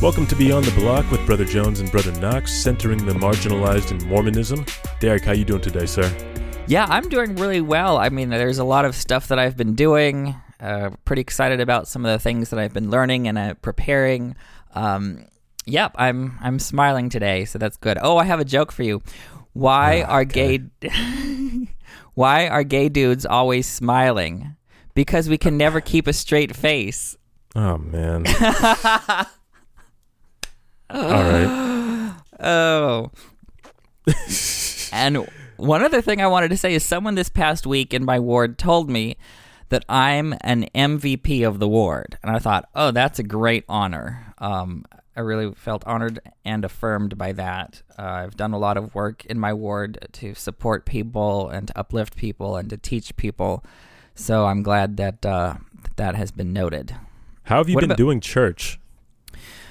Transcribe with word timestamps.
Welcome 0.00 0.26
to 0.28 0.36
Beyond 0.36 0.64
the 0.64 0.80
Block 0.80 1.10
with 1.10 1.24
Brother 1.26 1.44
Jones 1.44 1.80
and 1.80 1.90
Brother 1.90 2.12
Knox, 2.20 2.52
centering 2.52 3.04
the 3.04 3.14
marginalized 3.14 3.90
in 3.90 4.06
Mormonism. 4.08 4.64
Derek, 5.00 5.24
how 5.24 5.32
you 5.32 5.44
doing 5.44 5.60
today, 5.60 5.86
sir? 5.86 6.08
Yeah, 6.68 6.86
I'm 6.88 7.08
doing 7.08 7.34
really 7.34 7.60
well. 7.60 7.96
I 7.98 8.08
mean, 8.08 8.28
there's 8.28 8.58
a 8.58 8.64
lot 8.64 8.84
of 8.84 8.94
stuff 8.94 9.26
that 9.28 9.40
I've 9.40 9.56
been 9.56 9.74
doing. 9.74 10.36
Uh, 10.60 10.90
pretty 11.04 11.20
excited 11.22 11.60
about 11.60 11.88
some 11.88 12.04
of 12.06 12.12
the 12.12 12.18
things 12.20 12.50
that 12.50 12.60
I've 12.60 12.72
been 12.72 12.90
learning 12.90 13.26
and 13.26 13.36
uh, 13.38 13.54
preparing. 13.54 14.36
Um, 14.74 15.24
yep, 15.66 15.92
I'm 15.96 16.38
I'm 16.40 16.58
smiling 16.60 17.08
today, 17.08 17.44
so 17.44 17.58
that's 17.58 17.76
good. 17.76 17.98
Oh, 18.00 18.18
I 18.18 18.24
have 18.24 18.38
a 18.40 18.44
joke 18.44 18.70
for 18.70 18.84
you. 18.84 19.02
Why 19.52 20.02
Ah, 20.02 20.12
are 20.12 20.20
okay. 20.22 20.58
gay 20.58 21.68
Why 22.14 22.46
are 22.48 22.62
gay 22.62 22.88
dudes 22.88 23.26
always 23.26 23.66
smiling? 23.66 24.54
Because 24.94 25.28
we 25.28 25.38
can 25.38 25.56
never 25.56 25.80
keep 25.80 26.06
a 26.06 26.12
straight 26.12 26.54
face. 26.54 27.16
Oh 27.56 27.78
man. 27.78 28.24
All 30.90 31.02
right. 31.02 32.14
Oh. 32.40 33.10
and 34.92 35.28
one 35.56 35.82
other 35.82 36.00
thing 36.00 36.20
I 36.20 36.28
wanted 36.28 36.50
to 36.50 36.56
say 36.56 36.72
is 36.72 36.84
someone 36.84 37.16
this 37.16 37.28
past 37.28 37.66
week 37.66 37.92
in 37.92 38.04
my 38.04 38.20
ward 38.20 38.58
told 38.58 38.88
me 38.88 39.16
that 39.70 39.84
I'm 39.88 40.34
an 40.42 40.68
MVP 40.74 41.46
of 41.46 41.58
the 41.58 41.66
ward. 41.68 42.16
And 42.22 42.30
I 42.34 42.38
thought, 42.38 42.68
oh, 42.76 42.92
that's 42.92 43.18
a 43.18 43.22
great 43.24 43.64
honor. 43.68 44.32
Um, 44.38 44.84
I 45.16 45.20
really 45.20 45.52
felt 45.54 45.82
honored 45.84 46.20
and 46.44 46.64
affirmed 46.64 47.18
by 47.18 47.32
that. 47.32 47.82
Uh, 47.98 48.02
I've 48.02 48.36
done 48.36 48.52
a 48.52 48.58
lot 48.58 48.76
of 48.76 48.94
work 48.94 49.24
in 49.26 49.38
my 49.38 49.52
ward 49.52 49.98
to 50.12 50.34
support 50.34 50.86
people 50.86 51.48
and 51.48 51.66
to 51.68 51.78
uplift 51.78 52.16
people 52.16 52.56
and 52.56 52.70
to 52.70 52.76
teach 52.76 53.16
people. 53.16 53.64
So 54.14 54.46
I'm 54.46 54.62
glad 54.62 54.96
that 54.98 55.26
uh, 55.26 55.54
that 55.96 56.14
has 56.14 56.30
been 56.30 56.52
noted. 56.52 56.94
How 57.44 57.56
have 57.58 57.68
you 57.68 57.74
What 57.74 57.80
been 57.80 57.90
about- 57.90 57.98
doing 57.98 58.20
church? 58.20 58.78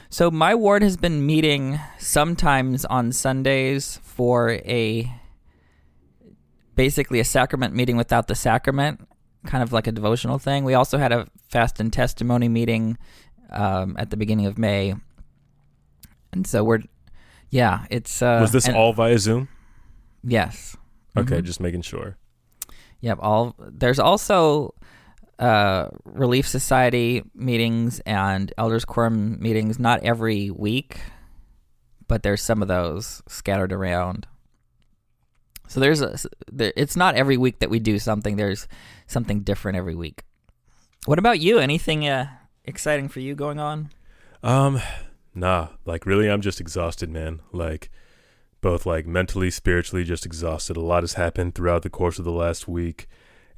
So 0.09 0.31
my 0.31 0.55
ward 0.55 0.83
has 0.83 0.97
been 0.97 1.25
meeting 1.25 1.79
sometimes 1.99 2.85
on 2.85 3.11
Sundays 3.11 3.99
for 4.03 4.51
a 4.51 5.11
basically 6.75 7.19
a 7.19 7.25
sacrament 7.25 7.73
meeting 7.75 7.97
without 7.97 8.27
the 8.27 8.35
sacrament, 8.35 9.07
kind 9.45 9.63
of 9.63 9.73
like 9.73 9.87
a 9.87 9.91
devotional 9.91 10.37
thing. 10.39 10.63
We 10.63 10.73
also 10.75 10.97
had 10.97 11.11
a 11.11 11.27
fast 11.49 11.79
and 11.79 11.91
testimony 11.91 12.47
meeting 12.47 12.97
um, 13.49 13.95
at 13.99 14.09
the 14.09 14.17
beginning 14.17 14.45
of 14.45 14.57
May, 14.57 14.95
and 16.31 16.47
so 16.47 16.63
we're 16.63 16.79
yeah, 17.49 17.85
it's 17.89 18.21
uh, 18.21 18.37
Was 18.41 18.51
this 18.51 18.67
and- 18.67 18.75
all 18.75 18.93
via 18.93 19.17
Zoom? 19.19 19.47
yes. 20.23 20.75
Okay, 21.17 21.39
Mhm. 21.41 21.43
just 21.45 21.59
making 21.59 21.81
sure. 21.81 22.15
Yep. 23.01 23.17
All 23.21 23.55
there's 23.59 23.97
also 23.99 24.73
uh, 25.39 25.89
Relief 26.03 26.47
Society 26.47 27.23
meetings 27.33 27.99
and 28.01 28.53
Elders 28.57 28.85
Quorum 28.85 29.39
meetings. 29.39 29.79
Not 29.79 30.03
every 30.03 30.49
week, 30.49 30.99
but 32.07 32.23
there's 32.23 32.41
some 32.41 32.61
of 32.61 32.67
those 32.67 33.21
scattered 33.27 33.71
around. 33.71 34.27
So 35.67 35.79
there's 35.79 36.01
a, 36.01 36.17
it's 36.57 36.95
not 36.95 37.15
every 37.15 37.37
week 37.37 37.59
that 37.59 37.69
we 37.69 37.79
do 37.79 37.99
something. 37.99 38.37
There's 38.37 38.67
something 39.05 39.41
different 39.41 39.77
every 39.77 39.95
week. 39.95 40.23
What 41.05 41.19
about 41.19 41.39
you? 41.39 41.59
Anything 41.59 42.07
uh, 42.07 42.27
exciting 42.63 43.09
for 43.09 43.19
you 43.19 43.35
going 43.35 43.59
on? 43.59 43.89
Um, 44.43 44.81
nah. 45.35 45.69
Like 45.85 46.05
really, 46.05 46.29
I'm 46.29 46.41
just 46.41 46.61
exhausted, 46.61 47.09
man. 47.09 47.41
Like 47.51 47.91
both 48.61 48.85
like 48.85 49.05
mentally, 49.05 49.51
spiritually, 49.51 50.03
just 50.03 50.25
exhausted. 50.25 50.77
A 50.77 50.81
lot 50.81 51.03
has 51.03 51.13
happened 51.13 51.53
throughout 51.53 51.83
the 51.83 51.89
course 51.89 52.17
of 52.17 52.25
the 52.25 52.31
last 52.31 52.67
week, 52.67 53.07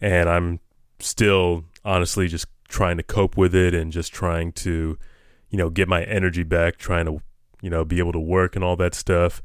and 0.02 0.28
I'm 0.28 0.60
still 1.00 1.66
honestly 1.84 2.28
just 2.28 2.48
trying 2.68 2.98
to 2.98 3.04
cope 3.04 3.38
with 3.38 3.56
it 3.56 3.74
and 3.74 3.92
just 3.92 4.14
trying 4.14 4.52
to, 4.52 4.98
you 5.50 5.58
know, 5.58 5.70
get 5.70 5.88
my 5.88 6.04
energy 6.04 6.44
back. 6.44 6.78
Trying 6.78 7.06
to, 7.06 7.20
you 7.62 7.70
know, 7.70 7.84
be 7.84 8.00
able 8.00 8.14
to 8.14 8.20
work 8.20 8.56
and 8.56 8.64
all 8.64 8.76
that 8.78 8.94
stuff. 8.94 9.42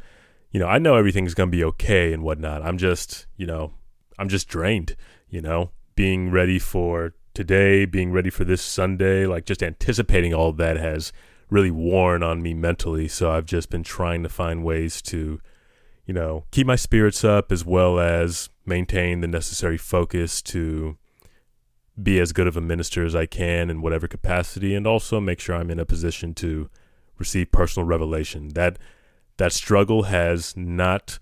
You 0.50 0.60
know, 0.60 0.66
I 0.66 0.78
know 0.78 0.96
everything's 0.96 1.34
gonna 1.34 1.50
be 1.50 1.64
okay 1.64 2.12
and 2.12 2.22
whatnot. 2.22 2.62
I'm 2.62 2.78
just, 2.78 3.26
you 3.36 3.46
know, 3.46 3.72
I'm 4.18 4.28
just 4.28 4.48
drained. 4.48 4.96
You 5.28 5.40
know, 5.40 5.70
being 5.96 6.30
ready 6.30 6.58
for 6.58 7.14
today, 7.34 7.84
being 7.84 8.12
ready 8.12 8.30
for 8.30 8.44
this 8.44 8.62
Sunday, 8.62 9.26
like 9.26 9.44
just 9.44 9.62
anticipating 9.62 10.32
all 10.32 10.52
that 10.52 10.76
has 10.76 11.12
really 11.50 11.70
worn 11.70 12.22
on 12.22 12.42
me 12.42 12.54
mentally. 12.54 13.08
So 13.08 13.30
I've 13.30 13.46
just 13.46 13.70
been 13.70 13.82
trying 13.82 14.22
to 14.22 14.28
find 14.28 14.64
ways 14.64 15.02
to, 15.02 15.40
you 16.06 16.14
know, 16.14 16.44
keep 16.50 16.66
my 16.66 16.76
spirits 16.76 17.24
up 17.24 17.52
as 17.52 17.64
well 17.64 17.98
as 17.98 18.50
maintain 18.64 19.20
the 19.20 19.26
necessary 19.26 19.76
focus 19.76 20.40
to 20.42 20.96
be 22.00 22.18
as 22.18 22.32
good 22.32 22.46
of 22.46 22.56
a 22.56 22.60
minister 22.60 23.04
as 23.04 23.14
I 23.14 23.26
can 23.26 23.70
in 23.70 23.80
whatever 23.80 24.08
capacity 24.08 24.74
and 24.74 24.86
also 24.86 25.20
make 25.20 25.40
sure 25.40 25.54
I'm 25.54 25.70
in 25.70 25.78
a 25.78 25.84
position 25.84 26.34
to 26.34 26.68
receive 27.18 27.52
personal 27.52 27.86
revelation. 27.86 28.48
That 28.50 28.78
that 29.36 29.52
struggle 29.52 30.04
has 30.04 30.56
not 30.56 31.18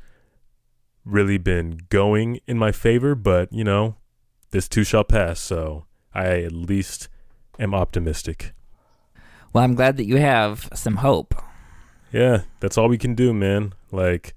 really 1.04 1.38
been 1.38 1.80
going 1.88 2.40
in 2.46 2.58
my 2.58 2.72
favor, 2.72 3.14
but 3.14 3.52
you 3.52 3.64
know, 3.64 3.96
this 4.50 4.68
too 4.68 4.84
shall 4.84 5.04
pass, 5.04 5.40
so 5.40 5.86
I 6.14 6.42
at 6.42 6.52
least 6.52 7.08
am 7.58 7.74
optimistic. 7.74 8.52
Well, 9.52 9.64
I'm 9.64 9.74
glad 9.74 9.96
that 9.98 10.06
you 10.06 10.16
have 10.16 10.68
some 10.74 10.96
hope. 10.96 11.34
Yeah, 12.12 12.42
that's 12.60 12.78
all 12.78 12.88
we 12.88 12.98
can 12.98 13.14
do, 13.14 13.32
man. 13.32 13.74
Like, 13.90 14.34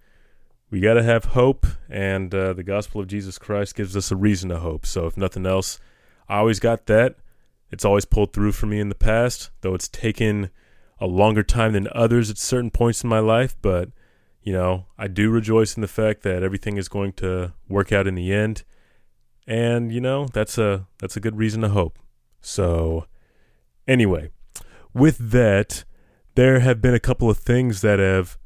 we 0.69 0.79
got 0.79 0.95
to 0.95 1.03
have 1.03 1.25
hope, 1.25 1.65
and 1.89 2.33
uh, 2.33 2.53
the 2.53 2.63
gospel 2.63 3.01
of 3.01 3.07
Jesus 3.07 3.37
Christ 3.37 3.75
gives 3.75 3.95
us 3.95 4.11
a 4.11 4.15
reason 4.15 4.49
to 4.49 4.59
hope. 4.59 4.85
So, 4.85 5.05
if 5.05 5.17
nothing 5.17 5.45
else, 5.45 5.79
I 6.27 6.37
always 6.37 6.59
got 6.59 6.85
that. 6.87 7.15
It's 7.71 7.85
always 7.85 8.05
pulled 8.05 8.33
through 8.33 8.53
for 8.53 8.67
me 8.67 8.79
in 8.79 8.89
the 8.89 8.95
past, 8.95 9.49
though 9.61 9.73
it's 9.73 9.87
taken 9.87 10.49
a 10.99 11.07
longer 11.07 11.43
time 11.43 11.73
than 11.73 11.87
others 11.93 12.29
at 12.29 12.37
certain 12.37 12.71
points 12.71 13.03
in 13.03 13.09
my 13.09 13.19
life. 13.19 13.55
But, 13.61 13.89
you 14.41 14.53
know, 14.53 14.85
I 14.97 15.07
do 15.07 15.29
rejoice 15.29 15.75
in 15.75 15.81
the 15.81 15.87
fact 15.87 16.23
that 16.23 16.43
everything 16.43 16.77
is 16.77 16.87
going 16.87 17.13
to 17.13 17.53
work 17.67 17.91
out 17.91 18.07
in 18.07 18.15
the 18.15 18.33
end. 18.33 18.63
And, 19.47 19.91
you 19.91 20.01
know, 20.01 20.27
that's 20.33 20.57
a 20.57 20.87
that's 20.99 21.17
a 21.17 21.19
good 21.19 21.37
reason 21.37 21.61
to 21.61 21.69
hope. 21.69 21.99
So, 22.41 23.05
anyway, 23.87 24.29
with 24.93 25.31
that, 25.31 25.83
there 26.35 26.59
have 26.61 26.81
been 26.81 26.93
a 26.93 26.99
couple 26.99 27.29
of 27.29 27.37
things 27.37 27.81
that 27.81 27.99
have 27.99 28.37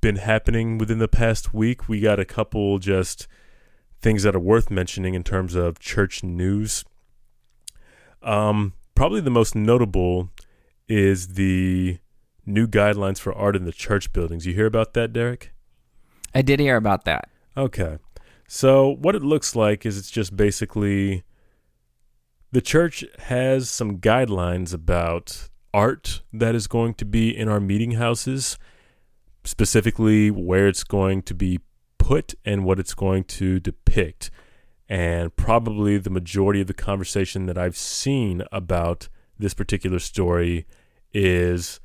been 0.00 0.16
happening 0.16 0.78
within 0.78 0.98
the 0.98 1.08
past 1.08 1.52
week. 1.52 1.88
We 1.88 2.00
got 2.00 2.18
a 2.18 2.24
couple 2.24 2.78
just 2.78 3.26
things 4.00 4.22
that 4.22 4.34
are 4.34 4.40
worth 4.40 4.70
mentioning 4.70 5.14
in 5.14 5.22
terms 5.22 5.54
of 5.54 5.78
church 5.78 6.22
news. 6.22 6.84
Um, 8.22 8.74
probably 8.94 9.20
the 9.20 9.30
most 9.30 9.54
notable 9.54 10.30
is 10.88 11.28
the 11.28 11.98
new 12.44 12.66
guidelines 12.66 13.18
for 13.18 13.32
art 13.34 13.56
in 13.56 13.64
the 13.64 13.72
church 13.72 14.12
buildings. 14.12 14.46
You 14.46 14.54
hear 14.54 14.66
about 14.66 14.94
that, 14.94 15.12
Derek? 15.12 15.52
I 16.34 16.42
did 16.42 16.60
hear 16.60 16.76
about 16.76 17.04
that. 17.04 17.28
Okay. 17.56 17.98
So, 18.46 18.88
what 18.88 19.14
it 19.14 19.22
looks 19.22 19.54
like 19.54 19.86
is 19.86 19.96
it's 19.96 20.10
just 20.10 20.36
basically 20.36 21.22
the 22.52 22.60
church 22.60 23.04
has 23.20 23.70
some 23.70 23.98
guidelines 23.98 24.74
about 24.74 25.48
art 25.72 26.22
that 26.32 26.54
is 26.54 26.66
going 26.66 26.94
to 26.94 27.04
be 27.04 27.36
in 27.36 27.48
our 27.48 27.60
meeting 27.60 27.92
houses, 27.92 28.58
specifically 29.44 30.30
where 30.30 30.66
it's 30.66 30.84
going 30.84 31.22
to 31.22 31.34
be 31.34 31.60
put 31.98 32.34
and 32.44 32.64
what 32.64 32.80
it's 32.80 32.94
going 32.94 33.24
to 33.24 33.60
depict. 33.60 34.30
And 34.90 35.34
probably 35.36 35.98
the 35.98 36.10
majority 36.10 36.60
of 36.60 36.66
the 36.66 36.74
conversation 36.74 37.46
that 37.46 37.56
I've 37.56 37.76
seen 37.76 38.42
about 38.50 39.08
this 39.38 39.54
particular 39.54 40.00
story 40.00 40.66
is 41.14 41.78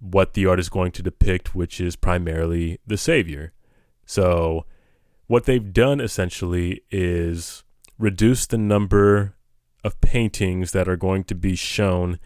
what 0.00 0.34
the 0.34 0.44
art 0.44 0.60
is 0.60 0.68
going 0.68 0.92
to 0.92 1.02
depict, 1.02 1.54
which 1.54 1.80
is 1.80 1.96
primarily 1.96 2.78
the 2.86 2.98
Savior. 2.98 3.54
So, 4.04 4.66
what 5.28 5.46
they've 5.46 5.72
done 5.72 5.98
essentially 5.98 6.82
is 6.90 7.64
reduce 7.98 8.46
the 8.46 8.58
number 8.58 9.34
of 9.82 9.98
paintings 10.02 10.72
that 10.72 10.86
are 10.86 10.96
going 10.96 11.24
to 11.24 11.34
be 11.34 11.54
shown 11.54 12.18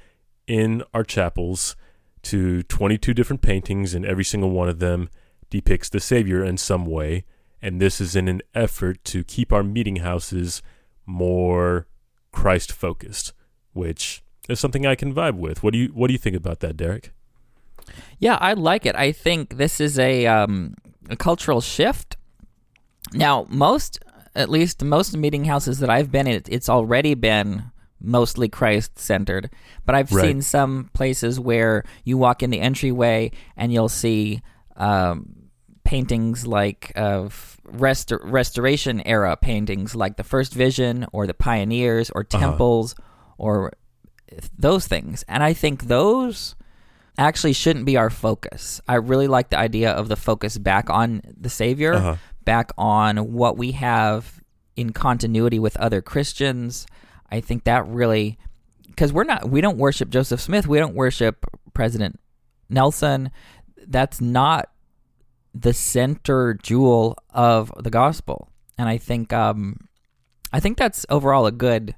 in 0.49 0.83
our 0.93 1.05
chapels 1.05 1.77
to 2.23 2.65
22 2.65 3.15
different 3.15 3.43
paintings, 3.43 3.95
and 3.95 4.05
every 4.05 4.25
single 4.25 4.51
one 4.51 4.69
of 4.69 4.81
them 4.81 5.09
depicts 5.51 5.89
the 5.89 6.01
Savior 6.01 6.45
in 6.45 6.57
some 6.57 6.85
way. 6.85 7.25
And 7.61 7.81
this 7.81 8.01
is 8.01 8.15
in 8.15 8.29
an 8.29 8.41
effort 8.55 9.03
to 9.05 9.25
keep 9.25 9.53
our 9.53 9.63
meeting 9.63 9.97
houses 9.97 10.63
more 11.07 11.87
Christ 12.33 12.71
focused, 12.73 13.33
which 13.73 14.23
is 14.49 14.61
something 14.61 14.87
I 14.87 14.95
can 14.95 15.15
vibe 15.15 15.37
with. 15.37 15.63
What 15.63 15.73
do 15.73 15.79
you 15.79 15.89
What 15.89 16.07
do 16.09 16.13
you 16.13 16.19
think 16.19 16.37
about 16.37 16.61
that, 16.61 16.77
Derek? 16.77 17.13
Yeah, 18.19 18.37
I 18.41 18.53
like 18.53 18.85
it. 18.87 18.95
I 18.97 19.13
think 19.13 19.57
this 19.57 19.81
is 19.81 19.99
a 19.99 20.27
um, 20.27 20.75
a 21.09 21.17
cultural 21.17 21.61
shift. 21.61 22.17
Now, 23.15 23.47
most, 23.49 23.99
at 24.35 24.51
least 24.51 24.85
most 24.85 25.17
meeting 25.17 25.45
houses 25.47 25.79
that 25.79 25.89
I've 25.89 26.13
been 26.13 26.27
in, 26.27 26.43
it's 26.49 26.69
already 26.69 27.15
been 27.15 27.65
mostly 28.01 28.49
Christ 28.49 28.99
centered. 28.99 29.51
But 29.87 29.95
I've 29.95 30.13
Right. 30.13 30.23
seen 30.27 30.43
some 30.43 30.91
places 30.93 31.41
where 31.41 31.85
you 32.05 32.19
walk 32.19 32.43
in 32.43 32.51
the 32.51 32.61
entryway 32.61 33.31
and 33.57 33.73
you'll 33.73 33.89
see 33.89 34.43
um, 34.77 35.48
paintings 35.89 36.47
like 36.47 36.93
of 36.97 37.59
restor- 37.67 38.21
restoration 38.23 39.01
era 39.07 39.37
paintings, 39.37 39.95
like 39.95 40.17
the 40.17 40.25
First 40.25 40.53
Vision 40.53 41.07
or 41.13 41.27
the 41.27 41.35
Pioneers 41.35 42.11
or 42.11 42.21
Uh-huh. 42.31 42.39
temples 42.39 42.95
or 43.39 43.73
those 44.59 44.87
things. 44.87 45.25
And 45.29 45.43
I 45.43 45.55
think 45.55 45.85
those 45.85 46.55
actually 47.17 47.55
shouldn't 47.55 47.87
be 47.87 47.97
our 47.97 48.11
focus. 48.11 48.81
I 48.87 48.95
really 48.97 49.29
like 49.29 49.49
the 49.51 49.59
idea 49.59 49.91
of 49.91 50.09
the 50.09 50.17
focus 50.17 50.59
back 50.59 50.91
on 50.91 51.23
the 51.41 51.49
Savior, 51.49 51.95
Uh-huh. 51.95 52.17
back 52.45 52.71
on 52.77 53.33
what 53.33 53.57
we 53.57 53.73
have 53.73 54.41
in 54.77 54.93
continuity 54.93 55.59
with 55.59 55.77
other 55.79 56.01
Christians. 56.03 56.87
I 57.33 57.41
think 57.41 57.65
that 57.65 57.89
really 57.89 58.39
because 58.89 59.13
we're 59.13 59.25
not 59.25 59.49
we 59.49 59.61
don't 59.61 59.79
worship 59.79 60.11
Joseph 60.11 60.41
Smith, 60.41 60.67
we 60.69 60.79
don't 60.79 60.95
worship 60.95 61.47
President 61.73 62.21
Nelson. 62.69 63.31
That's 63.87 64.21
not 64.21 64.69
the 65.55 65.73
center 65.73 66.55
jewel 66.63 67.17
of 67.31 67.73
the 67.79 67.91
gospel. 67.91 68.51
And 68.77 68.89
I 68.89 68.99
think 68.99 69.33
um 69.33 69.77
I 70.53 70.61
think 70.61 70.79
that's 70.79 71.05
overall 71.11 71.47
a 71.47 71.53
good 71.53 71.95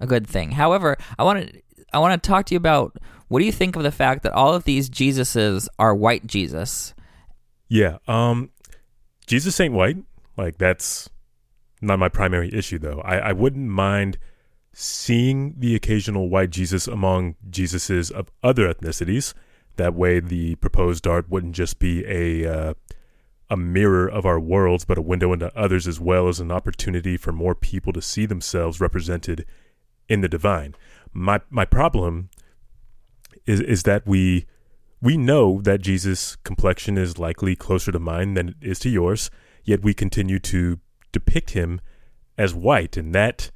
a 0.00 0.06
good 0.06 0.26
thing. 0.26 0.52
However, 0.52 0.96
I 1.18 1.24
want 1.24 1.46
to 1.46 1.62
I 1.92 1.98
want 1.98 2.22
to 2.22 2.28
talk 2.28 2.46
to 2.46 2.54
you 2.54 2.58
about 2.58 2.96
what 3.28 3.38
do 3.38 3.46
you 3.46 3.52
think 3.52 3.76
of 3.76 3.82
the 3.82 3.92
fact 3.92 4.22
that 4.24 4.32
all 4.32 4.54
of 4.54 4.64
these 4.64 4.90
Jesuses 4.90 5.68
are 5.78 5.94
white 5.94 6.26
Jesus? 6.26 6.94
Yeah. 7.68 7.98
Um, 8.08 8.50
Jesus 9.26 9.60
ain't 9.60 9.74
white. 9.74 9.98
Like 10.36 10.58
that's 10.58 11.08
not 11.80 11.98
my 11.98 12.08
primary 12.08 12.52
issue, 12.52 12.78
though. 12.78 13.00
I, 13.04 13.18
I 13.18 13.32
wouldn't 13.32 13.68
mind 13.68 14.18
seeing 14.72 15.54
the 15.58 15.74
occasional 15.74 16.28
white 16.28 16.50
Jesus 16.50 16.86
among 16.86 17.36
Jesuses 17.48 18.10
of 18.10 18.30
other 18.42 18.72
ethnicities. 18.72 19.34
That 19.80 19.94
way, 19.94 20.20
the 20.20 20.56
proposed 20.56 21.06
art 21.06 21.30
wouldn't 21.30 21.54
just 21.54 21.78
be 21.78 22.04
a 22.04 22.46
uh, 22.46 22.74
a 23.48 23.56
mirror 23.56 24.06
of 24.06 24.26
our 24.26 24.38
worlds, 24.38 24.84
but 24.84 24.98
a 24.98 25.02
window 25.02 25.32
into 25.32 25.56
others 25.58 25.88
as 25.88 25.98
well 25.98 26.28
as 26.28 26.38
an 26.38 26.52
opportunity 26.52 27.16
for 27.16 27.32
more 27.32 27.54
people 27.54 27.90
to 27.94 28.02
see 28.02 28.26
themselves 28.26 28.78
represented 28.78 29.46
in 30.06 30.20
the 30.20 30.28
divine. 30.28 30.74
My 31.14 31.40
my 31.48 31.64
problem 31.64 32.28
is 33.46 33.62
is 33.62 33.84
that 33.84 34.06
we 34.06 34.44
we 35.00 35.16
know 35.16 35.62
that 35.62 35.80
Jesus' 35.80 36.36
complexion 36.44 36.98
is 36.98 37.16
likely 37.16 37.56
closer 37.56 37.90
to 37.90 37.98
mine 37.98 38.34
than 38.34 38.50
it 38.50 38.56
is 38.60 38.78
to 38.80 38.90
yours, 38.90 39.30
yet 39.64 39.82
we 39.82 39.94
continue 39.94 40.38
to 40.40 40.78
depict 41.10 41.52
him 41.52 41.80
as 42.36 42.54
white, 42.54 42.98
and 42.98 43.14
that 43.14 43.50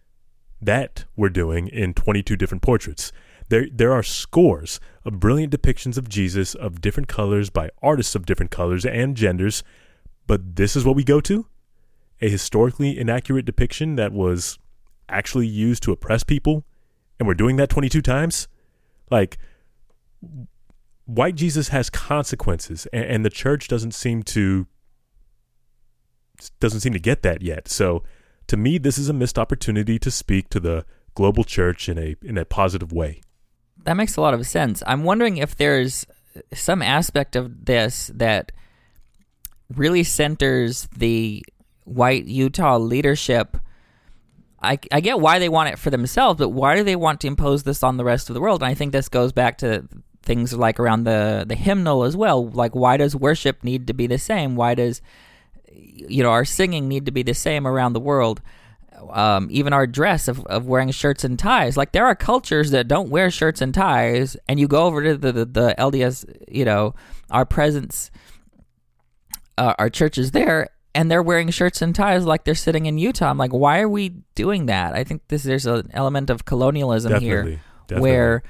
that 0.62 1.04
we're 1.16 1.28
doing 1.28 1.68
in 1.68 1.92
22 1.92 2.34
different 2.34 2.62
portraits. 2.62 3.12
There 3.54 3.68
there 3.72 3.92
are 3.92 4.02
scores 4.02 4.80
of 5.04 5.20
brilliant 5.20 5.52
depictions 5.52 5.96
of 5.96 6.08
Jesus 6.08 6.56
of 6.56 6.80
different 6.80 7.08
colors 7.08 7.50
by 7.50 7.70
artists 7.80 8.16
of 8.16 8.26
different 8.26 8.50
colors 8.50 8.84
and 8.84 9.16
genders, 9.16 9.62
but 10.26 10.56
this 10.56 10.74
is 10.74 10.84
what 10.84 10.96
we 10.96 11.04
go 11.04 11.20
to? 11.20 11.46
A 12.20 12.28
historically 12.28 12.98
inaccurate 12.98 13.44
depiction 13.44 13.94
that 13.94 14.10
was 14.10 14.58
actually 15.08 15.46
used 15.46 15.84
to 15.84 15.92
oppress 15.92 16.24
people, 16.24 16.64
and 17.20 17.28
we're 17.28 17.34
doing 17.34 17.54
that 17.54 17.68
22 17.68 18.02
times? 18.02 18.48
Like 19.08 19.38
white 21.04 21.36
Jesus 21.36 21.68
has 21.68 21.90
consequences, 21.90 22.88
and, 22.92 23.04
and 23.04 23.24
the 23.24 23.30
church 23.30 23.68
doesn't 23.68 23.94
seem 23.94 24.24
to 24.24 24.66
doesn't 26.58 26.80
seem 26.80 26.92
to 26.92 26.98
get 26.98 27.22
that 27.22 27.40
yet. 27.40 27.68
So, 27.68 28.02
to 28.48 28.56
me, 28.56 28.78
this 28.78 28.98
is 28.98 29.08
a 29.08 29.12
missed 29.12 29.38
opportunity 29.38 30.00
to 30.00 30.10
speak 30.10 30.48
to 30.48 30.58
the 30.58 30.84
global 31.14 31.44
church 31.44 31.88
in 31.88 31.98
a 31.98 32.16
in 32.20 32.36
a 32.36 32.44
positive 32.44 32.92
way. 32.92 33.20
That 33.84 33.94
makes 33.94 34.16
a 34.16 34.20
lot 34.20 34.34
of 34.34 34.46
sense. 34.46 34.82
I'm 34.86 35.04
wondering 35.04 35.36
if 35.36 35.56
there's 35.56 36.06
some 36.52 36.82
aspect 36.82 37.36
of 37.36 37.64
this 37.64 38.10
that 38.14 38.52
really 39.74 40.04
centers 40.04 40.88
the 40.96 41.44
white 41.84 42.24
Utah 42.24 42.78
leadership. 42.78 43.56
I, 44.62 44.78
I 44.90 45.00
get 45.00 45.20
why 45.20 45.38
they 45.38 45.50
want 45.50 45.68
it 45.68 45.78
for 45.78 45.90
themselves, 45.90 46.38
but 46.38 46.48
why 46.48 46.74
do 46.74 46.82
they 46.82 46.96
want 46.96 47.20
to 47.20 47.26
impose 47.26 47.62
this 47.64 47.82
on 47.82 47.98
the 47.98 48.04
rest 48.04 48.30
of 48.30 48.34
the 48.34 48.40
world? 48.40 48.62
And 48.62 48.70
I 48.70 48.74
think 48.74 48.92
this 48.92 49.10
goes 49.10 49.32
back 49.32 49.58
to 49.58 49.86
things 50.22 50.54
like 50.54 50.80
around 50.80 51.04
the, 51.04 51.44
the 51.46 51.54
hymnal 51.54 52.04
as 52.04 52.16
well. 52.16 52.48
Like, 52.48 52.74
why 52.74 52.96
does 52.96 53.14
worship 53.14 53.62
need 53.62 53.86
to 53.88 53.94
be 53.94 54.06
the 54.06 54.18
same? 54.18 54.56
Why 54.56 54.74
does, 54.74 55.02
you 55.70 56.22
know, 56.22 56.30
our 56.30 56.46
singing 56.46 56.88
need 56.88 57.04
to 57.04 57.12
be 57.12 57.22
the 57.22 57.34
same 57.34 57.66
around 57.66 57.92
the 57.92 58.00
world? 58.00 58.40
Um, 59.10 59.48
even 59.50 59.72
our 59.72 59.86
dress 59.86 60.28
of, 60.28 60.44
of 60.46 60.66
wearing 60.66 60.90
shirts 60.90 61.24
and 61.24 61.38
ties. 61.38 61.76
Like, 61.76 61.92
there 61.92 62.06
are 62.06 62.14
cultures 62.14 62.70
that 62.70 62.88
don't 62.88 63.10
wear 63.10 63.30
shirts 63.30 63.60
and 63.60 63.74
ties, 63.74 64.36
and 64.48 64.58
you 64.58 64.66
go 64.66 64.84
over 64.84 65.02
to 65.02 65.16
the, 65.16 65.32
the, 65.32 65.44
the 65.44 65.74
LDS, 65.78 66.24
you 66.48 66.64
know, 66.64 66.94
our 67.30 67.44
presence, 67.44 68.10
uh, 69.58 69.74
our 69.78 69.90
churches 69.90 70.30
there, 70.30 70.70
and 70.94 71.10
they're 71.10 71.22
wearing 71.22 71.50
shirts 71.50 71.82
and 71.82 71.94
ties 71.94 72.24
like 72.24 72.44
they're 72.44 72.54
sitting 72.54 72.86
in 72.86 72.98
Utah. 72.98 73.30
I'm 73.30 73.38
like, 73.38 73.52
why 73.52 73.80
are 73.80 73.88
we 73.88 74.10
doing 74.34 74.66
that? 74.66 74.94
I 74.94 75.04
think 75.04 75.22
this 75.28 75.42
there's 75.42 75.66
an 75.66 75.90
element 75.92 76.30
of 76.30 76.44
colonialism 76.44 77.12
Definitely, 77.12 77.50
here, 77.52 77.60
definitely. 77.88 78.10
where 78.10 78.42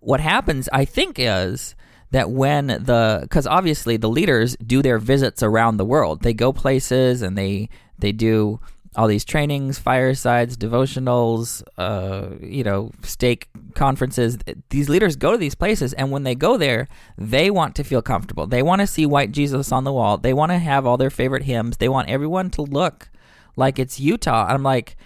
what 0.00 0.20
happens, 0.20 0.68
I 0.72 0.84
think, 0.84 1.16
is 1.18 1.74
that 2.12 2.30
when 2.30 2.68
the 2.68 3.20
because 3.22 3.46
obviously 3.46 3.96
the 3.96 4.08
leaders 4.08 4.56
do 4.64 4.82
their 4.82 4.98
visits 4.98 5.42
around 5.42 5.78
the 5.78 5.84
world, 5.84 6.22
they 6.22 6.32
go 6.32 6.52
places 6.52 7.22
and 7.22 7.36
they 7.36 7.68
they 7.98 8.12
do 8.12 8.60
all 8.96 9.08
these 9.08 9.24
trainings, 9.24 9.78
firesides, 9.78 10.56
devotionals, 10.56 11.62
uh, 11.78 12.28
you 12.40 12.62
know, 12.62 12.90
stake 13.02 13.48
conferences. 13.74 14.38
These 14.70 14.88
leaders 14.88 15.16
go 15.16 15.32
to 15.32 15.38
these 15.38 15.54
places, 15.54 15.92
and 15.94 16.10
when 16.10 16.22
they 16.22 16.34
go 16.34 16.56
there, 16.56 16.88
they 17.18 17.50
want 17.50 17.74
to 17.76 17.84
feel 17.84 18.02
comfortable. 18.02 18.46
They 18.46 18.62
want 18.62 18.80
to 18.80 18.86
see 18.86 19.06
white 19.06 19.32
Jesus 19.32 19.72
on 19.72 19.84
the 19.84 19.92
wall. 19.92 20.16
They 20.18 20.32
want 20.32 20.52
to 20.52 20.58
have 20.58 20.86
all 20.86 20.96
their 20.96 21.10
favorite 21.10 21.42
hymns. 21.44 21.78
They 21.78 21.88
want 21.88 22.08
everyone 22.08 22.50
to 22.50 22.62
look 22.62 23.08
like 23.56 23.78
it's 23.78 23.98
Utah. 24.00 24.46
I'm 24.48 24.62
like, 24.62 24.96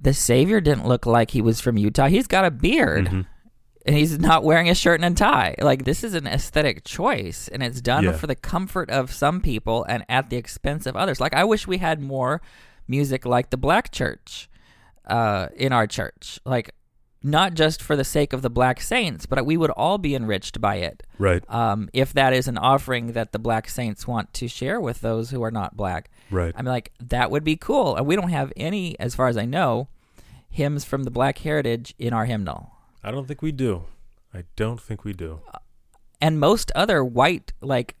the 0.00 0.12
Savior 0.14 0.60
didn't 0.60 0.86
look 0.86 1.06
like 1.06 1.30
he 1.30 1.42
was 1.42 1.60
from 1.60 1.76
Utah. 1.76 2.08
He's 2.08 2.26
got 2.26 2.44
a 2.44 2.50
beard. 2.50 3.06
Mm-hmm. 3.06 3.20
And 3.86 3.96
he's 3.96 4.18
not 4.18 4.44
wearing 4.44 4.68
a 4.68 4.74
shirt 4.74 5.00
and 5.00 5.14
a 5.14 5.16
tie. 5.16 5.54
Like 5.62 5.86
this 5.86 6.04
is 6.04 6.12
an 6.12 6.26
aesthetic 6.26 6.84
choice, 6.84 7.48
and 7.48 7.62
it's 7.62 7.80
done 7.80 8.04
Yeah. 8.04 8.12
for 8.12 8.26
the 8.26 8.34
comfort 8.34 8.90
of 8.90 9.10
some 9.10 9.40
people 9.40 9.84
and 9.88 10.04
at 10.10 10.28
the 10.28 10.36
expense 10.36 10.84
of 10.84 10.94
others. 10.94 11.20
Like 11.22 11.32
I 11.32 11.44
wish 11.44 11.66
we 11.66 11.78
had 11.78 11.98
more 12.02 12.42
music 12.88 13.24
like 13.24 13.50
the 13.50 13.56
Black 13.56 13.92
Church 13.92 14.48
uh, 15.06 15.48
in 15.56 15.72
our 15.72 15.86
church. 15.86 16.40
Like 16.44 16.74
not 17.22 17.54
just 17.54 17.82
for 17.82 17.96
the 17.96 18.04
sake 18.04 18.32
of 18.32 18.42
the 18.42 18.50
black 18.50 18.80
saints, 18.80 19.26
but 19.26 19.44
we 19.44 19.56
would 19.56 19.70
all 19.70 19.98
be 19.98 20.14
enriched 20.14 20.60
by 20.60 20.76
it. 20.76 21.02
Right, 21.18 21.42
Um, 21.52 21.88
if 21.92 22.12
that 22.12 22.32
is 22.32 22.46
an 22.46 22.56
offering 22.56 23.12
that 23.12 23.32
the 23.32 23.40
black 23.40 23.68
saints 23.68 24.06
want 24.06 24.32
to 24.34 24.46
share 24.46 24.80
with 24.80 25.00
those 25.00 25.30
who 25.30 25.42
are 25.42 25.50
not 25.50 25.76
black, 25.76 26.10
right. 26.30 26.54
I'm 26.56 26.64
like 26.64 26.92
that 27.00 27.30
would 27.32 27.42
be 27.42 27.56
cool. 27.56 27.96
And 27.96 28.06
we 28.06 28.14
don't 28.14 28.28
have 28.30 28.52
any, 28.56 28.98
as 29.00 29.16
far 29.16 29.26
as 29.26 29.36
I 29.36 29.46
know, 29.46 29.88
hymns 30.48 30.84
from 30.84 31.02
the 31.04 31.10
black 31.10 31.38
heritage 31.38 31.92
in 31.98 32.12
our 32.12 32.24
hymnal. 32.24 32.70
I 33.02 33.10
don't 33.10 33.26
think 33.26 33.42
we 33.42 33.50
do. 33.52 33.82
I 34.32 34.44
don't 34.54 34.80
think 34.80 35.04
we 35.04 35.12
do. 35.12 35.40
and 36.20 36.38
most 36.38 36.70
other 36.76 37.04
white 37.04 37.52
like 37.60 37.96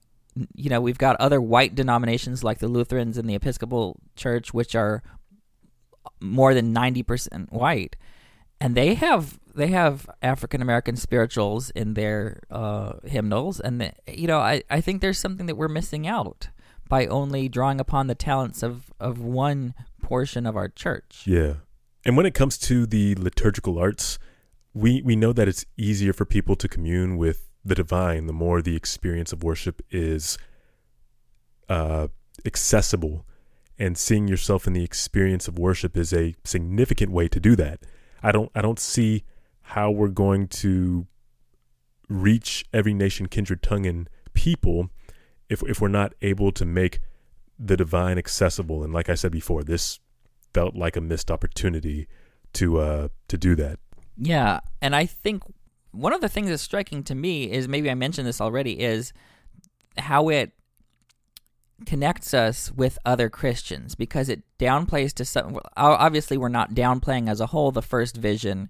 you 0.54 0.70
know 0.70 0.80
we've 0.80 0.98
got 0.98 1.16
other 1.16 1.40
white 1.40 1.74
denominations 1.74 2.44
like 2.44 2.58
the 2.58 2.68
lutherans 2.68 3.18
and 3.18 3.28
the 3.28 3.34
episcopal 3.34 4.00
church 4.16 4.52
which 4.52 4.74
are 4.74 5.02
more 6.20 6.54
than 6.54 6.74
90% 6.74 7.52
white. 7.52 7.96
And 8.60 8.74
they 8.74 8.94
have 8.94 9.38
they 9.54 9.68
have 9.68 10.08
african 10.22 10.62
american 10.62 10.96
spirituals 10.96 11.70
in 11.70 11.94
their 11.94 12.40
uh, 12.50 12.94
hymnals. 13.04 13.60
And 13.60 13.80
the, 13.80 13.92
you 14.06 14.26
know 14.26 14.38
I, 14.38 14.62
I 14.68 14.80
think 14.80 15.00
there's 15.00 15.18
something 15.18 15.46
that 15.46 15.56
we're 15.56 15.68
missing 15.68 16.06
out 16.06 16.48
by 16.88 17.06
only 17.06 17.48
drawing 17.48 17.80
upon 17.80 18.06
the 18.06 18.14
talents 18.14 18.62
of, 18.62 18.92
of 18.98 19.20
one 19.20 19.74
portion 20.02 20.46
of 20.46 20.56
our 20.56 20.68
church. 20.68 21.22
Yeah. 21.26 21.54
And 22.04 22.16
when 22.16 22.26
it 22.26 22.34
comes 22.34 22.56
to 22.58 22.86
the 22.86 23.14
liturgical 23.16 23.78
arts, 23.78 24.18
we, 24.72 25.02
we 25.02 25.14
know 25.14 25.32
that 25.32 25.48
it's 25.48 25.66
easier 25.76 26.12
for 26.12 26.24
people 26.24 26.56
to 26.56 26.68
commune 26.68 27.16
with 27.16 27.47
the 27.68 27.74
divine 27.74 28.26
the 28.26 28.32
more 28.32 28.60
the 28.62 28.76
experience 28.76 29.32
of 29.32 29.44
worship 29.44 29.82
is 29.90 30.38
uh, 31.68 32.08
accessible. 32.44 33.24
And 33.78 33.96
seeing 33.96 34.26
yourself 34.26 34.66
in 34.66 34.72
the 34.72 34.82
experience 34.82 35.46
of 35.46 35.56
worship 35.56 35.96
is 35.96 36.12
a 36.12 36.34
significant 36.44 37.12
way 37.12 37.28
to 37.28 37.38
do 37.38 37.54
that. 37.56 37.80
I 38.22 38.32
don't 38.32 38.50
I 38.54 38.60
don't 38.60 38.80
see 38.80 39.24
how 39.62 39.90
we're 39.90 40.08
going 40.08 40.48
to 40.48 41.06
reach 42.08 42.64
every 42.72 42.94
nation, 42.94 43.28
kindred, 43.28 43.62
tongue, 43.62 43.86
and 43.86 44.08
people 44.32 44.90
if 45.48 45.62
if 45.62 45.80
we're 45.80 45.88
not 45.88 46.14
able 46.22 46.50
to 46.52 46.64
make 46.64 47.00
the 47.58 47.76
divine 47.76 48.18
accessible. 48.18 48.82
And 48.82 48.92
like 48.92 49.08
I 49.08 49.14
said 49.14 49.30
before, 49.30 49.62
this 49.62 50.00
felt 50.54 50.74
like 50.74 50.96
a 50.96 51.00
missed 51.00 51.30
opportunity 51.30 52.08
to 52.54 52.80
uh 52.80 53.08
to 53.28 53.38
do 53.38 53.54
that. 53.56 53.78
Yeah, 54.16 54.60
and 54.82 54.96
I 54.96 55.06
think 55.06 55.42
one 55.98 56.12
of 56.12 56.20
the 56.20 56.28
things 56.28 56.48
that's 56.48 56.62
striking 56.62 57.02
to 57.04 57.14
me 57.14 57.50
is 57.50 57.66
maybe 57.68 57.90
I 57.90 57.94
mentioned 57.94 58.26
this 58.26 58.40
already 58.40 58.80
is 58.80 59.12
how 59.96 60.28
it 60.28 60.52
connects 61.86 62.34
us 62.34 62.72
with 62.72 62.98
other 63.04 63.28
Christians 63.28 63.94
because 63.94 64.28
it 64.28 64.42
downplays 64.58 65.12
to 65.14 65.24
some. 65.24 65.58
Obviously, 65.76 66.36
we're 66.36 66.48
not 66.48 66.74
downplaying 66.74 67.28
as 67.28 67.40
a 67.40 67.46
whole 67.46 67.70
the 67.70 67.82
first 67.82 68.16
vision, 68.16 68.68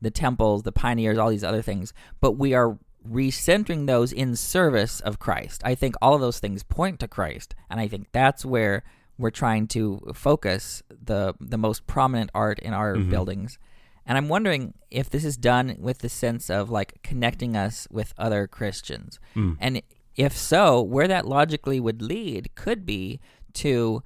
the 0.00 0.10
temples, 0.10 0.62
the 0.62 0.72
pioneers, 0.72 1.18
all 1.18 1.30
these 1.30 1.44
other 1.44 1.62
things, 1.62 1.92
but 2.20 2.32
we 2.32 2.54
are 2.54 2.78
recentering 3.08 3.86
those 3.86 4.12
in 4.12 4.34
service 4.36 5.00
of 5.00 5.18
Christ. 5.18 5.62
I 5.64 5.74
think 5.74 5.94
all 6.02 6.14
of 6.14 6.20
those 6.20 6.38
things 6.40 6.62
point 6.62 7.00
to 7.00 7.08
Christ, 7.08 7.54
and 7.70 7.80
I 7.80 7.88
think 7.88 8.08
that's 8.12 8.44
where 8.44 8.82
we're 9.18 9.30
trying 9.30 9.66
to 9.68 10.00
focus 10.14 10.82
the 10.90 11.34
the 11.40 11.58
most 11.58 11.86
prominent 11.86 12.30
art 12.34 12.58
in 12.58 12.74
our 12.74 12.94
Mhm. 12.96 13.10
buildings. 13.10 13.58
And 14.06 14.16
I'm 14.16 14.28
wondering 14.28 14.74
if 14.90 15.10
this 15.10 15.24
is 15.24 15.36
done 15.36 15.76
with 15.78 15.98
the 15.98 16.08
sense 16.08 16.48
of 16.48 16.70
like 16.70 17.02
connecting 17.02 17.56
us 17.56 17.88
with 17.90 18.14
other 18.16 18.46
Christians. 18.46 19.18
Mm. 19.34 19.56
And 19.60 19.82
if 20.14 20.36
so, 20.36 20.80
where 20.80 21.08
that 21.08 21.26
logically 21.26 21.80
would 21.80 22.00
lead 22.00 22.54
could 22.54 22.86
be 22.86 23.20
to 23.54 24.02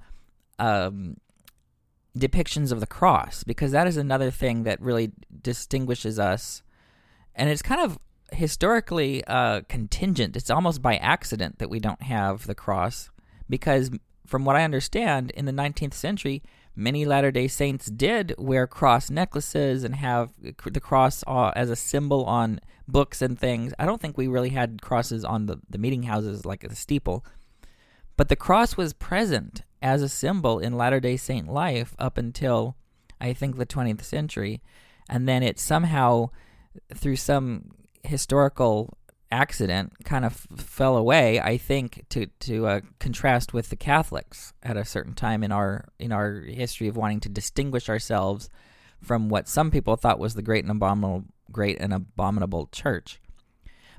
um, 0.59 1.17
depictions 2.17 2.71
of 2.71 2.79
the 2.79 2.87
cross, 2.87 3.43
because 3.43 3.71
that 3.71 3.87
is 3.87 3.97
another 3.97 4.31
thing 4.31 4.63
that 4.63 4.81
really 4.81 5.11
distinguishes 5.41 6.19
us. 6.19 6.63
And 7.35 7.49
it's 7.49 7.61
kind 7.61 7.81
of 7.81 7.97
historically 8.33 9.23
uh, 9.25 9.61
contingent. 9.69 10.35
It's 10.35 10.49
almost 10.49 10.81
by 10.81 10.97
accident 10.97 11.59
that 11.59 11.69
we 11.69 11.79
don't 11.79 12.03
have 12.03 12.47
the 12.47 12.55
cross, 12.55 13.09
because 13.49 13.91
from 14.25 14.45
what 14.45 14.55
I 14.55 14.63
understand, 14.63 15.31
in 15.31 15.45
the 15.45 15.51
19th 15.51 15.93
century, 15.93 16.41
many 16.75 17.05
Latter 17.05 17.31
day 17.31 17.47
Saints 17.47 17.87
did 17.87 18.33
wear 18.37 18.67
cross 18.67 19.09
necklaces 19.09 19.83
and 19.83 19.95
have 19.95 20.31
the 20.39 20.79
cross 20.79 21.23
uh, 21.27 21.51
as 21.55 21.69
a 21.69 21.75
symbol 21.75 22.25
on 22.25 22.59
books 22.87 23.21
and 23.21 23.37
things. 23.39 23.73
I 23.79 23.85
don't 23.85 24.01
think 24.01 24.17
we 24.17 24.27
really 24.27 24.49
had 24.49 24.81
crosses 24.81 25.23
on 25.23 25.45
the, 25.45 25.59
the 25.69 25.77
meeting 25.77 26.03
houses 26.03 26.45
like 26.45 26.61
the 26.67 26.75
steeple, 26.75 27.25
but 28.17 28.29
the 28.29 28.35
cross 28.35 28.77
was 28.77 28.93
present 28.93 29.63
as 29.81 30.01
a 30.01 30.09
symbol 30.09 30.59
in 30.59 30.77
Latter 30.77 30.99
day 30.99 31.17
Saint 31.17 31.51
life 31.51 31.95
up 31.97 32.17
until 32.17 32.75
I 33.19 33.33
think 33.33 33.57
the 33.57 33.65
20th 33.65 34.03
century. 34.03 34.61
And 35.09 35.27
then 35.27 35.43
it 35.43 35.59
somehow, 35.59 36.29
through 36.93 37.17
some 37.17 37.71
historical 38.03 38.97
accident 39.31 39.93
kind 40.03 40.25
of 40.25 40.33
fell 40.33 40.97
away. 40.97 41.39
I 41.39 41.57
think 41.57 42.05
to 42.09 42.27
to 42.41 42.67
uh, 42.67 42.81
contrast 42.99 43.53
with 43.53 43.69
the 43.69 43.75
Catholics 43.75 44.53
at 44.61 44.77
a 44.77 44.85
certain 44.85 45.13
time 45.13 45.43
in 45.43 45.51
our 45.51 45.85
in 45.99 46.11
our 46.11 46.41
history 46.41 46.87
of 46.87 46.97
wanting 46.97 47.19
to 47.21 47.29
distinguish 47.29 47.89
ourselves 47.89 48.49
from 49.01 49.29
what 49.29 49.47
some 49.47 49.71
people 49.71 49.95
thought 49.95 50.19
was 50.19 50.35
the 50.35 50.41
great 50.41 50.63
and 50.63 50.71
abominable 50.71 51.25
great 51.51 51.77
and 51.79 51.93
abominable 51.93 52.67
church. 52.71 53.19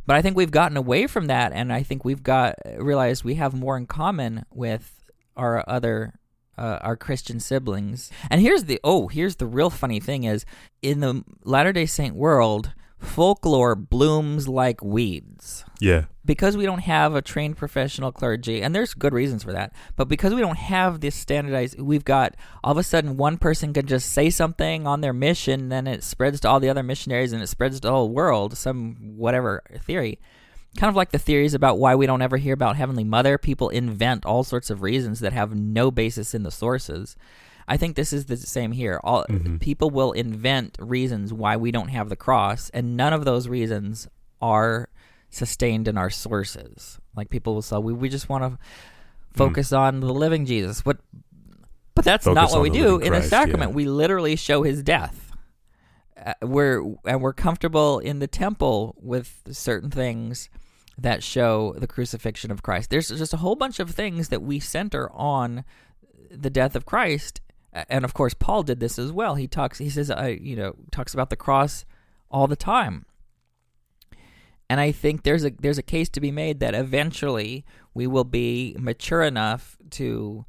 But 0.07 0.17
I 0.17 0.23
think 0.23 0.37
we've 0.37 0.51
gotten 0.51 0.77
away 0.77 1.07
from 1.07 1.27
that, 1.27 1.53
and 1.53 1.73
I 1.73 1.83
think 1.83 2.05
we've 2.05 2.23
got 2.23 2.57
realized 2.77 3.25
we 3.25 3.37
have 3.37 3.55
more 3.55 3.77
in 3.77 3.87
common 3.87 4.45
with 4.51 4.99
our 5.37 5.65
other 5.69 6.15
uh, 6.59 6.79
our 6.83 6.97
Christian 6.97 7.41
siblings. 7.41 8.11
And 8.31 8.41
here's 8.41 8.65
the 8.65 8.81
oh, 8.85 9.09
here's 9.09 9.37
the 9.37 9.47
real 9.47 9.71
funny 9.71 10.01
thing 10.01 10.25
is 10.25 10.45
in 10.83 11.01
the 11.01 11.25
Latter 11.45 11.73
Day 11.73 11.87
Saint 11.87 12.15
world 12.15 12.73
folklore 13.03 13.75
blooms 13.75 14.49
like 14.49 14.83
weeds. 14.83 15.65
Yeah. 15.81 16.07
Because 16.25 16.57
we 16.57 16.65
don't 16.65 16.79
have 16.79 17.15
a 17.15 17.23
trained 17.23 17.57
professional 17.57 18.13
clergy, 18.13 18.63
and 18.63 18.75
there's 18.75 18.95
good 18.95 19.13
reasons 19.13 19.43
for 19.43 19.53
that, 19.53 19.73
but 19.97 20.09
because 20.09 20.33
we 20.33 20.41
don't 20.41 20.57
have 20.57 21.01
this 21.01 21.17
standardized, 21.17 21.81
we've 21.81 22.05
got 22.05 22.37
all 22.63 22.73
of 22.73 22.79
a 22.79 22.83
sudden 22.83 23.17
one 23.17 23.39
person 23.39 23.73
can 23.73 23.87
just 23.87 24.11
say 24.11 24.31
something 24.31 24.87
on 24.87 25.01
their 25.01 25.13
mission, 25.13 25.69
then 25.69 25.87
it 25.87 26.05
spreads 26.05 26.41
to 26.41 26.49
all 26.49 26.61
the 26.61 26.69
other 26.69 26.83
missionaries 26.83 27.33
and 27.33 27.43
it 27.43 27.49
spreads 27.49 27.77
to 27.77 27.89
the 27.89 27.93
whole 27.93 28.11
world, 28.11 28.57
some 28.57 28.97
whatever 29.17 29.63
theory. 29.85 30.21
Kind 30.77 30.89
of 30.89 30.97
like 30.97 31.11
the 31.11 31.19
theories 31.19 31.53
about 31.53 31.79
why 31.79 31.95
we 31.95 32.07
don't 32.07 32.23
ever 32.23 32.39
hear 32.39 32.55
about 32.55 32.77
Heavenly 32.77 33.05
Mother. 33.05 33.37
People 33.37 33.69
invent 33.69 34.25
all 34.25 34.43
sorts 34.43 34.71
of 34.71 34.81
reasons 34.81 35.21
that 35.21 35.35
have 35.35 35.55
no 35.55 35.91
basis 35.91 36.35
in 36.35 36.45
the 36.45 36.51
sources. 36.51 37.17
I 37.69 37.77
think 37.77 37.97
this 37.97 38.13
is 38.13 38.27
the 38.27 38.37
same 38.37 38.73
here. 38.73 39.01
All 39.05 39.25
Mhm. 39.29 39.61
people 39.61 39.91
will 39.91 40.13
invent 40.13 40.77
reasons 40.81 41.33
why 41.33 41.57
we 41.57 41.71
don't 41.71 41.89
have 41.89 42.09
the 42.09 42.17
cross, 42.17 42.71
and 42.71 42.97
none 42.97 43.13
of 43.13 43.25
those 43.25 43.49
reasons 43.49 44.09
are 44.41 44.89
sustained 45.31 45.89
in 45.89 45.97
our 45.97 46.11
sources. 46.11 46.99
Like 47.17 47.31
people 47.31 47.55
will 47.55 47.63
say, 47.63 47.79
we 47.79 47.93
we 47.93 48.09
just 48.09 48.29
want 48.29 48.45
to 48.45 48.59
focus 49.33 49.73
on 49.73 50.01
the 50.01 50.13
living 50.13 50.45
Jesus. 50.47 50.85
What? 50.85 50.99
But 51.95 52.05
that's 52.05 52.27
not 52.27 52.51
what 52.51 52.63
we 52.63 52.71
do 52.71 52.93
living 52.95 53.07
in 53.07 53.13
a 53.13 53.17
Christ, 53.19 53.31
sacrament. 53.31 53.71
yeah. 53.71 53.77
We 53.77 53.85
literally 53.87 54.37
show 54.37 54.63
His 54.63 54.83
death. 54.83 55.31
Uh, 56.25 56.35
we're 56.43 56.83
and 57.05 57.21
we're 57.21 57.33
comfortable 57.33 57.99
in 57.99 58.19
the 58.19 58.27
temple 58.27 58.95
with 59.01 59.41
certain 59.51 59.91
things 59.91 60.49
that 60.99 61.23
show 61.23 61.75
the 61.79 61.87
crucifixion 61.87 62.51
of 62.51 62.63
Christ. 62.63 62.91
There's 62.91 63.09
just 63.09 63.33
a 63.33 63.39
whole 63.39 63.57
bunch 63.57 63.81
of 63.81 63.91
things 63.91 64.29
that 64.29 64.43
we 64.43 64.61
center 64.61 65.11
on 65.13 65.65
the 66.31 66.51
death 66.51 66.77
of 66.77 66.85
Christ, 66.87 67.41
and 67.73 68.05
of 68.05 68.15
course 68.15 68.35
Paul 68.35 68.63
did 68.63 68.81
this 68.81 68.99
as 68.99 69.13
well. 69.13 69.35
He 69.35 69.49
talks, 69.49 69.79
he 69.79 69.91
says, 69.91 70.11
uh, 70.11 70.35
you 70.41 70.57
know, 70.57 70.75
talks 70.91 71.15
about 71.15 71.31
the 71.31 71.37
cross 71.37 71.85
all 72.31 72.47
the 72.47 72.57
time. 72.57 73.07
And 74.69 74.81
I 74.81 74.91
think 74.91 75.23
there's 75.23 75.45
a 75.45 75.51
there's 75.51 75.77
a 75.77 75.83
case 75.83 76.09
to 76.11 76.21
be 76.21 76.31
made 76.31 76.61
that 76.61 76.75
eventually 76.75 77.67
we 77.93 78.07
will 78.07 78.25
be 78.25 78.75
mature 78.79 79.23
enough 79.23 79.77
to 79.91 80.47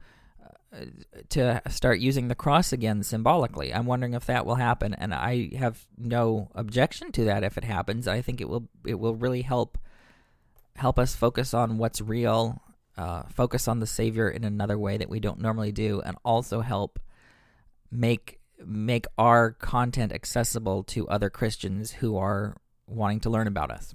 uh, 0.74 0.86
to 1.30 1.62
start 1.68 2.00
using 2.00 2.30
the 2.30 2.36
cross 2.36 2.72
again 2.72 3.04
symbolically. 3.04 3.74
I'm 3.74 3.86
wondering 3.86 4.14
if 4.14 4.26
that 4.28 4.46
will 4.46 4.56
happen, 4.56 4.94
and 4.94 5.14
I 5.14 5.50
have 5.58 5.86
no 5.98 6.50
objection 6.56 7.12
to 7.14 7.26
that 7.26 7.44
if 7.44 7.58
it 7.58 7.66
happens. 7.66 8.08
I 8.08 8.22
think 8.22 8.40
it 8.40 8.48
will 8.48 8.70
it 8.86 8.98
will 8.98 9.16
really 9.16 9.42
help 9.42 9.78
help 10.78 10.98
us 10.98 11.16
focus 11.16 11.54
on 11.54 11.78
what's 11.78 12.00
real, 12.00 12.62
uh, 12.98 13.24
focus 13.24 13.68
on 13.68 13.82
the 13.82 13.88
Savior 13.88 14.30
in 14.30 14.46
another 14.46 14.78
way 14.78 14.96
that 14.98 15.10
we 15.10 15.20
don't 15.20 15.42
normally 15.42 15.74
do, 15.74 16.02
and 16.02 16.16
also 16.24 16.62
help 16.62 16.98
make 17.94 18.40
make 18.66 19.06
our 19.18 19.52
content 19.52 20.12
accessible 20.12 20.84
to 20.84 21.08
other 21.10 21.30
Christians 21.30 21.92
who 21.92 22.18
are 22.18 22.56
wanting 22.88 23.20
to 23.22 23.30
learn 23.30 23.48
about 23.48 23.72
us. 23.72 23.94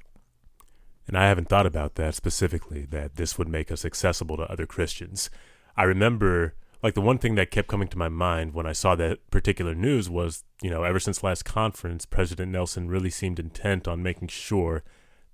And 1.07 1.17
I 1.17 1.29
haven't 1.29 1.49
thought 1.49 1.67
about 1.67 1.95
that 1.95 2.15
specifically, 2.15 2.87
that 2.91 3.17
this 3.17 3.39
would 3.39 3.49
make 3.49 3.73
us 3.73 3.85
accessible 3.85 4.37
to 4.37 4.51
other 4.51 4.67
Christians. 4.67 5.31
I 5.75 5.85
remember, 5.85 6.55
like, 6.83 6.95
the 6.95 7.01
one 7.01 7.17
thing 7.17 7.35
that 7.37 7.51
kept 7.51 7.69
coming 7.69 7.89
to 7.89 7.99
my 7.99 8.11
mind 8.11 8.53
when 8.53 8.67
I 8.67 8.73
saw 8.73 8.95
that 8.97 9.31
particular 9.31 9.75
news 9.75 10.11
was, 10.11 10.45
you 10.61 10.69
know, 10.69 10.83
ever 10.83 11.01
since 11.01 11.23
last 11.23 11.45
conference, 11.45 12.05
President 12.05 12.53
Nelson 12.53 12.89
really 12.89 13.11
seemed 13.11 13.39
intent 13.39 13.89
on 13.89 14.03
making 14.03 14.29
sure 14.29 14.83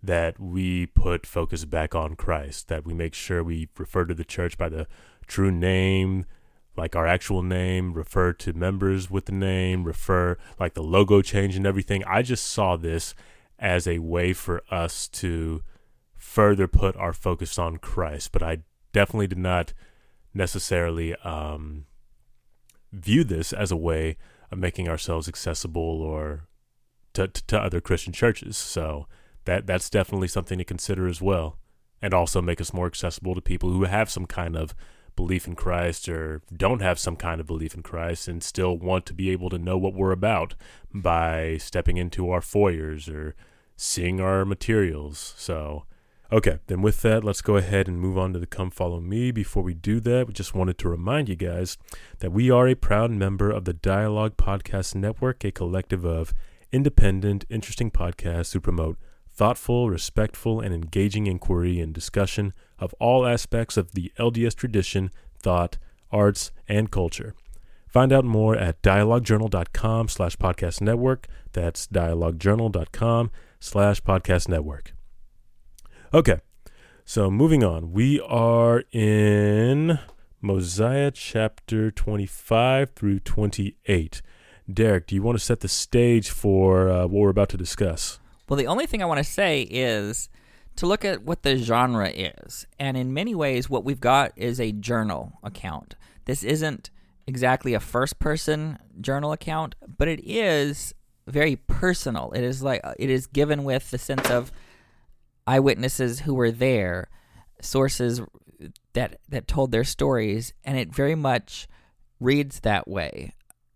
that 0.01 0.39
we 0.39 0.87
put 0.87 1.27
focus 1.27 1.65
back 1.65 1.95
on 1.95 2.15
Christ, 2.15 2.69
that 2.69 2.85
we 2.85 2.95
make 2.95 3.15
sure 3.15 3.43
we 3.43 3.69
refer 3.77 4.05
to 4.05 4.15
the 4.15 4.25
church 4.25 4.57
by 4.57 4.69
the 4.69 4.87
true 5.27 5.51
name, 5.51 6.27
like 6.77 6.97
our 6.97 7.07
actual 7.07 7.43
name, 7.43 7.95
refer 7.95 8.33
to 8.33 8.53
members 8.53 9.11
with 9.11 9.27
the 9.27 9.33
name, 9.33 9.85
refer, 9.85 10.37
like, 10.59 10.75
the 10.75 10.83
logo 10.83 11.23
change 11.23 11.57
and 11.57 11.67
everything. 11.67 12.03
I 12.05 12.23
just 12.23 12.47
saw 12.47 12.77
this 12.77 13.15
as 13.59 13.87
a 13.87 14.01
way 14.01 14.33
for 14.33 14.63
us 14.71 15.07
to 15.09 15.63
further 16.17 16.67
put 16.67 16.97
our 16.97 17.13
focus 17.13 17.59
on 17.59 17.77
Christ. 17.77 18.33
But 18.33 18.43
I 18.43 18.59
definitely 18.93 19.29
did 19.29 19.39
not 19.39 19.73
necessarily 20.33 21.15
um, 21.17 21.87
view 22.93 23.25
this 23.25 23.53
as 23.53 23.71
a 23.71 23.77
way 23.77 24.17
of 24.51 24.59
making 24.59 24.89
ourselves 24.89 25.29
accessible 25.29 26.03
or 26.03 26.49
to, 27.13 27.29
to, 27.29 27.47
to 27.47 27.59
other 27.59 27.81
Christian 27.81 28.13
churches. 28.13 28.57
So 28.57 29.07
that 29.45 29.67
that's 29.67 29.91
definitely 29.91 30.29
something 30.29 30.59
to 30.59 30.65
consider 30.65 31.07
as 31.07 31.21
well, 31.23 31.59
and 32.03 32.13
also 32.13 32.43
make 32.43 32.61
us 32.61 32.73
more 32.73 32.87
accessible 32.87 33.35
to 33.35 33.41
people 33.41 33.71
who 33.71 33.85
have 33.85 34.11
some 34.11 34.27
kind 34.27 34.57
of 34.57 34.75
belief 35.17 35.47
in 35.47 35.55
Christ 35.55 36.09
or 36.09 36.43
don't 36.55 36.83
have 36.83 36.99
some 36.99 37.17
kind 37.17 37.41
of 37.41 37.47
belief 37.47 37.75
in 37.75 37.83
Christ 37.83 38.29
and 38.29 38.43
still 38.43 38.77
want 38.77 39.07
to 39.07 39.15
be 39.15 39.31
able 39.31 39.51
to 39.51 39.59
know 39.59 39.79
what 39.79 39.95
we're 39.95 40.13
about 40.13 40.55
by 40.93 41.57
stepping 41.59 41.97
into 41.97 42.31
our 42.31 42.41
foyers 42.41 43.09
or 43.09 43.35
seeing 43.77 44.21
our 44.21 44.45
materials. 44.45 45.35
So, 45.37 45.85
okay, 46.33 46.59
then 46.67 46.83
with 46.83 47.03
that, 47.03 47.25
let's 47.25 47.43
go 47.43 47.57
ahead 47.57 47.89
and 47.89 48.01
move 48.01 48.19
on 48.19 48.33
to 48.33 48.39
the 48.39 48.47
Come 48.47 48.71
Follow 48.71 49.01
Me. 49.01 49.31
Before 49.31 49.63
we 49.63 49.75
do 49.75 50.01
that, 50.01 50.27
we 50.27 50.33
just 50.33 50.55
wanted 50.55 50.79
to 50.79 50.89
remind 50.89 51.29
you 51.29 51.37
guys 51.37 51.79
that 52.21 52.33
we 52.33 52.51
are 52.51 52.69
a 52.69 52.75
proud 52.75 53.11
member 53.11 53.51
of 53.51 53.65
the 53.65 53.75
Dialogue 53.75 54.37
Podcast 54.37 54.95
Network, 54.95 55.45
a 55.45 55.53
collective 55.53 56.05
of 56.05 56.35
independent, 56.73 57.45
interesting 57.49 57.91
podcasts 57.91 58.53
who 58.53 58.61
promote 58.61 58.99
thoughtful, 59.33 59.91
respectful, 59.91 60.61
and 60.61 60.73
engaging 60.73 61.27
inquiry 61.27 61.81
and 61.81 61.93
discussion 61.93 62.53
of 62.79 62.95
all 62.95 63.27
aspects 63.27 63.77
of 63.77 63.93
the 63.93 64.13
LDS 64.19 64.55
tradition, 64.55 65.11
thought, 65.39 65.79
arts, 66.11 66.51
and 66.69 66.91
culture. 66.91 67.35
Find 67.87 68.13
out 68.13 68.25
more 68.25 68.57
at 68.57 68.83
dialoguejournal.com 68.83 70.09
slash 70.09 70.37
podcast 70.37 70.81
network. 70.81 71.29
That's 71.53 71.87
dialoguejournal.com 71.87 73.31
slash 73.61 74.03
podcast 74.03 74.49
network. 74.49 74.95
Okay, 76.13 76.41
so 77.05 77.31
moving 77.31 77.63
on. 77.63 77.93
We 77.93 78.21
are 78.21 78.83
in 78.91 79.99
Mosiah 80.41 81.11
chapter 81.11 81.91
25 81.91 82.91
through 82.91 83.21
28. 83.21 84.23
Derek, 84.73 85.07
do 85.07 85.15
you 85.15 85.23
want 85.23 85.39
to 85.39 85.45
set 85.45 85.61
the 85.61 85.69
stage 85.69 86.31
for 86.31 86.91
uh, 86.91 87.03
what 87.03 87.13
we're 87.13 87.29
about 87.29 87.49
to 87.51 87.57
discuss? 87.57 88.19
Well, 88.49 88.57
the 88.57 88.67
only 88.67 88.87
thing 88.87 89.03
I 89.03 89.07
want 89.07 89.19
to 89.19 89.25
say 89.25 89.63
is 89.63 90.29
to 90.77 90.87
look 90.87 91.05
at 91.05 91.23
what 91.23 91.43
the 91.43 91.57
genre 91.57 92.09
is. 92.09 92.67
And 92.79 92.97
in 92.97 93.15
many 93.15 93.35
ways, 93.35 93.71
what 93.71 93.85
we've 93.85 94.01
got 94.01 94.33
is 94.37 94.61
a 94.61 94.73
journal 94.73 95.39
account. 95.43 95.95
This 96.25 96.43
isn't 96.43 96.91
exactly 97.27 97.75
a 97.75 97.81
first 97.81 98.19
person 98.19 98.79
journal 99.01 99.33
account, 99.33 99.75
but 99.99 100.09
it 100.09 100.21
is 100.25 100.95
very 101.27 101.57
personal. 101.57 102.33
It 102.33 102.43
is 102.43 102.63
like 102.63 102.83
it 102.99 103.11
is 103.11 103.27
given 103.27 103.65
with 103.65 103.91
the 103.91 103.99
sense 103.99 104.31
of 104.31 104.53
eyewitnesses 105.47 106.21
who 106.21 106.35
were 106.35 106.51
there, 106.51 107.09
sources 107.61 108.21
that 108.93 109.21
that 109.29 109.47
told 109.49 109.71
their 109.71 109.85
stories, 109.85 110.53
and 110.65 110.79
it 110.79 110.95
very 110.95 111.15
much 111.15 111.67
reads 112.21 112.61
that 112.61 112.87
way. 112.89 113.33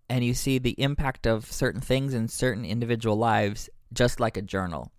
and 0.09 0.25
you 0.25 0.35
see 0.35 0.59
the 0.59 0.75
impact 0.81 1.27
of 1.27 1.51
certain 1.53 1.81
things 1.81 2.15
in 2.15 2.29
certain 2.29 2.65
individual 2.65 3.17
lives, 3.17 3.69
just 3.93 4.21
like 4.21 4.37
a 4.37 4.43
journal. 4.43 4.91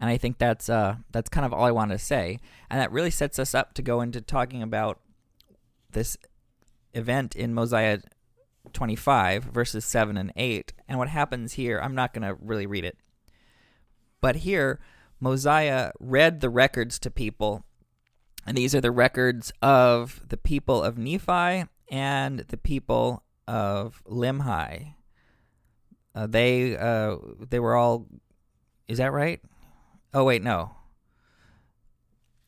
And 0.00 0.10
I 0.10 0.18
think 0.18 0.38
that's 0.38 0.68
uh, 0.68 0.96
that's 1.10 1.30
kind 1.30 1.46
of 1.46 1.52
all 1.52 1.64
I 1.64 1.70
wanted 1.70 1.98
to 1.98 2.04
say, 2.04 2.38
and 2.70 2.80
that 2.80 2.92
really 2.92 3.10
sets 3.10 3.38
us 3.38 3.54
up 3.54 3.74
to 3.74 3.82
go 3.82 4.00
into 4.00 4.20
talking 4.20 4.62
about 4.62 5.00
this 5.90 6.18
event 6.92 7.34
in 7.34 7.54
Mosiah 7.54 8.00
25 8.72 9.44
verses 9.44 9.84
7 9.84 10.16
and 10.16 10.32
8 10.36 10.72
and 10.88 10.98
what 10.98 11.08
happens 11.08 11.52
here 11.52 11.78
i'm 11.78 11.94
not 11.94 12.12
going 12.12 12.26
to 12.26 12.36
really 12.40 12.66
read 12.66 12.84
it. 12.84 12.98
But 14.20 14.36
here 14.36 14.80
mosiah 15.20 15.92
read 16.00 16.40
the 16.40 16.50
records 16.50 16.98
to 17.00 17.10
people. 17.10 17.64
And 18.46 18.56
these 18.56 18.74
are 18.74 18.80
the 18.80 18.90
records 18.90 19.52
of 19.60 20.22
the 20.28 20.36
people 20.36 20.82
of 20.82 20.98
nephi 20.98 21.64
and 21.90 22.40
the 22.40 22.56
people 22.56 23.24
of 23.48 24.02
limhi. 24.06 24.94
Uh, 26.14 26.26
they 26.26 26.76
uh, 26.76 27.16
they 27.50 27.58
were 27.58 27.76
all 27.76 28.06
is 28.88 28.98
that 28.98 29.12
right 29.12 29.40
oh 30.16 30.24
wait 30.24 30.42
no 30.42 30.74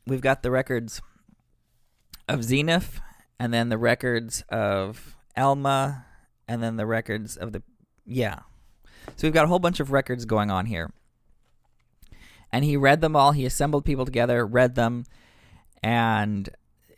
we've 0.07 0.21
got 0.21 0.43
the 0.43 0.51
records 0.51 1.01
of 2.29 2.41
Zeniff 2.41 3.01
and 3.39 3.55
then 3.55 3.69
the 3.69 3.79
records 3.79 4.43
of 4.49 5.17
Alma, 5.37 6.05
and 6.47 6.63
then 6.63 6.77
the 6.77 6.87
records 6.87 7.37
of 7.37 7.53
the 7.53 7.63
yeah. 8.05 8.41
So 9.17 9.27
we've 9.27 9.33
got 9.33 9.45
a 9.45 9.49
whole 9.49 9.59
bunch 9.59 9.81
of 9.81 9.93
records 9.93 10.25
going 10.25 10.51
on 10.51 10.67
here. 10.67 10.91
And 12.51 12.65
he 12.65 12.77
read 12.77 13.01
them 13.01 13.15
all. 13.15 13.33
He 13.33 13.47
assembled 13.47 13.85
people 13.85 14.05
together, 14.05 14.45
read 14.47 14.75
them, 14.75 15.05
and 15.83 16.49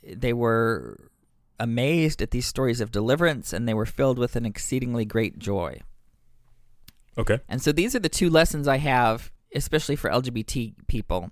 they 0.05 0.33
were 0.33 1.11
amazed 1.59 2.23
at 2.23 2.31
these 2.31 2.47
stories 2.47 2.81
of 2.81 2.91
deliverance, 2.91 3.53
and 3.53 3.69
they 3.69 3.75
were 3.75 3.87
filled 3.87 4.19
with 4.19 4.37
an 4.37 4.47
exceedingly 4.47 5.05
great 5.05 5.39
joy. 5.39 5.81
Okay. 7.19 7.41
And 7.49 7.61
so 7.61 7.73
these 7.73 7.95
are 7.95 8.01
the 8.01 8.09
two 8.09 8.31
lessons 8.31 8.67
I 8.67 8.79
have, 8.79 9.31
especially 9.55 9.97
for 9.97 10.11
LGBT 10.11 10.75
people. 10.87 11.31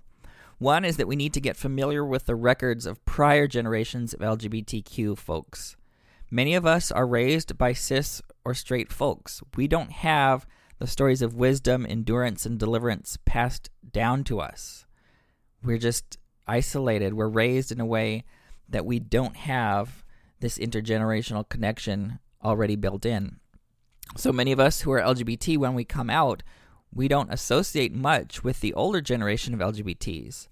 One 0.57 0.83
is 0.83 0.97
that 0.97 1.07
we 1.07 1.15
need 1.15 1.33
to 1.33 1.41
get 1.41 1.55
familiar 1.55 2.03
with 2.03 2.25
the 2.25 2.35
records 2.35 2.85
of 2.85 3.03
prior 3.05 3.47
generations 3.47 4.13
of 4.13 4.19
LGBTQ 4.19 5.17
folks. 5.17 5.77
Many 6.29 6.53
of 6.53 6.65
us 6.65 6.91
are 6.91 7.07
raised 7.07 7.57
by 7.57 7.73
cis 7.73 8.21
or 8.43 8.53
straight 8.53 8.91
folks. 8.91 9.41
We 9.55 9.67
don't 9.67 9.91
have 9.91 10.45
the 10.77 10.87
stories 10.87 11.21
of 11.21 11.35
wisdom, 11.35 11.85
endurance, 11.87 12.45
and 12.45 12.59
deliverance 12.59 13.17
passed 13.25 13.69
down 13.91 14.23
to 14.25 14.39
us. 14.39 14.85
We're 15.63 15.77
just 15.77 16.17
isolated. 16.47 17.13
We're 17.13 17.27
raised 17.27 17.71
in 17.71 17.79
a 17.79 17.85
way 17.85 18.25
that 18.67 18.85
we 18.85 18.99
don't 18.99 19.35
have 19.35 20.03
this 20.39 20.57
intergenerational 20.57 21.47
connection 21.47 22.19
already 22.43 22.75
built 22.75 23.05
in. 23.05 23.37
So 24.15 24.31
many 24.31 24.51
of 24.51 24.59
us 24.59 24.81
who 24.81 24.91
are 24.91 25.01
LGBT, 25.01 25.57
when 25.57 25.73
we 25.73 25.83
come 25.83 26.09
out, 26.09 26.43
we 26.93 27.07
don't 27.07 27.31
associate 27.31 27.93
much 27.93 28.43
with 28.43 28.61
the 28.61 28.73
older 28.73 29.01
generation 29.01 29.53
of 29.53 29.59
LGBTs. 29.59 30.47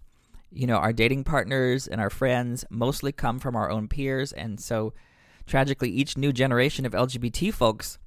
You 0.52 0.68
know, 0.68 0.78
our 0.78 0.94
dating 0.94 1.24
partners 1.24 1.88
and 1.88 2.00
our 2.00 2.10
friends 2.10 2.64
mostly 2.70 3.12
come 3.12 3.40
from 3.40 3.56
our 3.56 3.70
own 3.70 3.88
peers, 3.88 4.32
and 4.32 4.60
so 4.60 4.94
tragically, 5.46 5.90
each 5.90 6.18
new 6.18 6.32
generation 6.32 6.86
of 6.86 6.94
LGBT 6.94 7.54
folks 7.54 7.98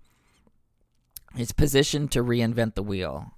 is 1.36 1.52
positioned 1.52 2.10
to 2.12 2.24
reinvent 2.24 2.74
the 2.74 2.82
wheel. 2.82 3.32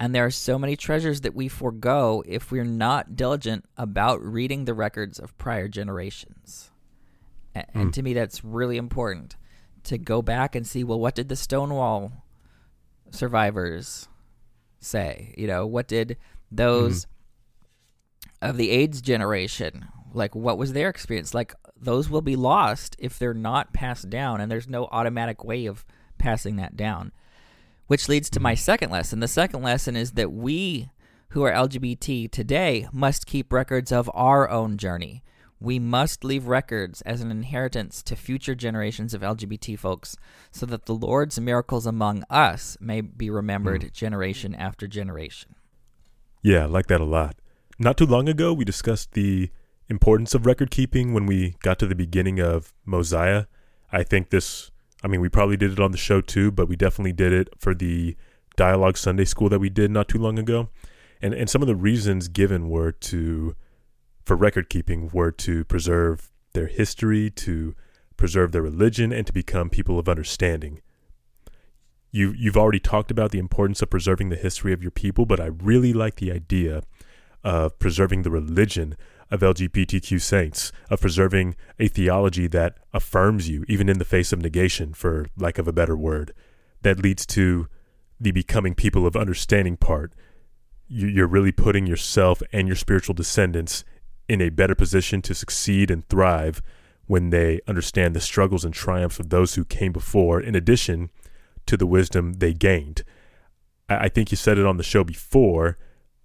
And 0.00 0.14
there 0.14 0.24
are 0.26 0.30
so 0.30 0.58
many 0.58 0.76
treasures 0.76 1.20
that 1.20 1.34
we 1.34 1.46
forego 1.48 2.22
if 2.26 2.50
we're 2.50 2.64
not 2.64 3.14
diligent 3.14 3.66
about 3.76 4.20
reading 4.22 4.64
the 4.64 4.74
records 4.74 5.18
of 5.18 5.36
prior 5.38 5.68
generations. 5.68 6.70
And, 7.54 7.90
Mm. 7.90 7.92
to 7.92 8.02
me, 8.02 8.14
that's 8.14 8.44
really 8.44 8.78
important 8.78 9.36
to 9.84 9.98
go 9.98 10.22
back 10.22 10.54
and 10.54 10.66
see 10.66 10.82
well, 10.84 10.98
what 10.98 11.14
did 11.14 11.28
the 11.28 11.36
Stonewall 11.36 12.21
survivors 13.12 14.08
say? 14.80 15.34
You 15.36 15.46
know, 15.46 15.66
what 15.66 15.88
did 15.88 16.16
those 16.50 17.06
mm-hmm. 17.06 18.50
of 18.50 18.56
the 18.56 18.70
AIDS 18.70 19.00
generation, 19.00 19.86
like, 20.12 20.34
what 20.34 20.58
was 20.58 20.72
their 20.72 20.88
experience? 20.88 21.34
Like, 21.34 21.54
those 21.76 22.08
will 22.08 22.22
be 22.22 22.36
lost 22.36 22.96
if 22.98 23.18
they're 23.18 23.34
not 23.34 23.72
passed 23.72 24.10
down, 24.10 24.40
and 24.40 24.50
there's 24.50 24.68
no 24.68 24.86
automatic 24.86 25.44
way 25.44 25.66
of 25.66 25.84
passing 26.18 26.56
that 26.56 26.76
down. 26.76 27.12
Which 27.86 28.08
leads 28.08 28.30
to 28.30 28.40
my 28.40 28.52
mm-hmm. 28.52 28.58
second 28.58 28.90
lesson. 28.90 29.20
The 29.20 29.28
second 29.28 29.62
lesson 29.62 29.96
is 29.96 30.12
that 30.12 30.32
we 30.32 30.90
who 31.30 31.42
are 31.42 31.52
LGBT 31.52 32.30
today 32.30 32.86
must 32.92 33.26
keep 33.26 33.52
records 33.52 33.90
of 33.90 34.10
our 34.14 34.50
own 34.50 34.76
journey. 34.76 35.22
We 35.62 35.78
must 35.78 36.24
leave 36.24 36.48
records 36.48 37.02
as 37.02 37.20
an 37.20 37.30
inheritance 37.30 38.02
to 38.04 38.16
future 38.16 38.56
generations 38.56 39.14
of 39.14 39.20
LGBT 39.20 39.78
folks 39.78 40.16
so 40.50 40.66
that 40.66 40.86
the 40.86 40.94
Lord's 40.94 41.38
miracles 41.38 41.86
among 41.86 42.24
us 42.28 42.76
may 42.80 43.00
be 43.00 43.30
remembered 43.30 43.84
hmm. 43.84 43.88
generation 43.92 44.56
after 44.56 44.88
generation. 44.88 45.54
Yeah, 46.42 46.64
I 46.64 46.66
like 46.66 46.88
that 46.88 47.00
a 47.00 47.04
lot. 47.04 47.36
Not 47.78 47.96
too 47.96 48.06
long 48.06 48.28
ago, 48.28 48.52
we 48.52 48.64
discussed 48.64 49.12
the 49.12 49.50
importance 49.88 50.34
of 50.34 50.46
record 50.46 50.72
keeping 50.72 51.14
when 51.14 51.26
we 51.26 51.54
got 51.62 51.78
to 51.78 51.86
the 51.86 51.94
beginning 51.94 52.40
of 52.40 52.74
Mosiah. 52.84 53.44
I 53.92 54.02
think 54.02 54.30
this, 54.30 54.72
I 55.04 55.06
mean, 55.06 55.20
we 55.20 55.28
probably 55.28 55.56
did 55.56 55.70
it 55.70 55.78
on 55.78 55.92
the 55.92 55.96
show 55.96 56.20
too, 56.20 56.50
but 56.50 56.68
we 56.68 56.74
definitely 56.74 57.12
did 57.12 57.32
it 57.32 57.48
for 57.56 57.72
the 57.72 58.16
Dialogue 58.56 58.96
Sunday 58.96 59.24
School 59.24 59.48
that 59.50 59.60
we 59.60 59.70
did 59.70 59.92
not 59.92 60.08
too 60.08 60.18
long 60.18 60.40
ago. 60.40 60.70
And, 61.20 61.32
and 61.32 61.48
some 61.48 61.62
of 61.62 61.68
the 61.68 61.76
reasons 61.76 62.26
given 62.26 62.68
were 62.68 62.90
to, 62.90 63.54
for 64.24 64.36
record 64.36 64.68
keeping, 64.68 65.10
were 65.12 65.32
to 65.32 65.64
preserve 65.64 66.30
their 66.52 66.66
history, 66.66 67.30
to 67.30 67.74
preserve 68.16 68.52
their 68.52 68.62
religion, 68.62 69.12
and 69.12 69.26
to 69.26 69.32
become 69.32 69.70
people 69.70 69.98
of 69.98 70.08
understanding 70.08 70.80
you 72.12 72.34
you've 72.36 72.56
already 72.58 72.78
talked 72.78 73.10
about 73.10 73.32
the 73.32 73.38
importance 73.38 73.82
of 73.82 73.90
preserving 73.90 74.28
the 74.28 74.36
history 74.36 74.72
of 74.72 74.82
your 74.82 74.90
people, 74.90 75.26
but 75.26 75.40
I 75.40 75.46
really 75.46 75.92
like 75.92 76.16
the 76.16 76.30
idea 76.30 76.82
of 77.42 77.78
preserving 77.78 78.22
the 78.22 78.30
religion 78.30 78.96
of 79.30 79.40
LGBTQ 79.40 80.20
saints, 80.20 80.70
of 80.90 81.00
preserving 81.00 81.56
a 81.78 81.88
theology 81.88 82.46
that 82.48 82.76
affirms 82.92 83.48
you 83.48 83.64
even 83.66 83.88
in 83.88 83.98
the 83.98 84.04
face 84.04 84.30
of 84.32 84.42
negation, 84.42 84.92
for 84.92 85.26
lack 85.38 85.58
of 85.58 85.66
a 85.66 85.72
better 85.72 85.96
word, 85.96 86.34
that 86.82 86.98
leads 87.02 87.24
to 87.26 87.66
the 88.20 88.30
becoming 88.30 88.74
people 88.74 89.06
of 89.06 89.16
understanding 89.16 89.78
part. 89.78 90.12
You- 90.86 91.08
You're 91.08 91.26
really 91.26 91.50
putting 91.52 91.86
yourself 91.86 92.42
and 92.52 92.68
your 92.68 92.76
spiritual 92.76 93.14
descendants 93.14 93.84
in 94.28 94.40
a 94.40 94.50
better 94.50 94.74
position 94.74 95.22
to 95.22 95.34
succeed 95.34 95.90
and 95.90 96.08
thrive 96.08 96.62
when 97.06 97.30
they 97.30 97.60
understand 97.66 98.14
the 98.14 98.20
struggles 98.20 98.64
and 98.64 98.72
triumphs 98.72 99.18
of 99.18 99.28
those 99.28 99.54
who 99.54 99.64
came 99.64 99.92
before, 99.92 100.40
in 100.40 100.54
addition 100.54 101.10
to 101.66 101.76
the 101.76 101.86
wisdom 101.86 102.34
they 102.34 102.52
gained. 102.52 103.02
I, 103.88 104.04
I 104.04 104.08
think 104.08 104.30
you 104.30 104.36
said 104.36 104.58
it 104.58 104.66
on 104.66 104.76
the 104.76 104.82
show 104.82 105.04
before 105.04 105.78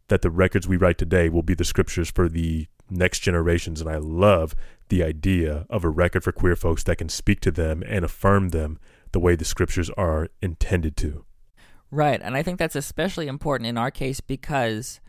that 0.08 0.22
the 0.22 0.30
records 0.30 0.68
we 0.68 0.78
write 0.78 0.98
today 0.98 1.30
will 1.30 1.44
be 1.44 1.54
the 1.54 1.66
scriptures 1.66 2.10
for 2.10 2.30
the 2.30 2.68
next 2.90 3.20
generations. 3.20 3.82
And 3.82 3.90
I 3.90 3.98
love 3.98 4.56
the 4.90 5.04
idea 5.04 5.66
of 5.70 5.84
a 5.84 5.90
record 5.90 6.24
for 6.24 6.32
queer 6.32 6.56
folks 6.56 6.84
that 6.84 6.98
can 6.98 7.10
speak 7.10 7.42
to 7.42 7.52
them 7.52 7.84
and 7.86 8.06
affirm 8.06 8.50
them 8.50 8.80
the 9.12 9.20
way 9.20 9.36
the 9.36 9.46
scriptures 9.46 9.90
are 9.92 10.30
intended 10.42 10.96
to. 10.98 11.26
Right, 11.90 12.22
and 12.22 12.36
I 12.36 12.44
think 12.44 12.60
that's 12.60 12.76
especially 12.76 13.28
important 13.28 13.68
in 13.68 13.78
our 13.78 13.92
case 13.92 14.20
because 14.20 15.00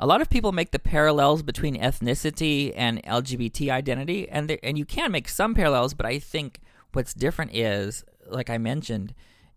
a 0.00 0.06
lot 0.06 0.20
of 0.20 0.30
people 0.30 0.52
make 0.52 0.70
the 0.70 0.78
parallels 0.78 1.42
between 1.42 1.76
ethnicity 1.76 2.72
and 2.76 3.02
LGBT 3.02 3.70
identity, 3.70 4.28
and 4.28 4.48
there, 4.48 4.58
and 4.62 4.78
you 4.78 4.84
can 4.84 5.10
make 5.10 5.28
some 5.28 5.54
parallels, 5.54 5.94
but 5.94 6.06
I 6.06 6.18
think 6.18 6.60
what's 6.92 7.14
different 7.14 7.54
is, 7.54 8.04
like 8.28 8.50
I 8.50 8.58
mentioned, 8.58 9.14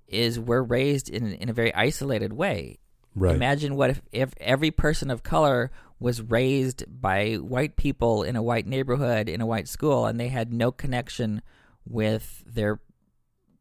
is 0.07 0.39
we're 0.39 0.63
raised 0.63 1.09
in 1.09 1.33
in 1.33 1.49
a 1.49 1.53
very 1.53 1.73
isolated 1.73 2.33
way. 2.33 2.79
Right. 3.15 3.35
Imagine 3.35 3.75
what 3.75 3.89
if, 3.89 4.01
if 4.11 4.33
every 4.39 4.71
person 4.71 5.11
of 5.11 5.23
color 5.23 5.71
was 5.99 6.21
raised 6.21 6.85
by 6.87 7.35
white 7.35 7.75
people 7.75 8.23
in 8.23 8.35
a 8.35 8.41
white 8.41 8.65
neighborhood 8.65 9.29
in 9.29 9.41
a 9.41 9.45
white 9.45 9.67
school 9.67 10.05
and 10.05 10.19
they 10.19 10.29
had 10.29 10.51
no 10.51 10.71
connection 10.71 11.41
with 11.85 12.43
their 12.45 12.79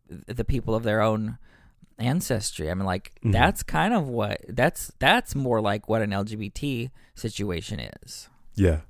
the 0.08 0.44
people 0.44 0.74
of 0.74 0.82
their 0.82 1.00
own 1.00 1.36
ancestry. 2.00 2.70
I 2.70 2.74
mean 2.74 2.86
like 2.86 3.12
Mhm. 3.24 3.32
that's 3.32 3.62
kind 3.62 3.94
of 3.94 4.08
what 4.08 4.40
that's 4.48 4.90
that's 4.98 5.34
more 5.34 5.60
like 5.60 5.88
what 5.88 6.02
an 6.02 6.10
LGBT 6.10 6.90
situation 7.14 7.80
is. 7.80 8.28
yeah. 8.54 8.80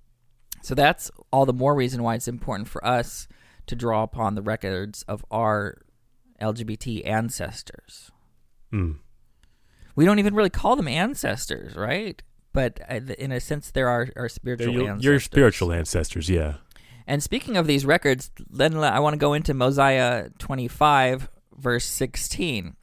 So 0.63 0.75
that's 0.75 1.11
all 1.33 1.47
the 1.47 1.55
more 1.55 1.75
reason 1.75 2.03
why 2.03 2.15
it's 2.17 2.29
important 2.29 2.69
for 2.69 2.85
us 2.87 3.27
to 3.67 3.75
draw 3.75 4.03
upon 4.03 4.35
the 4.35 4.43
records 4.43 5.03
of 5.09 5.25
our 5.31 5.79
LGBT 6.41 7.07
ancestors 7.07 8.11
Mm. 8.73 8.97
we 9.97 10.05
don't 10.05 10.19
even 10.19 10.35
really 10.35 10.51
call 10.51 10.77
them 10.77 10.87
ancestors, 10.89 11.75
right? 11.77 12.23
But 12.53 12.81
uh, 12.89 13.01
in 13.19 13.33
a 13.33 13.41
sense, 13.41 13.71
there 13.71 13.89
are 13.89 14.09
our 14.17 14.29
spiritual 14.29 14.73
your, 14.73 14.83
ancestors. 14.89 15.05
your 15.05 15.21
spiritual 15.21 15.73
ancestors, 15.73 16.29
yeah. 16.31 16.55
And 17.07 17.23
speaking 17.23 17.57
of 17.57 17.67
these 17.67 17.85
records, 17.85 18.31
then 18.49 18.77
I 18.77 19.01
want 19.01 19.15
to 19.15 19.19
go 19.19 19.33
into 19.35 19.53
Mosiah 19.55 20.31
25, 20.39 21.29
verse 21.57 21.85
16. 21.85 22.77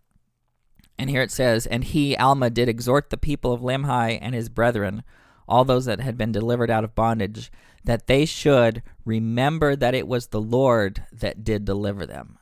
And 0.99 1.09
here 1.09 1.21
it 1.21 1.31
says, 1.31 1.65
And 1.67 1.83
he, 1.83 2.15
Alma, 2.17 2.49
did 2.49 2.67
exhort 2.69 3.09
the 3.09 3.17
people 3.17 3.53
of 3.53 3.61
Limhi 3.61 4.17
and 4.21 4.33
his 4.33 4.49
brethren, 4.49 5.03
all 5.47 5.63
those 5.63 5.85
that 5.85 5.99
had 6.01 6.17
been 6.17 6.31
delivered 6.31 6.71
out 6.71 6.83
of 6.83 6.95
bondage, 6.95 7.51
that 7.83 8.07
they 8.07 8.25
should 8.25 8.81
remember 9.05 9.75
that 9.75 9.93
it 9.95 10.07
was 10.07 10.27
the 10.27 10.41
Lord 10.41 11.03
that 11.11 11.43
did 11.43 11.65
deliver 11.65 12.05
them. 12.05 12.37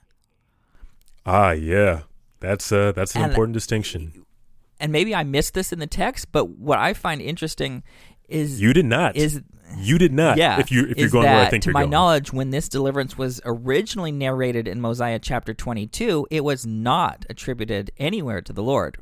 Ah, 1.26 1.52
yeah. 1.52 2.02
That's 2.40 2.72
uh 2.72 2.92
that's 2.92 3.16
an 3.16 3.24
And- 3.24 3.32
important 3.32 3.54
distinction. 3.54 4.26
And 4.80 4.92
maybe 4.92 5.16
I 5.16 5.24
missed 5.24 5.54
this 5.54 5.72
in 5.72 5.80
the 5.80 5.88
text, 5.88 6.32
but 6.34 6.50
what 6.50 6.78
I 6.80 6.94
find 6.94 7.22
interesting 7.22 7.82
is 8.28 8.60
You 8.62 8.74
did 8.74 8.86
not. 8.86 9.16
is 9.16 9.42
you 9.78 9.98
did 9.98 10.14
not. 10.14 10.38
yeah, 10.38 10.60
If 10.60 10.72
you 10.72 10.86
if 10.88 10.98
you're 10.98 11.10
going 11.10 11.26
where 11.26 11.46
I 11.46 11.50
think 11.50 11.64
to 11.64 11.68
you're 11.68 11.74
my 11.74 11.82
going. 11.82 11.92
knowledge, 11.92 12.32
when 12.34 12.50
this 12.50 12.70
deliverance 12.70 13.18
was 13.18 13.42
originally 13.46 14.12
narrated 14.12 14.68
in 14.68 14.80
Mosiah 14.82 15.20
chapter 15.20 15.54
22, 15.54 16.28
it 16.32 16.44
was 16.44 16.66
not 16.66 17.26
attributed 17.30 17.92
anywhere 17.98 18.42
to 18.42 18.54
the 18.54 18.64
Lord. 18.64 18.98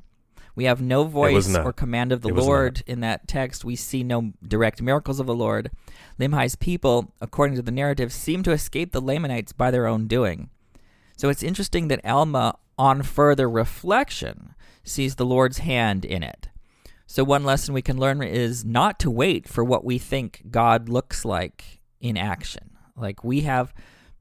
We 0.55 0.65
have 0.65 0.81
no 0.81 1.03
voice 1.05 1.55
or 1.55 1.73
command 1.73 2.11
of 2.11 2.21
the 2.21 2.29
It 2.29 2.35
Lord 2.35 2.83
in 2.85 2.99
that 2.99 3.27
text. 3.27 3.65
We 3.65 3.75
see 3.75 4.03
no 4.03 4.33
direct 4.47 4.81
miracles 4.81 5.19
of 5.19 5.25
the 5.25 5.33
Lord. 5.33 5.71
Limhi's 6.19 6.55
people, 6.55 7.11
according 7.19 7.55
to 7.55 7.63
the 7.63 7.71
narrative, 7.71 8.13
seem 8.13 8.43
to 8.43 8.51
escape 8.51 8.91
the 8.91 9.01
Lamanites 9.01 9.51
by 9.51 9.71
their 9.71 9.87
own 9.87 10.05
doing. 10.07 10.49
So 11.17 11.29
it's 11.29 11.41
interesting 11.41 11.87
that 11.87 12.05
Alma, 12.05 12.55
on 12.77 13.01
further 13.01 13.49
reflection, 13.49 14.53
sees 14.83 15.15
the 15.15 15.25
Lord's 15.25 15.59
hand 15.59 16.05
in 16.05 16.21
it. 16.21 16.49
So, 17.05 17.23
one 17.23 17.43
lesson 17.43 17.73
we 17.73 17.81
can 17.81 17.97
learn 17.97 18.23
is 18.23 18.63
not 18.65 18.99
to 18.99 19.11
wait 19.11 19.47
for 19.47 19.63
what 19.63 19.83
we 19.85 19.97
think 19.97 20.43
God 20.49 20.89
looks 20.89 21.25
like 21.25 21.79
in 21.99 22.17
action. 22.17 22.71
Like, 22.95 23.23
we 23.23 23.41
have 23.41 23.73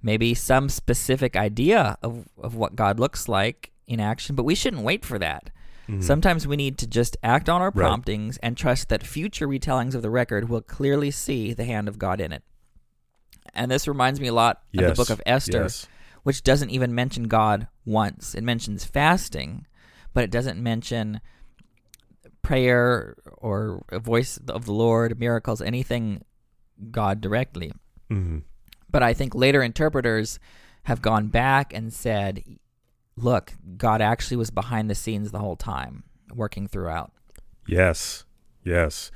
maybe 0.03 0.35
some 0.35 0.69
specific 0.69 1.37
idea 1.37 1.97
of, 2.03 2.27
of 2.39 2.55
what 2.57 2.75
God 2.77 2.99
looks 2.99 3.29
like 3.29 3.71
in 3.87 4.01
action, 4.01 4.35
but 4.35 4.43
we 4.45 4.55
shouldn't 4.55 4.83
wait 4.83 5.05
for 5.05 5.19
that. 5.19 5.51
Sometimes 6.01 6.47
we 6.47 6.57
need 6.57 6.79
to 6.79 6.87
just 6.87 7.19
act 7.23 7.51
on 7.51 7.61
our 7.61 7.71
Mm-hmm. 7.71 7.79
Right. 7.81 7.87
promptings 7.87 8.37
and 8.39 8.57
trust 8.57 8.89
that 8.89 9.07
future 9.07 9.47
retellings 9.47 9.95
of 9.95 10.01
the 10.01 10.09
record 10.09 10.49
will 10.49 10.63
clearly 10.63 11.11
see 11.11 11.53
the 11.53 11.65
hand 11.67 11.87
of 11.87 11.99
God 11.99 12.19
in 12.19 12.33
it. 12.33 12.43
And 13.53 13.71
this 13.71 13.87
reminds 13.87 14.19
me 14.19 14.29
a 14.29 14.33
lot 14.33 14.63
of 14.79 14.85
the 14.87 14.95
book 14.95 15.11
of 15.11 15.21
Esther, 15.27 15.63
Yes. 15.65 15.87
which 16.23 16.43
doesn't 16.43 16.71
even 16.71 16.95
mention 16.95 17.25
God 17.25 17.67
once. 17.85 18.35
It 18.35 18.43
mentions 18.43 18.87
fasting, 18.87 19.67
but 20.15 20.25
it 20.25 20.31
doesn't 20.31 20.63
mention 20.63 21.21
prayer 22.43 23.17
or 23.39 23.85
a 23.91 23.99
voice 23.99 24.39
of 24.49 24.65
the 24.65 24.73
Lord, 24.73 25.19
miracles, 25.19 25.63
anything 25.63 26.25
God 26.91 27.21
directly. 27.21 27.73
Mhm. 28.11 28.43
But 28.91 29.03
I 29.03 29.15
think 29.15 29.35
later 29.35 29.63
interpreters 29.63 30.39
have 30.85 31.01
gone 31.01 31.29
back 31.29 31.73
and 31.73 31.93
said, 31.93 32.43
look, 33.17 33.55
God 33.77 34.01
actually 34.03 34.37
was 34.37 34.51
behind 34.51 34.91
the 34.91 34.95
scenes 34.95 35.31
the 35.31 35.39
whole 35.39 35.57
time, 35.57 36.05
working 36.35 36.67
throughout. 36.67 37.13
Yes, 37.67 38.25
yes. 38.65 39.11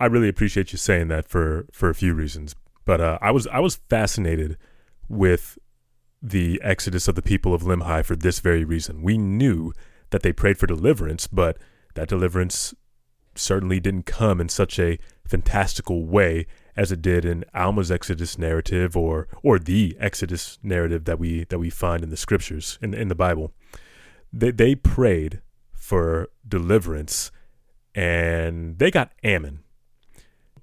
I 0.00 0.06
really 0.06 0.28
appreciate 0.28 0.72
you 0.72 0.78
saying 0.78 1.08
that 1.08 1.28
for 1.28 1.66
for 1.72 1.88
a 1.88 1.94
few 1.94 2.12
reasons. 2.12 2.56
But 2.84 3.00
uh, 3.00 3.18
I 3.22 3.30
was 3.30 3.46
I 3.46 3.60
was 3.60 3.76
fascinated 3.76 4.58
with 5.08 5.58
the 6.20 6.60
exodus 6.62 7.06
of 7.08 7.14
the 7.14 7.22
people 7.22 7.54
of 7.54 7.62
Limhi 7.62 8.04
for 8.04 8.16
this 8.16 8.40
very 8.40 8.64
reason. 8.64 9.02
We 9.02 9.16
knew 9.16 9.72
that 10.10 10.22
they 10.22 10.32
prayed 10.32 10.58
for 10.58 10.66
deliverance, 10.66 11.26
but 11.28 11.56
that 11.94 12.08
deliverance 12.08 12.74
certainly 13.34 13.80
didn't 13.80 14.06
come 14.06 14.40
in 14.40 14.48
such 14.48 14.78
a 14.78 14.98
fantastical 15.26 16.04
way 16.04 16.46
as 16.76 16.92
it 16.92 17.02
did 17.02 17.24
in 17.24 17.44
Alma's 17.54 17.90
Exodus 17.90 18.38
narrative 18.38 18.96
or 18.96 19.28
or 19.42 19.58
the 19.58 19.96
Exodus 19.98 20.58
narrative 20.62 21.04
that 21.04 21.18
we 21.18 21.44
that 21.44 21.58
we 21.58 21.70
find 21.70 22.02
in 22.02 22.10
the 22.10 22.16
scriptures 22.16 22.78
in 22.82 22.94
in 22.94 23.08
the 23.08 23.14
Bible. 23.14 23.52
They 24.32 24.50
they 24.50 24.74
prayed 24.74 25.40
for 25.72 26.28
deliverance 26.46 27.30
and 27.94 28.78
they 28.78 28.90
got 28.90 29.12
Ammon. 29.22 29.60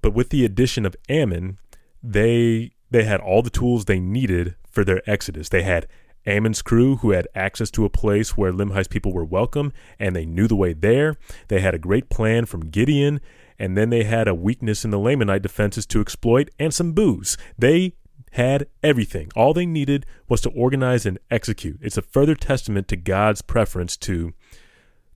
But 0.02 0.14
with 0.14 0.30
the 0.30 0.44
addition 0.44 0.86
of 0.86 0.96
Ammon, 1.08 1.58
they 2.02 2.72
they 2.90 3.04
had 3.04 3.20
all 3.20 3.42
the 3.42 3.50
tools 3.50 3.84
they 3.84 4.00
needed 4.00 4.56
for 4.68 4.84
their 4.84 5.08
exodus. 5.08 5.48
They 5.48 5.62
had 5.62 5.86
Ammon's 6.26 6.62
crew 6.62 6.96
who 6.96 7.10
had 7.12 7.28
access 7.34 7.70
to 7.72 7.84
a 7.84 7.90
place 7.90 8.36
where 8.36 8.52
Limhi's 8.52 8.88
people 8.88 9.12
were 9.12 9.24
welcome 9.24 9.72
and 9.98 10.14
they 10.14 10.26
knew 10.26 10.46
the 10.46 10.56
way 10.56 10.72
there. 10.72 11.16
They 11.48 11.60
had 11.60 11.74
a 11.74 11.78
great 11.78 12.10
plan 12.10 12.46
from 12.46 12.70
Gideon, 12.70 13.20
and 13.58 13.76
then 13.76 13.90
they 13.90 14.04
had 14.04 14.28
a 14.28 14.34
weakness 14.34 14.84
in 14.84 14.90
the 14.90 14.98
Lamanite 14.98 15.42
defenses 15.42 15.86
to 15.86 16.00
exploit 16.00 16.50
and 16.58 16.72
some 16.72 16.92
booze. 16.92 17.36
They 17.58 17.94
had 18.32 18.66
everything. 18.82 19.30
All 19.34 19.52
they 19.52 19.66
needed 19.66 20.06
was 20.28 20.40
to 20.42 20.50
organize 20.50 21.04
and 21.04 21.18
execute. 21.30 21.78
It's 21.82 21.96
a 21.96 22.02
further 22.02 22.34
testament 22.34 22.88
to 22.88 22.96
God's 22.96 23.42
preference 23.42 23.96
to 23.98 24.32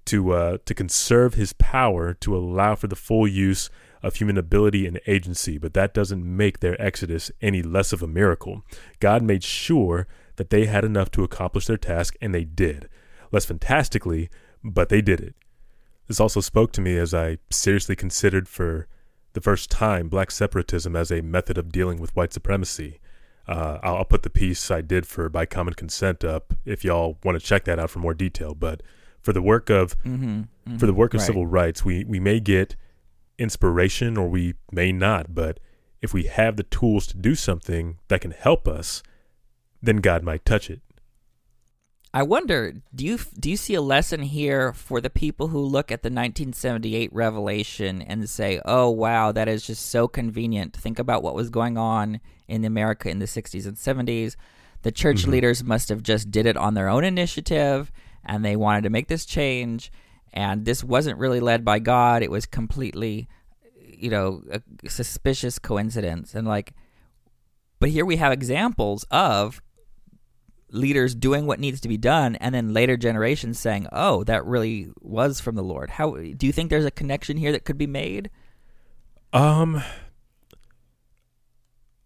to 0.06 0.32
uh, 0.32 0.58
to 0.66 0.74
conserve 0.74 1.34
his 1.34 1.54
power 1.54 2.12
to 2.14 2.36
allow 2.36 2.74
for 2.74 2.88
the 2.88 2.96
full 2.96 3.26
use 3.26 3.70
of 4.02 4.16
human 4.16 4.36
ability 4.36 4.86
and 4.86 5.00
agency, 5.06 5.56
but 5.56 5.72
that 5.72 5.94
doesn't 5.94 6.24
make 6.24 6.60
their 6.60 6.80
exodus 6.80 7.30
any 7.40 7.62
less 7.62 7.90
of 7.90 8.02
a 8.02 8.06
miracle. 8.06 8.62
God 9.00 9.22
made 9.22 9.42
sure 9.42 10.06
that 10.36 10.50
they 10.50 10.66
had 10.66 10.84
enough 10.84 11.10
to 11.12 11.24
accomplish 11.24 11.66
their 11.66 11.76
task, 11.76 12.16
and 12.20 12.34
they 12.34 12.44
did. 12.44 12.88
Less 13.32 13.44
fantastically, 13.44 14.28
but 14.62 14.88
they 14.88 15.00
did 15.02 15.20
it. 15.20 15.34
This 16.06 16.20
also 16.20 16.40
spoke 16.40 16.72
to 16.72 16.80
me 16.80 16.96
as 16.98 17.14
I 17.14 17.38
seriously 17.50 17.96
considered 17.96 18.46
for 18.48 18.86
the 19.32 19.40
first 19.40 19.70
time 19.70 20.08
black 20.08 20.30
separatism 20.30 20.94
as 20.94 21.10
a 21.10 21.22
method 21.22 21.58
of 21.58 21.72
dealing 21.72 21.98
with 22.00 22.14
white 22.14 22.32
supremacy. 22.32 23.00
Uh, 23.48 23.78
I'll, 23.82 24.04
put 24.04 24.22
the 24.22 24.30
piece 24.30 24.70
I 24.70 24.80
did 24.80 25.06
for 25.06 25.28
By 25.28 25.44
Common 25.46 25.74
Consent 25.74 26.24
up 26.24 26.54
if 26.64 26.84
y'all 26.84 27.18
want 27.24 27.38
to 27.38 27.44
check 27.46 27.64
that 27.64 27.78
out 27.78 27.90
for 27.90 27.98
more 27.98 28.14
detail. 28.14 28.54
But 28.54 28.82
for 29.20 29.32
the 29.32 29.42
work 29.42 29.68
of 29.70 29.96
Mm-hmm. 30.04 30.76
for 30.78 30.86
the 30.86 30.94
work 30.94 31.12
of 31.14 31.20
Right. 31.20 31.26
civil 31.26 31.46
rights, 31.46 31.84
we, 31.84 32.04
we 32.04 32.20
may 32.20 32.40
get 32.40 32.76
inspiration 33.38 34.16
or 34.16 34.28
we 34.28 34.54
may 34.70 34.92
not, 34.92 35.34
but 35.34 35.58
if 36.00 36.12
we 36.14 36.24
have 36.24 36.56
the 36.56 36.62
tools 36.62 37.06
to 37.08 37.16
do 37.16 37.34
something 37.34 37.98
that 38.08 38.20
can 38.20 38.30
help 38.30 38.68
us, 38.68 39.02
then 39.84 39.96
God 39.98 40.22
might 40.22 40.44
touch 40.44 40.70
it. 40.70 40.80
I 42.12 42.22
wonder, 42.22 42.74
do 42.94 43.04
you 43.04 43.18
do 43.40 43.50
you 43.50 43.56
see 43.56 43.74
a 43.74 43.80
lesson 43.82 44.22
here 44.22 44.72
for 44.72 45.00
the 45.00 45.10
people 45.10 45.48
who 45.48 45.58
look 45.58 45.90
at 45.90 46.02
the 46.02 46.10
1978 46.10 47.12
revelation 47.12 48.00
and 48.02 48.30
say, 48.30 48.60
"Oh 48.64 48.88
wow, 48.88 49.32
that 49.32 49.48
is 49.48 49.66
just 49.66 49.86
so 49.86 50.06
convenient." 50.06 50.76
Think 50.76 51.00
about 51.00 51.24
what 51.24 51.34
was 51.34 51.50
going 51.50 51.76
on 51.76 52.20
in 52.46 52.64
America 52.64 53.08
in 53.10 53.18
the 53.18 53.26
60s 53.26 53.66
and 53.66 53.76
70s. 53.76 54.36
The 54.82 54.92
church 54.92 55.24
Mhm. 55.24 55.28
leaders 55.32 55.64
must 55.64 55.88
have 55.88 56.02
just 56.04 56.30
did 56.30 56.46
it 56.46 56.56
on 56.56 56.74
their 56.74 56.88
own 56.88 57.02
initiative 57.04 57.90
and 58.24 58.44
they 58.44 58.54
wanted 58.54 58.82
to 58.84 58.90
make 58.90 59.08
this 59.08 59.24
change 59.26 59.90
and 60.32 60.64
this 60.64 60.84
wasn't 60.84 61.18
really 61.18 61.40
led 61.40 61.64
by 61.64 61.78
God. 61.80 62.22
It 62.22 62.30
was 62.30 62.46
completely 62.46 63.28
you 63.96 64.10
know, 64.10 64.42
a 64.52 64.60
suspicious 64.90 65.58
coincidence 65.58 66.34
and 66.34 66.46
like 66.46 66.74
but 67.80 67.90
here 67.90 68.04
we 68.04 68.16
have 68.16 68.32
examples 68.32 69.04
of 69.10 69.60
leaders 70.74 71.14
doing 71.14 71.46
what 71.46 71.60
needs 71.60 71.80
to 71.80 71.88
be 71.88 71.96
done 71.96 72.36
and 72.36 72.54
then 72.54 72.72
later 72.72 72.96
generations 72.96 73.58
saying 73.58 73.86
oh 73.92 74.24
that 74.24 74.44
really 74.44 74.88
was 75.00 75.40
from 75.40 75.54
the 75.54 75.62
lord 75.62 75.88
how 75.90 76.14
do 76.14 76.46
you 76.46 76.52
think 76.52 76.68
there's 76.68 76.84
a 76.84 76.90
connection 76.90 77.36
here 77.36 77.52
that 77.52 77.64
could 77.64 77.78
be 77.78 77.86
made 77.86 78.30
Um, 79.32 79.82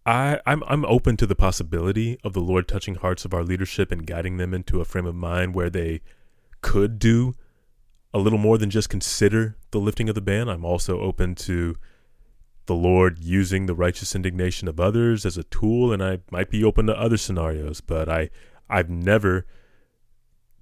I 0.05 0.39
I'm 0.45 0.63
I'm 0.65 0.85
open 0.85 1.17
to 1.17 1.27
the 1.27 1.35
possibility 1.35 2.17
of 2.23 2.33
the 2.33 2.41
Lord 2.41 2.67
touching 2.67 2.95
hearts 2.95 3.25
of 3.25 3.33
our 3.33 3.43
leadership 3.43 3.91
and 3.91 4.07
guiding 4.07 4.37
them 4.37 4.53
into 4.53 4.81
a 4.81 4.85
frame 4.85 5.05
of 5.05 5.15
mind 5.15 5.53
where 5.53 5.69
they 5.69 6.01
could 6.61 6.97
do 6.97 7.33
a 8.13 8.17
little 8.17 8.39
more 8.39 8.57
than 8.57 8.71
just 8.71 8.89
consider 8.89 9.55
the 9.71 9.79
lifting 9.79 10.09
of 10.09 10.15
the 10.15 10.21
ban. 10.21 10.49
I'm 10.49 10.65
also 10.65 10.99
open 10.99 11.35
to 11.35 11.75
the 12.65 12.73
Lord 12.73 13.19
using 13.19 13.65
the 13.67 13.75
righteous 13.75 14.15
indignation 14.15 14.67
of 14.67 14.79
others 14.79 15.25
as 15.25 15.37
a 15.37 15.43
tool, 15.43 15.93
and 15.93 16.01
I 16.03 16.19
might 16.31 16.49
be 16.49 16.63
open 16.63 16.87
to 16.87 16.99
other 16.99 17.17
scenarios, 17.17 17.81
but 17.81 18.09
I 18.09 18.29
I've 18.69 18.89
never 18.89 19.45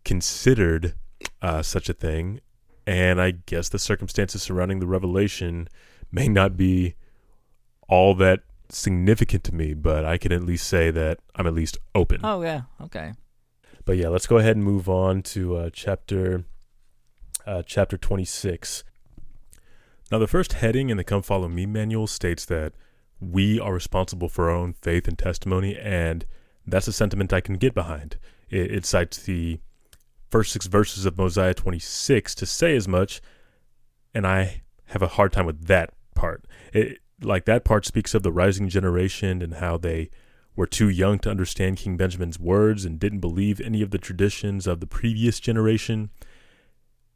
considered 0.06 0.96
uh, 1.42 1.62
such 1.62 1.90
a 1.90 1.94
thing, 1.94 2.40
and 2.86 3.22
I 3.22 3.32
guess 3.32 3.70
the 3.70 3.80
circumstances 3.80 4.42
surrounding 4.42 4.80
the 4.80 4.88
revelation 4.88 5.68
may 6.12 6.28
not 6.28 6.56
be 6.56 6.96
all 7.90 8.14
that 8.16 8.42
significant 8.70 9.44
to 9.46 9.56
me, 9.56 9.74
but 9.74 10.06
I 10.06 10.18
can 10.18 10.32
at 10.32 10.44
least 10.44 10.68
say 10.68 10.92
that 10.92 11.20
I'm 11.36 11.48
at 11.48 11.54
least 11.54 11.78
open. 11.96 12.22
oh 12.24 12.42
yeah 12.42 12.64
okay 12.82 13.14
But 13.86 13.98
yeah, 13.98 14.10
let's 14.10 14.28
go 14.28 14.38
ahead 14.38 14.56
and 14.58 14.66
move 14.66 14.90
on 14.90 15.22
to 15.24 15.56
uh, 15.56 15.70
chapter 15.72 16.44
uh, 17.46 17.64
chapter 17.66 17.98
26. 17.98 18.84
Now, 20.12 20.20
the 20.20 20.28
first 20.28 20.54
heading 20.54 20.90
in 20.90 20.98
the 20.98 21.04
Come 21.06 21.22
Follow 21.22 21.48
Me 21.48 21.66
manual 21.66 22.08
states 22.08 22.44
that 22.46 22.74
we 23.22 23.58
are 23.60 23.74
responsible 23.74 24.28
for 24.28 24.50
our 24.50 24.56
own 24.56 24.74
faith 24.74 25.08
and 25.08 25.18
testimony, 25.18 25.78
and 25.78 26.26
that's 26.68 26.88
a 26.88 26.94
sentiment 26.94 27.34
I 27.34 27.42
can 27.42 27.56
get 27.56 27.74
behind. 27.74 28.18
It, 28.50 28.72
it 28.72 28.86
cites 28.86 29.18
the 29.18 29.60
first 30.30 30.52
six 30.52 30.68
verses 30.68 31.06
of 31.06 31.18
Mosiah 31.18 31.54
26 31.54 32.36
to 32.36 32.46
say 32.46 32.76
as 32.76 32.88
much, 32.88 33.22
and 34.14 34.28
I 34.28 34.64
have 34.86 35.02
a 35.02 35.08
hard 35.08 35.32
time 35.32 35.46
with 35.46 35.68
that 35.68 35.94
part. 36.14 36.46
It, 36.74 37.00
like 37.22 37.46
that 37.46 37.64
part 37.64 37.86
speaks 37.86 38.14
of 38.14 38.24
the 38.24 38.32
rising 38.32 38.70
generation 38.70 39.42
and 39.42 39.56
how 39.56 39.78
they 39.78 40.10
were 40.56 40.68
too 40.68 40.90
young 40.90 41.20
to 41.20 41.30
understand 41.30 41.78
King 41.78 41.98
Benjamin's 41.98 42.40
words 42.40 42.84
and 42.84 43.00
didn't 43.00 43.20
believe 43.20 43.62
any 43.62 43.82
of 43.82 43.92
the 43.92 43.98
traditions 43.98 44.68
of 44.68 44.80
the 44.80 44.88
previous 44.88 45.40
generation. 45.40 46.10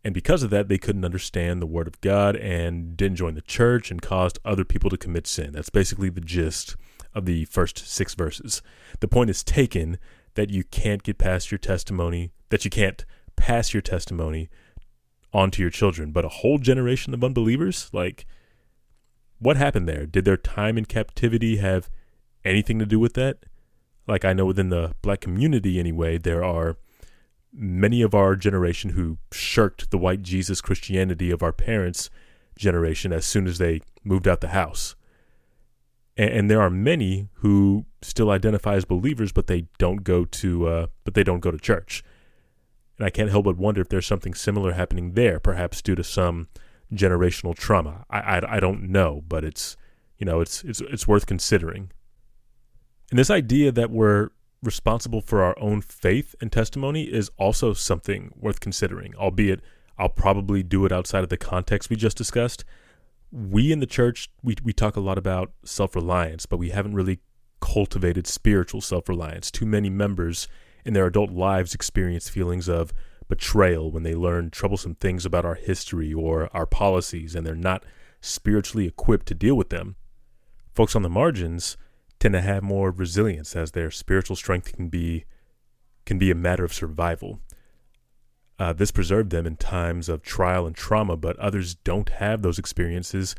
And 0.04 0.14
because 0.14 0.42
of 0.44 0.50
that, 0.52 0.68
they 0.68 0.78
couldn't 0.78 1.06
understand 1.06 1.62
the 1.62 1.68
word 1.68 1.88
of 1.88 2.02
God 2.02 2.36
and 2.36 2.96
didn't 2.96 3.18
join 3.18 3.36
the 3.36 3.42
church 3.42 3.92
and 3.92 4.02
caused 4.02 4.40
other 4.46 4.64
people 4.64 4.90
to 4.90 4.98
commit 4.98 5.28
sin. 5.28 5.52
That's 5.54 5.70
basically 5.70 6.10
the 6.10 6.22
gist 6.22 6.76
of 7.14 7.26
the 7.26 7.46
first 7.46 7.78
six 7.78 8.16
verses. 8.16 8.62
The 9.00 9.08
point 9.08 9.30
is 9.30 9.44
taken 9.44 9.98
that 10.36 10.50
you 10.50 10.64
can't 10.64 11.04
get 11.04 11.18
past 11.18 11.52
your 11.52 11.58
testimony, 11.58 12.32
that 12.50 12.64
you 12.64 12.72
can't 12.72 13.06
pass 13.36 13.74
your 13.74 13.82
testimony 13.82 14.50
onto 15.34 15.62
your 15.62 15.72
children. 15.72 16.12
But 16.12 16.26
a 16.26 16.30
whole 16.30 16.58
generation 16.58 17.14
of 17.14 17.24
unbelievers, 17.24 17.90
like, 17.92 18.26
what 19.40 19.58
happened 19.58 19.88
there? 19.88 20.06
Did 20.06 20.26
their 20.26 20.38
time 20.38 20.78
in 20.78 20.86
captivity 20.86 21.58
have 21.58 21.90
anything 22.46 22.80
to 22.80 22.86
do 22.86 23.00
with 23.00 23.14
that? 23.14 23.38
Like, 24.08 24.24
I 24.24 24.34
know 24.34 24.46
within 24.46 24.70
the 24.70 24.94
black 25.02 25.22
community, 25.22 25.80
anyway, 25.80 26.18
there 26.18 26.44
are 26.44 26.78
many 27.54 28.02
of 28.02 28.14
our 28.14 28.36
generation 28.36 28.92
who 28.92 29.18
shirked 29.32 29.92
the 29.92 29.98
white 29.98 30.22
Jesus 30.22 30.62
Christianity 30.62 31.32
of 31.32 31.44
our 31.44 31.52
parents' 31.52 32.10
generation 32.58 33.12
as 33.12 33.26
soon 33.26 33.48
as 33.48 33.58
they 33.58 33.82
moved 34.04 34.28
out 34.28 34.42
the 34.42 34.50
house. 34.50 34.96
And, 36.18 36.30
and 36.30 36.50
there 36.50 36.62
are 36.62 36.70
many 36.70 37.30
who 37.36 37.86
still 38.02 38.32
identify 38.32 38.76
as 38.76 38.86
believers, 38.86 39.32
but 39.32 39.48
they 39.48 39.68
don't 39.78 40.04
go 40.04 40.26
to 40.26 40.68
uh, 40.68 40.88
but 41.04 41.14
they 41.14 41.24
don't 41.24 41.40
go 41.40 41.52
to 41.52 41.58
church. 41.58 42.04
And 42.98 43.06
I 43.06 43.10
can't 43.10 43.30
help 43.30 43.46
but 43.46 43.58
wonder 43.58 43.82
if 43.82 43.90
there's 43.90 44.06
something 44.06 44.34
similar 44.34 44.74
happening 44.74 45.14
there, 45.14 45.40
perhaps 45.40 45.82
due 45.82 45.96
to 45.96 46.04
some 46.04 46.48
generational 46.94 47.56
trauma. 47.56 48.06
I, 48.10 48.20
I, 48.20 48.58
I 48.58 48.60
don't 48.60 48.84
know, 48.84 49.24
but 49.28 49.44
it's 49.44 49.76
you 50.18 50.26
know 50.26 50.42
it's 50.42 50.64
it's 50.64 50.82
it's 50.82 51.08
worth 51.08 51.26
considering. 51.26 51.92
And 53.10 53.20
this 53.20 53.30
idea 53.30 53.72
that 53.72 53.92
we're 53.92 54.30
responsible 54.64 55.22
for 55.22 55.42
our 55.42 55.58
own 55.60 55.82
faith 55.82 56.36
and 56.40 56.52
testimony 56.52 57.04
is 57.04 57.30
also 57.38 57.74
something 57.74 58.32
worth 58.40 58.60
considering, 58.60 59.16
albeit 59.16 59.62
I'll 59.98 60.10
probably 60.10 60.64
do 60.64 60.86
it 60.86 60.92
outside 60.92 61.24
of 61.24 61.30
the 61.30 61.38
context 61.38 61.90
we 61.90 61.96
just 61.96 62.18
discussed. 62.18 62.64
We 63.32 63.72
in 63.72 63.80
the 63.80 63.86
church, 63.86 64.30
we, 64.44 64.56
we 64.64 64.74
talk 64.74 64.96
a 64.96 65.02
lot 65.02 65.18
about 65.18 65.52
self 65.64 65.96
reliance, 65.96 66.46
but 66.46 66.58
we 66.58 66.70
haven't 66.70 66.96
really 66.96 67.20
cultivated 67.62 68.28
spiritual 68.28 68.82
self 68.82 69.08
reliance. 69.08 69.50
Too 69.52 69.66
many 69.66 69.90
members 69.90 70.48
in 70.86 70.94
their 70.94 71.06
adult 71.06 71.32
lives 71.32 71.74
experience 71.74 72.28
feelings 72.28 72.68
of 72.68 72.94
betrayal 73.30 73.92
when 73.92 74.04
they 74.04 74.14
learn 74.14 74.50
troublesome 74.50 74.96
things 74.96 75.26
about 75.26 75.46
our 75.46 75.56
history 75.56 76.14
or 76.14 76.50
our 76.54 76.66
policies 76.66 77.34
and 77.34 77.48
they're 77.48 77.56
not 77.56 77.86
spiritually 78.20 78.86
equipped 78.86 79.26
to 79.28 79.34
deal 79.34 79.56
with 79.56 79.70
them. 79.70 79.96
Folks 80.76 80.96
on 80.96 81.02
the 81.02 81.10
margins 81.10 81.78
tend 82.20 82.34
to 82.34 82.42
have 82.42 82.62
more 82.62 82.92
resilience 82.92 83.56
as 83.56 83.72
their 83.72 83.90
spiritual 83.90 84.36
strength 84.36 84.74
can 84.74 84.90
be 84.90 85.26
can 86.06 86.18
be 86.18 86.32
a 86.32 86.36
matter 86.36 86.66
of 86.66 86.74
survival. 86.74 87.40
Uh, 88.62 88.72
this 88.72 88.92
preserved 88.92 89.32
them 89.32 89.48
in 89.48 89.56
times 89.56 90.08
of 90.08 90.22
trial 90.22 90.68
and 90.68 90.76
trauma, 90.76 91.18
but 91.18 91.36
others 91.40 91.74
don't 91.74 92.10
have 92.10 92.44
those 92.44 92.60
experiences 92.60 93.36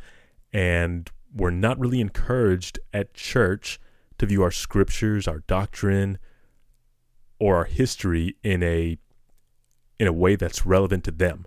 and 0.52 1.12
were 1.32 1.52
not 1.52 1.78
really 1.78 2.00
encouraged 2.00 2.80
at 2.92 3.14
church 3.14 3.78
to 4.18 4.26
view 4.26 4.42
our 4.42 4.50
scriptures, 4.50 5.28
our 5.28 5.38
doctrine, 5.46 6.18
or 7.38 7.54
our 7.54 7.66
history 7.66 8.34
in 8.42 8.64
a 8.64 8.98
in 10.00 10.08
a 10.08 10.12
way 10.12 10.34
that's 10.34 10.66
relevant 10.66 11.04
to 11.04 11.12
them. 11.12 11.46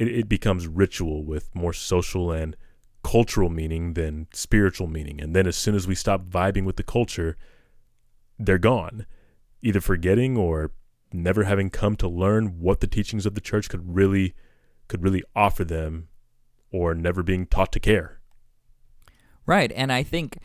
It, 0.00 0.08
it 0.08 0.28
becomes 0.28 0.66
ritual 0.66 1.22
with 1.22 1.54
more 1.54 1.72
social 1.72 2.32
and 2.32 2.56
cultural 3.04 3.50
meaning 3.50 3.94
than 3.94 4.26
spiritual 4.32 4.88
meaning. 4.88 5.20
And 5.20 5.32
then 5.32 5.46
as 5.46 5.54
soon 5.54 5.76
as 5.76 5.86
we 5.86 5.94
stop 5.94 6.24
vibing 6.24 6.64
with 6.64 6.74
the 6.74 6.82
culture, 6.82 7.36
they're 8.36 8.58
gone, 8.58 9.06
either 9.62 9.80
forgetting 9.80 10.36
or 10.36 10.72
never 11.16 11.44
having 11.44 11.70
come 11.70 11.96
to 11.96 12.08
learn 12.08 12.60
what 12.60 12.80
the 12.80 12.86
teachings 12.86 13.26
of 13.26 13.34
the 13.34 13.40
church 13.40 13.68
could 13.68 13.94
really 13.94 14.34
could 14.88 15.02
really 15.02 15.22
offer 15.34 15.64
them 15.64 16.08
or 16.70 16.94
never 16.94 17.22
being 17.22 17.46
taught 17.46 17.72
to 17.72 17.80
care. 17.80 18.20
Right. 19.46 19.72
And 19.72 19.92
I 19.92 20.02
think 20.02 20.38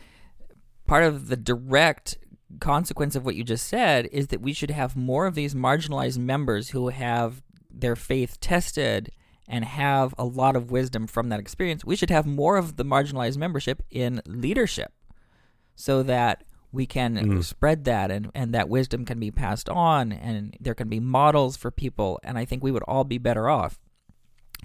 part 0.86 1.04
of 1.04 1.28
the 1.28 1.36
direct 1.36 2.18
consequence 2.60 3.16
of 3.16 3.24
what 3.24 3.34
you 3.34 3.44
just 3.44 3.66
said 3.66 4.08
is 4.12 4.28
that 4.28 4.40
we 4.40 4.52
should 4.52 4.70
have 4.70 4.96
more 4.96 5.26
of 5.26 5.34
these 5.34 5.54
marginalized 5.54 6.18
members 6.18 6.70
who 6.70 6.88
have 6.88 7.42
their 7.70 7.96
faith 7.96 8.40
tested 8.40 9.10
and 9.48 9.64
have 9.64 10.14
a 10.18 10.24
lot 10.24 10.56
of 10.56 10.70
wisdom 10.70 11.06
from 11.06 11.28
that 11.28 11.40
experience, 11.40 11.84
we 11.84 11.96
should 11.96 12.10
have 12.10 12.26
more 12.26 12.56
of 12.56 12.76
the 12.76 12.84
marginalized 12.84 13.36
membership 13.36 13.82
in 13.90 14.22
leadership 14.26 14.92
so 15.74 16.02
that 16.02 16.44
we 16.72 16.86
can 16.86 17.16
mm. 17.16 17.44
spread 17.44 17.84
that 17.84 18.10
and, 18.10 18.30
and 18.34 18.54
that 18.54 18.68
wisdom 18.68 19.04
can 19.04 19.20
be 19.20 19.30
passed 19.30 19.68
on 19.68 20.10
and 20.10 20.56
there 20.58 20.74
can 20.74 20.88
be 20.88 21.00
models 21.00 21.56
for 21.56 21.70
people 21.70 22.18
and 22.24 22.38
I 22.38 22.44
think 22.44 22.62
we 22.62 22.72
would 22.72 22.82
all 22.84 23.04
be 23.04 23.18
better 23.18 23.48
off. 23.48 23.78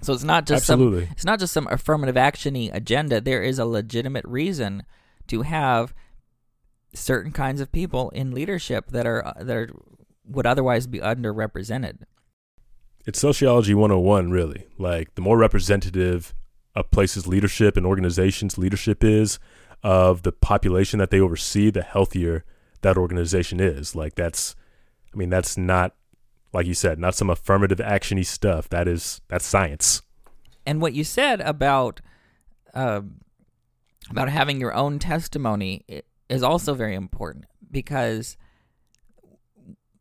So 0.02 0.12
it's 0.12 0.24
not 0.24 0.46
just 0.46 0.70
Absolutely. 0.70 1.04
some 1.04 1.12
it's 1.12 1.24
not 1.24 1.38
just 1.38 1.52
some 1.52 1.68
affirmative 1.70 2.14
actiony 2.14 2.72
agenda. 2.72 3.20
There 3.20 3.42
is 3.42 3.58
a 3.58 3.66
legitimate 3.66 4.24
reason 4.24 4.84
to 5.26 5.42
have 5.42 5.92
certain 6.94 7.32
kinds 7.32 7.60
of 7.60 7.72
people 7.72 8.10
in 8.10 8.32
leadership 8.32 8.90
that 8.90 9.06
are 9.06 9.34
that 9.40 9.56
are 9.56 9.68
would 10.24 10.46
otherwise 10.46 10.86
be 10.86 10.98
underrepresented 11.00 11.98
it's 13.06 13.18
sociology 13.18 13.74
101 13.74 14.30
really 14.30 14.66
like 14.78 15.14
the 15.14 15.20
more 15.20 15.38
representative 15.38 16.34
a 16.74 16.82
place's 16.82 17.26
leadership 17.26 17.76
and 17.76 17.86
organization's 17.86 18.58
leadership 18.58 19.02
is 19.02 19.38
of 19.82 20.22
the 20.22 20.32
population 20.32 20.98
that 20.98 21.10
they 21.10 21.20
oversee 21.20 21.70
the 21.70 21.82
healthier 21.82 22.44
that 22.82 22.96
organization 22.96 23.60
is. 23.60 23.94
Like 23.94 24.14
that's 24.14 24.54
i 25.12 25.16
mean 25.16 25.30
that's 25.30 25.56
not 25.56 25.94
like 26.52 26.66
you 26.66 26.74
said 26.74 26.98
not 26.98 27.14
some 27.14 27.30
affirmative 27.30 27.78
actiony 27.78 28.24
stuff. 28.24 28.68
That 28.68 28.88
is 28.88 29.20
that's 29.28 29.46
science. 29.46 30.02
And 30.66 30.82
what 30.82 30.92
you 30.92 31.04
said 31.04 31.40
about 31.40 32.00
uh, 32.74 33.00
about 34.10 34.28
having 34.28 34.60
your 34.60 34.74
own 34.74 34.98
testimony 34.98 35.84
is 36.28 36.42
also 36.42 36.74
very 36.74 36.94
important 36.94 37.46
because 37.70 38.36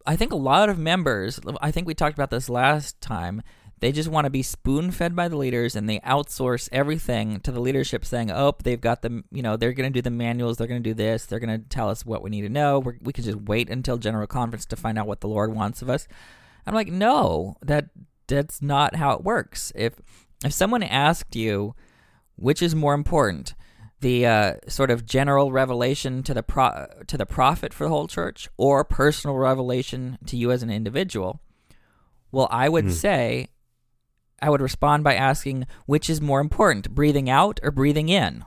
I 0.06 0.16
think 0.16 0.32
a 0.32 0.38
lot 0.38 0.70
of 0.70 0.80
members, 0.80 1.40
I 1.62 1.72
think 1.72 1.86
we 1.86 1.94
talked 1.94 2.18
about 2.18 2.30
this 2.30 2.50
last 2.50 3.00
time, 3.02 3.42
they 3.80 3.92
just 3.92 4.10
want 4.10 4.26
to 4.26 4.32
be 4.32 4.42
spoon 4.42 4.92
fed 4.92 5.16
by 5.16 5.28
the 5.28 5.38
leaders 5.38 5.76
and 5.76 5.88
they 5.88 6.00
outsource 6.00 6.68
everything 6.72 7.40
to 7.42 7.52
the 7.52 7.60
leadership 7.60 8.04
saying, 8.04 8.32
oh, 8.32 8.56
they've 8.64 8.82
got 8.82 9.02
the, 9.02 9.24
you 9.32 9.42
know, 9.42 9.56
they're 9.56 9.74
going 9.74 9.92
to 9.92 9.98
do 9.98 10.02
the 10.02 10.10
manuals, 10.10 10.58
they're 10.58 10.68
going 10.68 10.82
to 10.82 10.90
do 10.90 10.94
this, 10.94 11.26
they're 11.26 11.40
going 11.40 11.62
to 11.62 11.70
tell 11.70 11.90
us 11.90 12.06
what 12.06 12.24
we 12.24 12.30
need 12.30 12.42
to 12.42 12.50
know. 12.50 12.80
We're, 12.80 12.98
we 13.02 13.14
can 13.14 13.24
just 13.24 13.42
wait 13.42 13.70
until 13.70 13.98
general 13.98 14.28
conference 14.28 14.66
to 14.68 14.76
find 14.76 14.98
out 14.98 15.08
what 15.08 15.22
the 15.22 15.28
Lord 15.28 15.54
wants 15.54 15.82
of 15.82 15.90
us. 15.90 16.08
I'm 16.66 16.74
like, 16.74 16.90
no, 16.90 17.56
that 17.62 17.90
that's 18.28 18.62
not 18.62 18.96
how 18.96 19.12
it 19.12 19.24
works. 19.24 19.72
If 19.76 20.02
if 20.44 20.54
someone 20.54 20.84
asked 20.84 21.36
you 21.36 21.76
which 22.38 22.62
is 22.62 22.76
more 22.76 22.94
important, 22.94 23.56
the 24.00 24.26
uh, 24.26 24.54
sort 24.68 24.92
of 24.92 25.06
general 25.06 25.52
revelation 25.52 26.24
to 26.24 26.34
the 26.34 26.44
pro- 26.44 26.88
to 27.08 27.18
the 27.18 27.26
prophet 27.26 27.74
for 27.74 27.84
the 27.86 27.90
whole 27.90 28.08
church 28.08 28.48
or 28.58 28.84
personal 28.84 29.36
revelation 29.36 30.18
to 30.28 30.38
you 30.38 30.52
as 30.52 30.62
an 30.62 30.70
individual 30.70 31.42
well 32.32 32.48
i 32.52 32.70
would 32.70 32.86
mm. 32.86 32.92
say 32.92 33.48
i 34.42 34.50
would 34.50 34.62
respond 34.62 35.04
by 35.04 35.16
asking 35.16 35.66
which 35.86 36.10
is 36.10 36.22
more 36.22 36.40
important 36.40 36.94
breathing 36.94 37.30
out 37.30 37.60
or 37.64 37.72
breathing 37.72 38.10
in 38.10 38.44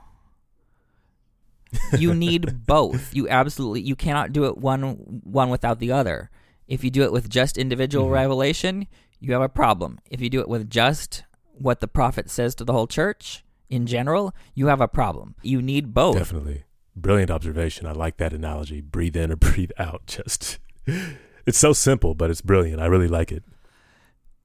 you 1.97 2.13
need 2.15 2.65
both 2.65 3.13
you 3.13 3.27
absolutely 3.29 3.81
you 3.81 3.95
cannot 3.95 4.33
do 4.33 4.45
it 4.45 4.57
one 4.57 5.21
one 5.23 5.49
without 5.49 5.79
the 5.79 5.91
other 5.91 6.29
if 6.67 6.83
you 6.83 6.89
do 6.89 7.03
it 7.03 7.11
with 7.11 7.29
just 7.29 7.57
individual 7.57 8.05
mm-hmm. 8.05 8.13
revelation 8.13 8.87
you 9.19 9.33
have 9.33 9.41
a 9.41 9.49
problem 9.49 9.99
if 10.09 10.21
you 10.21 10.29
do 10.29 10.41
it 10.41 10.49
with 10.49 10.69
just 10.69 11.23
what 11.53 11.79
the 11.79 11.87
prophet 11.87 12.29
says 12.29 12.55
to 12.55 12.63
the 12.63 12.73
whole 12.73 12.87
church 12.87 13.43
in 13.71 13.87
general, 13.87 14.35
you 14.53 14.67
have 14.67 14.81
a 14.81 14.87
problem. 14.87 15.33
You 15.41 15.61
need 15.61 15.93
both. 15.93 16.17
Definitely. 16.17 16.65
Brilliant 16.95 17.31
observation. 17.31 17.87
I 17.87 17.93
like 17.93 18.17
that 18.17 18.33
analogy. 18.33 18.81
Breathe 18.81 19.15
in 19.15 19.31
or 19.31 19.35
breathe 19.37 19.71
out. 19.79 20.05
Just 20.05 20.59
it's 21.45 21.57
so 21.57 21.73
simple, 21.73 22.13
but 22.13 22.29
it's 22.29 22.41
brilliant. 22.41 22.81
I 22.81 22.85
really 22.85 23.07
like 23.07 23.31
it. 23.31 23.43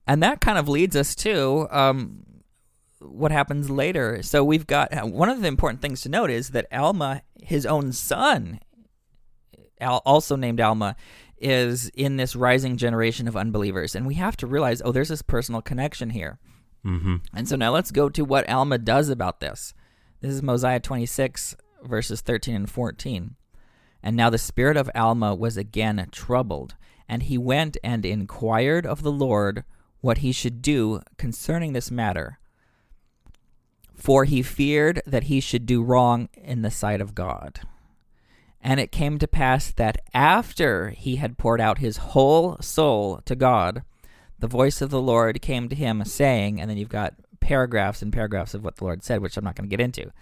And 0.07 0.23
that 0.23 0.41
kind 0.41 0.59
of 0.59 0.69
leads 0.69 0.95
us 0.95 1.15
to 1.17 1.67
um, 1.71 2.25
what 3.01 3.33
happens 3.33 3.71
later. 3.71 4.23
So 4.23 4.45
we've 4.45 4.67
got 4.67 4.93
one 5.09 5.29
of 5.29 5.41
the 5.41 5.49
important 5.49 5.83
things 5.83 6.01
to 6.03 6.09
note 6.09 6.31
is 6.31 6.51
that 6.51 6.67
Alma, 6.73 7.23
his 7.43 7.67
own 7.67 7.93
son, 7.93 8.61
also 9.81 10.37
named 10.37 10.61
Alma, 10.61 10.97
is 11.39 11.91
in 11.91 12.17
this 12.17 12.37
rising 12.37 12.77
generation 12.77 13.29
of 13.29 13.37
unbelievers. 13.37 13.95
And 13.95 14.07
we 14.07 14.15
have 14.15 14.37
to 14.39 14.47
realize, 14.47 14.81
oh, 14.85 14.93
there's 14.93 15.09
this 15.09 15.23
personal 15.23 15.61
connection 15.61 16.11
here. 16.11 16.39
Mm-hmm. 16.85 17.17
And 17.35 17.49
so 17.49 17.57
now 17.57 17.73
let's 17.73 17.91
go 17.91 18.09
to 18.09 18.25
what 18.25 18.49
Alma 18.49 18.79
does 18.79 19.09
about 19.09 19.41
this. 19.41 19.75
This 20.21 20.33
is 20.33 20.43
Mosiah 20.43 20.81
26, 20.81 21.57
verses 21.83 22.21
13 22.21 22.55
and 22.55 22.71
14. 22.71 23.35
And 24.03 24.17
now 24.17 24.31
the 24.31 24.39
spirit 24.39 24.77
of 24.77 24.91
Alma 24.95 25.35
was 25.35 25.57
again 25.57 26.07
troubled, 26.13 26.77
and 27.09 27.25
he 27.25 27.37
went 27.37 27.77
and 27.83 28.07
inquired 28.07 28.87
of 28.87 29.03
the 29.03 29.13
Lord 29.13 29.65
what 30.07 30.19
he 30.19 30.31
should 30.31 30.63
do 30.63 31.03
concerning 31.19 31.73
this 31.73 31.91
matter. 31.91 32.39
For 33.97 34.25
he 34.25 34.41
feared 34.41 35.03
that 35.05 35.25
he 35.25 35.41
should 35.41 35.67
do 35.67 35.83
wrong 35.83 36.29
in 36.35 36.63
the 36.63 36.71
sight 36.71 37.01
of 37.01 37.15
God. 37.15 37.61
And 38.61 38.79
it 38.79 38.93
came 38.93 39.19
to 39.19 39.27
pass 39.27 39.73
that 39.73 39.99
after 40.15 40.91
he 40.91 41.17
had 41.17 41.39
poured 41.39 41.61
out 41.61 41.79
his 41.79 41.97
whole 41.99 42.57
soul 42.61 43.21
to 43.25 43.35
God, 43.35 43.83
the 44.39 44.47
voice 44.47 44.81
of 44.81 44.91
the 44.91 45.03
Lord 45.03 45.43
came 45.43 45.69
to 45.69 45.75
him, 45.75 46.05
saying, 46.05 46.61
and 46.61 46.71
then 46.71 46.77
you've 46.77 46.89
got 46.89 47.15
paragraphs 47.41 48.01
and 48.01 48.13
paragraphs 48.13 48.55
of 48.55 48.63
what 48.63 48.77
the 48.77 48.85
Lord 48.85 49.03
said, 49.03 49.21
which 49.21 49.37
I'm 49.37 49.45
not 49.45 49.57
going 49.57 49.69
to 49.69 49.77
get 49.77 49.85
into. 49.85 50.13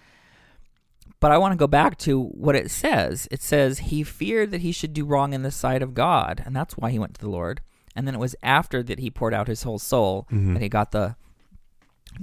But 1.21 1.31
I 1.31 1.39
want 1.39 1.53
to 1.53 1.59
go 1.59 1.67
back 1.67 1.99
to 1.99 2.23
what 2.23 2.57
it 2.57 2.71
says. 2.71 3.29
It 3.31 3.43
says 3.43 3.79
he 3.81 4.03
feared 4.03 4.51
that 4.51 4.63
he 4.63 4.73
should 4.73 4.95
do 4.95 5.05
wrong 5.05 5.35
in 5.35 5.43
the 5.43 5.51
sight 5.51 5.83
of 5.83 5.95
God, 5.95 6.43
and 6.47 6.57
that's 6.57 6.77
why 6.79 6.91
he 6.91 6.99
went 6.99 7.15
to 7.15 7.21
the 7.21 7.31
Lord. 7.31 7.61
And 7.97 8.07
then 8.07 8.15
it 8.15 8.21
was 8.21 8.35
after 8.43 8.83
that 8.83 8.99
he 8.99 9.11
poured 9.11 9.35
out 9.35 9.47
his 9.49 9.63
whole 9.63 9.79
soul 9.79 10.27
Mhm. 10.31 10.55
that 10.55 10.63
he 10.63 10.69
got 10.69 10.91
the 10.93 11.17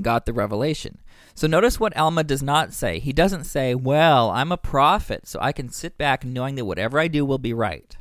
got 0.02 0.26
the 0.26 0.32
revelation. 0.34 1.00
So 1.36 1.48
notice 1.48 1.78
what 1.80 1.96
Alma 1.98 2.24
does 2.24 2.42
not 2.42 2.72
say. 2.74 3.00
He 3.00 3.12
doesn't 3.12 3.44
say, 3.44 3.76
"Well, 3.76 4.30
I'm 4.30 4.52
a 4.52 4.58
prophet, 4.58 5.28
so 5.28 5.38
I 5.42 5.52
can 5.52 5.68
sit 5.70 5.98
back 5.98 6.24
knowing 6.24 6.56
that 6.56 6.66
whatever 6.66 6.98
I 7.00 7.08
do 7.10 7.26
will 7.26 7.38
be 7.38 7.54
right." 7.54 7.96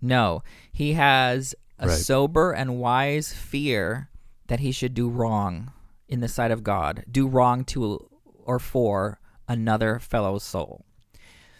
No, 0.00 0.42
he 0.72 0.92
has 0.92 1.54
a 1.78 1.88
Right. 1.88 1.96
sober 1.96 2.52
and 2.52 2.78
wise 2.78 3.32
fear 3.32 4.10
that 4.46 4.60
he 4.60 4.70
should 4.70 4.94
do 4.94 5.08
wrong 5.08 5.72
in 6.08 6.20
the 6.20 6.28
sight 6.28 6.50
of 6.52 6.62
God, 6.62 7.04
do 7.10 7.26
wrong 7.26 7.64
to 7.64 8.08
or 8.44 8.58
for 8.60 9.18
another 9.48 9.98
fellow 9.98 10.38
soul. 10.38 10.84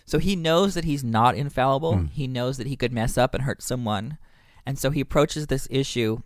So 0.07 0.19
he 0.19 0.37
knows 0.37 0.75
that 0.75 0.85
he's 0.85 1.05
not 1.05 1.35
infallible. 1.35 1.97
Hmm. 1.97 2.07
He 2.07 2.27
knows 2.29 2.57
that 2.59 2.67
he 2.69 2.77
could 2.77 2.93
mess 2.93 3.19
up 3.19 3.35
and 3.35 3.43
hurt 3.45 3.61
someone. 3.63 4.19
And 4.69 4.79
so 4.79 4.91
he 4.91 5.01
approaches 5.01 5.47
this 5.47 5.67
issue 5.71 6.19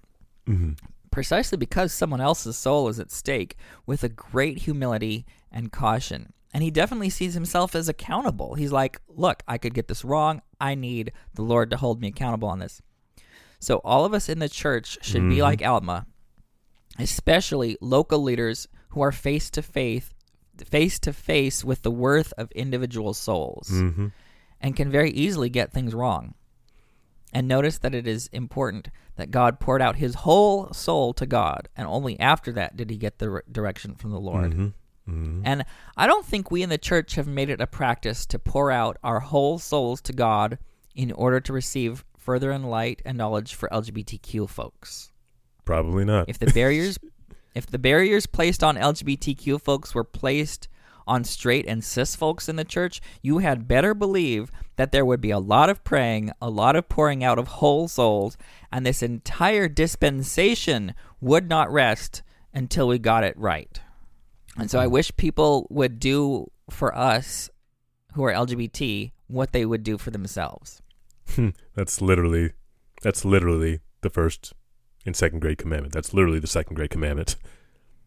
Mhm. 0.49 0.77
precisely 1.13 1.57
because 1.57 1.93
someone 1.93 2.21
else's 2.21 2.57
soul 2.57 2.89
is 2.89 2.99
at 2.99 3.13
stake 3.13 3.57
with 3.87 4.03
a 4.03 4.09
great 4.09 4.59
humility 4.59 5.25
and 5.53 5.71
caution. 5.71 6.33
And 6.53 6.65
he 6.65 6.71
definitely 6.73 7.09
sees 7.11 7.35
himself 7.35 7.77
as 7.77 7.89
accountable. 7.89 8.57
He's 8.57 8.73
like, 8.73 9.01
look, 9.07 9.45
I 9.47 9.59
could 9.59 9.75
get 9.75 9.87
this 9.87 10.05
wrong. 10.05 10.43
I 10.61 10.75
need 10.75 11.13
the 11.35 11.43
Lord 11.43 11.71
to 11.71 11.77
hold 11.77 12.01
me 12.01 12.09
accountable 12.09 12.49
on 12.49 12.59
this. 12.59 12.83
So 13.61 13.77
all 13.85 14.05
of 14.05 14.13
us 14.13 14.29
in 14.29 14.41
the 14.41 14.49
church 14.49 14.99
should 15.03 15.29
be 15.29 15.37
Mhm. 15.37 15.43
like 15.43 15.63
Alma, 15.65 16.07
especially 16.99 17.77
local 17.81 18.23
leaders 18.23 18.67
who 18.89 19.03
are 19.03 19.13
face 19.13 19.51
to 19.51 19.63
face 19.63 20.11
face 20.67 20.99
to 20.99 21.13
face 21.13 21.65
with 21.65 21.83
the 21.83 21.91
worth 21.91 22.33
of 22.37 22.51
individual 22.53 23.15
souls 23.15 23.69
Mhm. 23.71 24.13
and 24.61 24.77
can 24.77 24.91
very 24.91 25.11
easily 25.11 25.49
get 25.49 25.73
things 25.73 25.95
wrong. 25.95 26.35
And 27.33 27.49
notice 27.49 27.79
that 27.79 27.95
it 27.95 28.07
is 28.07 28.27
important 28.29 28.89
that 29.17 29.31
God 29.31 29.59
poured 29.59 29.81
out 29.81 29.97
his 29.97 30.17
whole 30.17 30.73
soul 30.73 31.15
to 31.15 31.25
God, 31.27 31.69
and 31.77 31.87
only 31.89 32.19
after 32.21 32.53
that 32.53 32.77
did 32.77 32.91
he 32.91 32.97
get 32.97 33.19
the 33.19 33.31
re- 33.31 33.41
direction 33.51 33.95
from 33.95 34.11
the 34.11 34.21
Lord. 34.21 34.53
Mhm. 34.53 34.73
Mhm. 35.09 35.43
And 35.45 35.65
I 35.97 36.07
don't 36.07 36.27
think 36.27 36.51
we 36.51 36.63
in 36.63 36.69
the 36.69 36.79
church 36.79 37.15
have 37.15 37.27
made 37.27 37.49
it 37.51 37.61
a 37.61 37.67
practice 37.67 38.27
to 38.27 38.39
pour 38.39 38.71
out 38.71 38.99
our 39.03 39.21
whole 39.21 39.59
souls 39.59 40.01
to 40.03 40.13
God 40.13 40.59
in 40.95 41.11
order 41.13 41.41
to 41.41 41.53
receive 41.53 42.05
further 42.17 42.57
light 42.59 43.03
and 43.05 43.19
knowledge 43.19 43.55
for 43.55 43.69
LGBTQ 43.73 44.47
folks. 44.47 45.11
Probably 45.65 46.05
not. 46.05 46.29
If 46.29 46.39
the 46.39 46.47
barriers 46.53 46.99
if 47.55 47.67
the 47.67 47.79
barriers 47.79 48.27
placed 48.27 48.63
on 48.63 48.77
LGBTQ 48.77 49.61
folks 49.61 49.95
were 49.95 50.05
placed 50.05 50.69
on 51.07 51.25
straight 51.25 51.67
and 51.67 51.83
cis 51.83 52.17
folks 52.17 52.49
in 52.49 52.57
the 52.57 52.65
church, 52.65 53.01
you 53.23 53.39
had 53.39 53.69
better 53.69 53.95
believe 53.95 54.51
that 54.77 54.93
there 54.93 55.05
would 55.05 55.21
be 55.21 55.31
a 55.31 55.39
lot 55.39 55.69
of 55.69 55.85
praying, 55.85 56.31
a 56.41 56.51
lot 56.51 56.77
of 56.77 56.89
pouring 56.89 57.23
out 57.23 57.39
of 57.39 57.49
whole 57.49 57.89
souls, 57.89 58.37
and 58.71 58.85
this 58.85 59.03
entire 59.03 59.69
dispensation 59.69 60.95
would 61.21 61.49
not 61.49 61.71
rest 61.73 62.23
until 62.55 62.89
we 62.89 62.99
got 62.99 63.25
it 63.25 63.37
right. 63.39 63.81
And 64.57 64.71
so 64.71 64.79
I 64.79 64.85
mm-hmm. 64.85 64.93
wish 64.95 65.17
people 65.17 65.67
would 65.71 65.99
do 65.99 66.51
for 66.71 66.97
us 66.97 67.51
who 68.15 68.25
are 68.25 68.33
LGBT 68.33 69.13
what 69.27 69.53
they 69.53 69.65
would 69.65 69.83
do 69.83 69.99
for 69.99 70.11
themselves. 70.11 70.83
Hmm. 71.35 71.51
that's 71.75 72.03
literally 72.03 72.53
that's 73.03 73.25
literally 73.25 73.81
the 74.03 74.11
first 74.11 74.53
and 75.07 75.17
second 75.17 75.41
grade 75.41 75.59
commandment. 75.59 75.93
That's 75.93 76.13
literally 76.13 76.39
the 76.39 76.47
second 76.47 76.75
grade 76.75 76.91
commandment. 76.91 77.37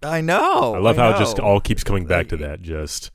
I 0.05 0.21
know. 0.21 0.75
I 0.75 0.79
love 0.79 0.97
how 0.97 1.11
it 1.11 1.17
just 1.17 1.39
all 1.39 1.59
keeps 1.59 1.83
coming 1.83 2.05
back 2.05 2.27
to 2.29 2.37
that. 2.37 2.61
Just 2.61 3.11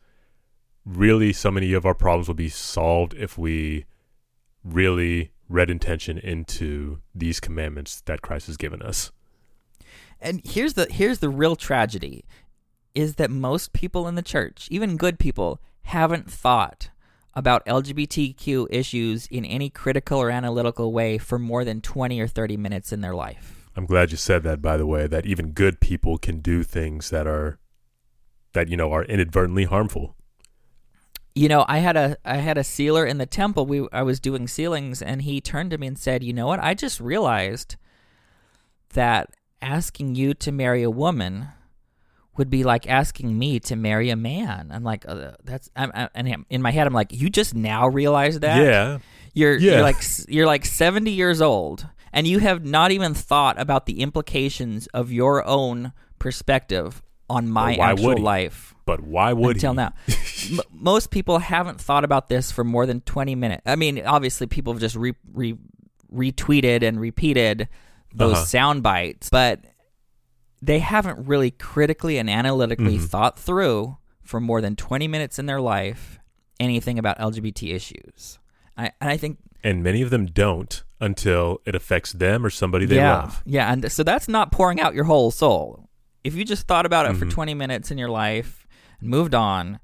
really, 0.84 1.32
so 1.32 1.50
many 1.50 1.72
of 1.72 1.86
our 1.86 1.94
problems 1.94 2.28
will 2.28 2.34
be 2.34 2.48
solved 2.48 3.14
if 3.14 3.38
we 3.38 3.86
really 4.64 5.32
read 5.48 5.70
intention 5.70 6.18
into 6.18 7.00
these 7.14 7.40
commandments 7.40 8.02
that 8.02 8.22
Christ 8.22 8.46
has 8.46 8.56
given 8.56 8.82
us. 8.82 9.10
And 10.20 10.42
here's 10.44 10.74
the 10.74 10.86
here's 10.90 11.18
the 11.18 11.30
real 11.30 11.56
tragedy 11.56 12.24
is 12.94 13.16
that 13.16 13.30
most 13.30 13.72
people 13.72 14.08
in 14.08 14.14
the 14.16 14.22
church, 14.22 14.68
even 14.70 14.96
good 14.96 15.18
people, 15.18 15.60
haven't 15.82 16.30
thought 16.30 16.90
about 17.34 17.64
LGBTQ 17.66 18.66
issues 18.70 19.26
in 19.28 19.44
any 19.44 19.70
critical 19.70 20.18
or 20.18 20.30
analytical 20.30 20.92
way 20.92 21.16
for 21.16 21.38
more 21.38 21.64
than 21.64 21.80
20 21.80 22.20
or 22.20 22.26
30 22.26 22.56
minutes 22.56 22.92
in 22.92 23.00
their 23.00 23.14
life. 23.14 23.59
I'm 23.76 23.86
glad 23.86 24.10
you 24.10 24.16
said 24.16 24.42
that, 24.42 24.60
by 24.60 24.76
the 24.76 24.86
way, 24.86 25.06
that 25.06 25.26
even 25.26 25.52
good 25.52 25.80
people 25.80 26.18
can 26.18 26.40
do 26.40 26.62
things 26.62 27.10
that 27.10 27.26
are 27.26 27.58
that 28.52 28.68
you 28.68 28.76
know 28.76 28.92
are 28.92 29.04
inadvertently 29.04 29.64
harmful. 29.64 30.16
You 31.34 31.48
know, 31.48 31.64
I 31.68 31.78
had 31.78 31.96
a 31.96 32.16
I 32.24 32.36
had 32.38 32.58
a 32.58 32.64
sealer 32.64 33.06
in 33.06 33.18
the 33.18 33.26
temple. 33.26 33.66
We 33.66 33.86
I 33.92 34.02
was 34.02 34.18
doing 34.18 34.48
sealings 34.48 35.00
and 35.00 35.22
he 35.22 35.40
turned 35.40 35.70
to 35.70 35.78
me 35.78 35.86
and 35.86 35.98
said, 35.98 36.24
"You 36.24 36.32
know 36.32 36.48
what? 36.48 36.58
I 36.60 36.74
just 36.74 37.00
realized 37.00 37.76
that 38.94 39.30
asking 39.62 40.16
you 40.16 40.34
to 40.34 40.50
marry 40.50 40.82
a 40.82 40.90
woman 40.90 41.48
would 42.36 42.50
be 42.50 42.64
like 42.64 42.88
asking 42.88 43.38
me 43.38 43.60
to 43.60 43.76
marry 43.76 44.10
a 44.10 44.16
man." 44.16 44.70
I'm 44.72 44.82
like, 44.82 45.04
uh, 45.06 45.32
"That's 45.44 45.70
I'm, 45.76 45.92
i 45.94 46.08
and 46.14 46.44
in 46.50 46.60
my 46.60 46.72
head 46.72 46.88
I'm 46.88 46.92
like, 46.92 47.12
"You 47.12 47.30
just 47.30 47.54
now 47.54 47.86
realize 47.86 48.40
that?" 48.40 48.64
Yeah, 48.64 48.98
You're 49.32 49.56
Yeah. 49.56 49.74
you're 49.74 49.82
like 49.82 50.02
you're 50.28 50.46
like 50.46 50.64
70 50.64 51.12
years 51.12 51.40
old 51.40 51.86
and 52.12 52.26
you 52.26 52.38
have 52.40 52.64
not 52.64 52.90
even 52.90 53.14
thought 53.14 53.60
about 53.60 53.86
the 53.86 54.00
implications 54.00 54.86
of 54.88 55.12
your 55.12 55.46
own 55.46 55.92
perspective 56.18 57.02
on 57.28 57.48
my 57.48 57.76
actual 57.76 58.16
life 58.18 58.74
but 58.86 59.00
why 59.02 59.32
would 59.32 59.56
until 59.56 59.72
he? 59.72 59.76
now. 59.76 59.92
M- 60.50 60.60
most 60.72 61.10
people 61.12 61.38
haven't 61.38 61.80
thought 61.80 62.02
about 62.04 62.28
this 62.28 62.50
for 62.50 62.64
more 62.64 62.86
than 62.86 63.02
20 63.02 63.36
minutes. 63.36 63.62
I 63.66 63.76
mean, 63.76 64.04
obviously 64.04 64.48
people 64.48 64.72
have 64.72 64.80
just 64.80 64.96
re- 64.96 65.14
re- 65.32 65.56
retweeted 66.12 66.82
and 66.82 66.98
repeated 67.00 67.68
those 68.12 68.32
Uh-huh. 68.34 68.44
sound 68.46 68.82
bites, 68.82 69.30
but 69.30 69.60
they 70.60 70.80
haven't 70.80 71.24
really 71.28 71.52
critically 71.52 72.18
and 72.18 72.28
analytically 72.28 72.98
Mhm. 72.98 73.04
thought 73.08 73.38
through 73.38 73.96
for 74.24 74.40
more 74.40 74.60
than 74.60 74.74
20 74.74 75.06
minutes 75.06 75.38
in 75.38 75.46
their 75.46 75.60
life 75.60 76.18
anything 76.58 76.98
about 76.98 77.16
LGBT 77.20 77.72
issues. 77.72 78.39
I, 78.80 78.92
and 79.00 79.10
I 79.10 79.16
think 79.16 79.38
And 79.62 79.82
many 79.82 80.02
of 80.02 80.10
them 80.10 80.26
don't 80.26 80.82
until 81.00 81.60
it 81.64 81.74
affects 81.74 82.12
them 82.12 82.44
or 82.44 82.50
somebody 82.50 82.86
they 82.86 82.96
yeah, 82.96 83.16
love. 83.20 83.42
Yeah, 83.44 83.72
and 83.72 83.90
so 83.90 84.02
that's 84.02 84.28
not 84.28 84.52
pouring 84.52 84.80
out 84.80 84.94
your 84.94 85.04
whole 85.04 85.30
soul. 85.30 85.88
If 86.24 86.34
you 86.34 86.44
just 86.44 86.66
thought 86.66 86.86
about 86.86 87.06
it 87.06 87.16
for 87.16 87.24
Mhm. 87.26 87.30
20 87.30 87.54
minutes 87.54 87.90
in 87.90 87.98
your 87.98 88.10
life 88.10 88.66
and 89.00 89.08
moved 89.08 89.34
on 89.34 89.80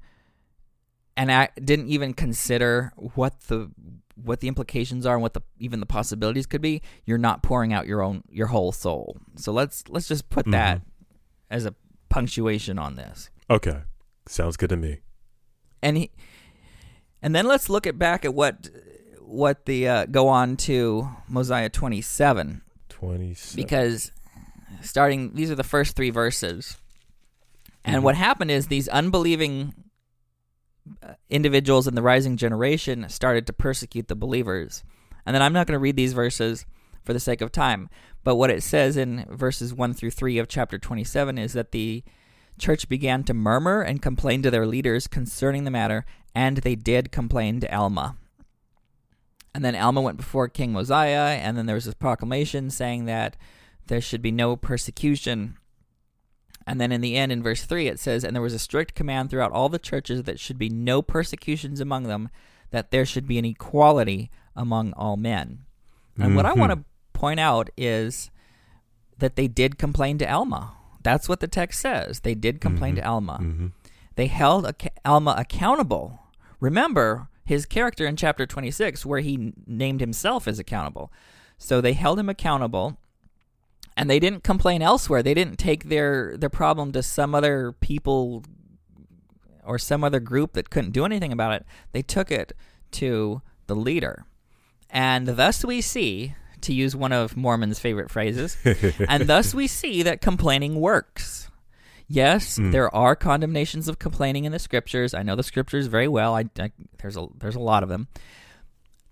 and 1.15 1.31
I 1.31 1.49
didn't 1.55 1.87
even 1.87 2.13
consider 2.13 2.93
what 2.95 3.39
the 3.47 3.71
what 4.15 4.39
the 4.39 4.47
implications 4.47 5.05
are 5.05 5.13
and 5.13 5.21
what 5.21 5.33
the 5.33 5.41
even 5.59 5.79
the 5.79 5.85
possibilities 5.85 6.45
could 6.47 6.61
be, 6.61 6.81
you're 7.05 7.19
not 7.19 7.43
pouring 7.43 7.71
out 7.73 7.85
your 7.87 8.01
own 8.01 8.23
your 8.29 8.47
whole 8.47 8.71
soul. 8.71 9.17
So 9.35 9.51
let's 9.51 9.83
let's 9.89 10.07
just 10.07 10.29
put 10.29 10.45
that 10.51 10.81
as 11.49 11.65
a 11.65 11.75
punctuation 12.09 12.77
on 12.79 12.95
this. 12.95 13.29
Okay, 13.49 13.81
sounds 14.27 14.57
good 14.57 14.69
to 14.69 14.77
me. 14.77 14.99
And 15.81 15.97
he, 15.97 16.11
and 17.21 17.35
then 17.35 17.47
let's 17.47 17.69
look 17.69 17.87
at 17.87 17.97
back 17.97 18.25
at 18.25 18.33
what 18.33 18.69
what 19.21 19.65
the 19.65 19.87
uh, 19.87 20.05
go 20.05 20.27
on 20.27 20.55
to 20.57 21.09
Mosiah 21.27 21.69
27 21.69 22.61
Twenty. 22.89 23.35
because 23.55 24.11
starting 24.81 25.33
these 25.35 25.51
are 25.51 25.55
the 25.55 25.63
first 25.63 25.95
three 25.95 26.09
verses 26.09 26.77
and 27.83 27.97
Mhm. 27.97 28.03
what 28.03 28.15
happened 28.15 28.51
is 28.51 28.67
these 28.67 28.87
unbelieving 28.87 29.73
uh, 31.03 31.13
individuals 31.29 31.87
in 31.87 31.95
the 31.95 32.01
rising 32.01 32.37
generation 32.37 33.07
started 33.09 33.45
to 33.47 33.53
persecute 33.53 34.07
the 34.07 34.15
believers 34.15 34.83
and 35.25 35.35
then 35.35 35.41
i'm 35.41 35.51
not 35.53 35.67
going 35.67 35.73
to 35.75 35.79
read 35.79 35.97
these 35.97 36.13
verses 36.13 36.65
for 37.03 37.11
the 37.13 37.19
sake 37.19 37.41
of 37.41 37.51
time 37.51 37.89
but 38.23 38.35
what 38.35 38.49
it 38.49 38.63
says 38.63 38.95
in 38.97 39.25
verses 39.29 39.73
1 39.73 39.93
through 39.93 40.11
3 40.11 40.37
of 40.37 40.47
chapter 40.47 40.77
27 40.77 41.37
is 41.37 41.53
that 41.53 41.71
the 41.71 42.03
church 42.57 42.89
began 42.89 43.23
to 43.23 43.33
murmur 43.33 43.81
and 43.81 44.01
complain 44.01 44.41
to 44.41 44.51
their 44.51 44.65
leaders 44.65 45.07
concerning 45.07 45.63
the 45.63 45.71
matter 45.71 46.05
and 46.33 46.57
they 46.57 46.75
did 46.75 47.11
complain 47.11 47.59
to 47.59 47.75
alma 47.75 48.15
and 49.53 49.63
then 49.63 49.75
alma 49.75 50.01
went 50.01 50.17
before 50.17 50.47
king 50.47 50.71
mosiah 50.73 51.37
and 51.37 51.57
then 51.57 51.65
there 51.65 51.75
was 51.75 51.85
this 51.85 51.93
proclamation 51.93 52.69
saying 52.69 53.05
that 53.05 53.35
there 53.87 54.01
should 54.01 54.21
be 54.21 54.31
no 54.31 54.55
persecution. 54.55 55.57
And 56.65 56.79
then 56.81 56.91
in 56.91 57.01
the 57.01 57.15
end, 57.15 57.31
in 57.31 57.41
verse 57.41 57.63
3, 57.63 57.87
it 57.87 57.99
says, 57.99 58.23
And 58.23 58.35
there 58.35 58.43
was 58.43 58.53
a 58.53 58.59
strict 58.59 58.95
command 58.95 59.29
throughout 59.29 59.51
all 59.51 59.69
the 59.69 59.79
churches 59.79 60.23
that 60.23 60.39
should 60.39 60.57
be 60.57 60.69
no 60.69 61.01
persecutions 61.01 61.79
among 61.79 62.03
them, 62.03 62.29
that 62.71 62.91
there 62.91 63.05
should 63.05 63.27
be 63.27 63.37
an 63.37 63.45
equality 63.45 64.29
among 64.55 64.91
all 64.93 65.15
men. 65.15 65.59
And 66.19 66.35
what 66.35 66.45
I 66.45 66.53
Mhm. 66.53 66.57
want 66.59 66.71
to 66.73 66.83
point 67.13 67.39
out 67.39 67.69
is 67.77 68.29
that 69.19 69.35
they 69.37 69.47
did 69.47 69.77
complain 69.77 70.17
to 70.17 70.29
Alma. 70.29 70.73
That's 71.07 71.29
what 71.29 71.39
the 71.39 71.47
text 71.47 71.79
says. 71.79 72.19
They 72.19 72.35
did 72.35 72.59
complain 72.59 72.95
Mhm. 72.95 72.97
to 72.97 73.07
Alma. 73.07 73.37
hmm 73.37 73.67
They 74.15 74.27
held 74.27 74.65
ac- 74.67 74.89
Alma 75.05 75.35
accountable. 75.37 76.19
Remember 76.59 77.29
his 77.45 77.65
character 77.65 78.05
in 78.05 78.17
chapter 78.17 78.45
26, 78.45 79.05
where 79.05 79.21
he 79.21 79.53
named 79.65 80.01
himself 80.01 80.49
as 80.49 80.59
accountable. 80.59 81.09
So 81.57 81.79
they 81.79 81.93
held 81.93 82.19
him 82.19 82.27
accountable, 82.27 82.97
and 83.95 84.09
they 84.09 84.19
didn't 84.19 84.43
complain 84.43 84.81
elsewhere. 84.81 85.23
They 85.23 85.33
didn't 85.33 85.57
take 85.57 85.85
their, 85.85 86.35
their 86.35 86.49
problem 86.49 86.91
to 86.91 87.01
some 87.01 87.33
other 87.33 87.71
people 87.71 88.43
or 89.63 89.79
some 89.79 90.03
other 90.03 90.19
group 90.19 90.51
that 90.53 90.69
couldn't 90.69 90.91
do 90.91 91.05
anything 91.05 91.31
about 91.31 91.53
it, 91.53 91.65
they 91.93 92.01
took 92.01 92.29
it 92.31 92.51
to 92.91 93.41
the 93.67 93.75
leader. 93.75 94.25
And 94.89 95.27
thus 95.27 95.63
we 95.63 95.79
see, 95.79 96.35
to 96.61 96.73
use 96.73 96.95
one 96.95 97.11
of 97.11 97.35
Mormon's 97.37 97.79
favorite 97.79 98.09
phrases, 98.11 98.57
and 99.07 99.27
thus 99.27 99.53
we 99.53 99.67
see 99.67 100.03
that 100.03 100.21
complaining 100.21 100.79
works. 100.79 101.49
Yes, 102.09 102.57
Mm. 102.57 102.71
there 102.71 102.93
are 102.95 103.15
condemnations 103.17 103.87
of 103.89 103.99
complaining 103.99 104.45
in 104.45 104.51
the 104.53 104.59
scriptures. 104.59 105.13
I 105.13 105.23
know 105.23 105.35
the 105.35 105.43
scriptures 105.43 105.87
very 105.87 106.07
well. 106.07 106.35
I, 106.35 106.45
I 106.57 106.71
there's 107.01 107.17
a 107.17 107.27
there's 107.37 107.55
a 107.55 107.59
lot 107.59 107.83
of 107.83 107.89
them. 107.89 108.07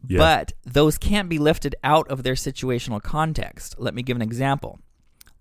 Yeah. 0.08 0.20
But 0.20 0.54
those 0.64 0.98
can't 0.98 1.28
be 1.28 1.38
lifted 1.40 1.76
out 1.84 2.08
of 2.10 2.24
their 2.24 2.36
situational 2.36 3.02
context. 3.02 3.76
Let 3.80 3.94
me 3.96 4.02
give 4.04 4.16
an 4.16 4.22
example. 4.22 4.80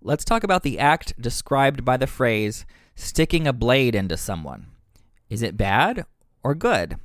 Let's 0.02 0.24
talk 0.24 0.42
about 0.42 0.62
the 0.64 0.78
act 0.78 1.20
described 1.20 1.84
by 1.84 1.96
the 1.96 2.06
phrase 2.06 2.66
sticking 2.96 3.46
a 3.46 3.52
blade 3.52 3.94
into 3.94 4.16
someone. 4.16 4.66
Is 5.30 5.42
it 5.42 5.56
bad 5.56 6.06
or 6.42 6.54
good? 6.54 6.96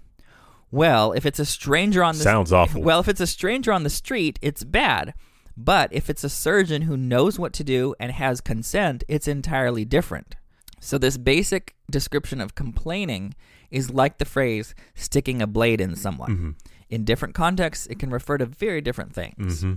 Well, 0.72 1.14
if 1.14 1.26
it's 1.26 1.40
a 1.40 1.46
stranger 1.46 2.04
on 2.04 2.18
the 2.18 2.24
Sounds 2.24 2.54
awful. 2.54 2.82
Well, 2.82 3.00
if 3.00 3.08
it's 3.08 3.22
a 3.22 3.28
stranger 3.28 3.72
on 3.72 3.84
the 3.84 3.90
street, 3.90 4.38
it's 4.42 4.64
bad. 4.64 5.14
But 5.58 5.92
if 5.92 6.10
it's 6.10 6.24
a 6.24 6.30
surgeon 6.30 6.84
who 6.84 6.96
knows 6.96 7.38
what 7.38 7.54
to 7.54 7.64
do 7.64 7.94
and 8.00 8.12
has 8.12 8.40
consent, 8.40 9.04
it's 9.08 9.28
entirely 9.28 9.84
different. 9.84 10.36
So 10.80 10.98
this 10.98 11.18
basic 11.18 11.76
description 11.92 12.40
of 12.40 12.56
complaining 12.56 13.36
is 13.70 13.90
like 13.90 14.18
the 14.18 14.26
phrase 14.26 14.74
sticking 14.96 15.42
a 15.42 15.48
blade 15.48 15.82
in 15.82 15.96
someone. 15.96 16.32
Mm-hmm. 16.32 16.50
In 16.90 17.04
different 17.04 17.36
contexts, 17.36 17.88
it 17.88 18.00
can 18.00 18.10
refer 18.10 18.38
to 18.38 18.46
very 18.46 18.82
different 18.82 19.14
things. 19.14 19.62
hmm 19.62 19.74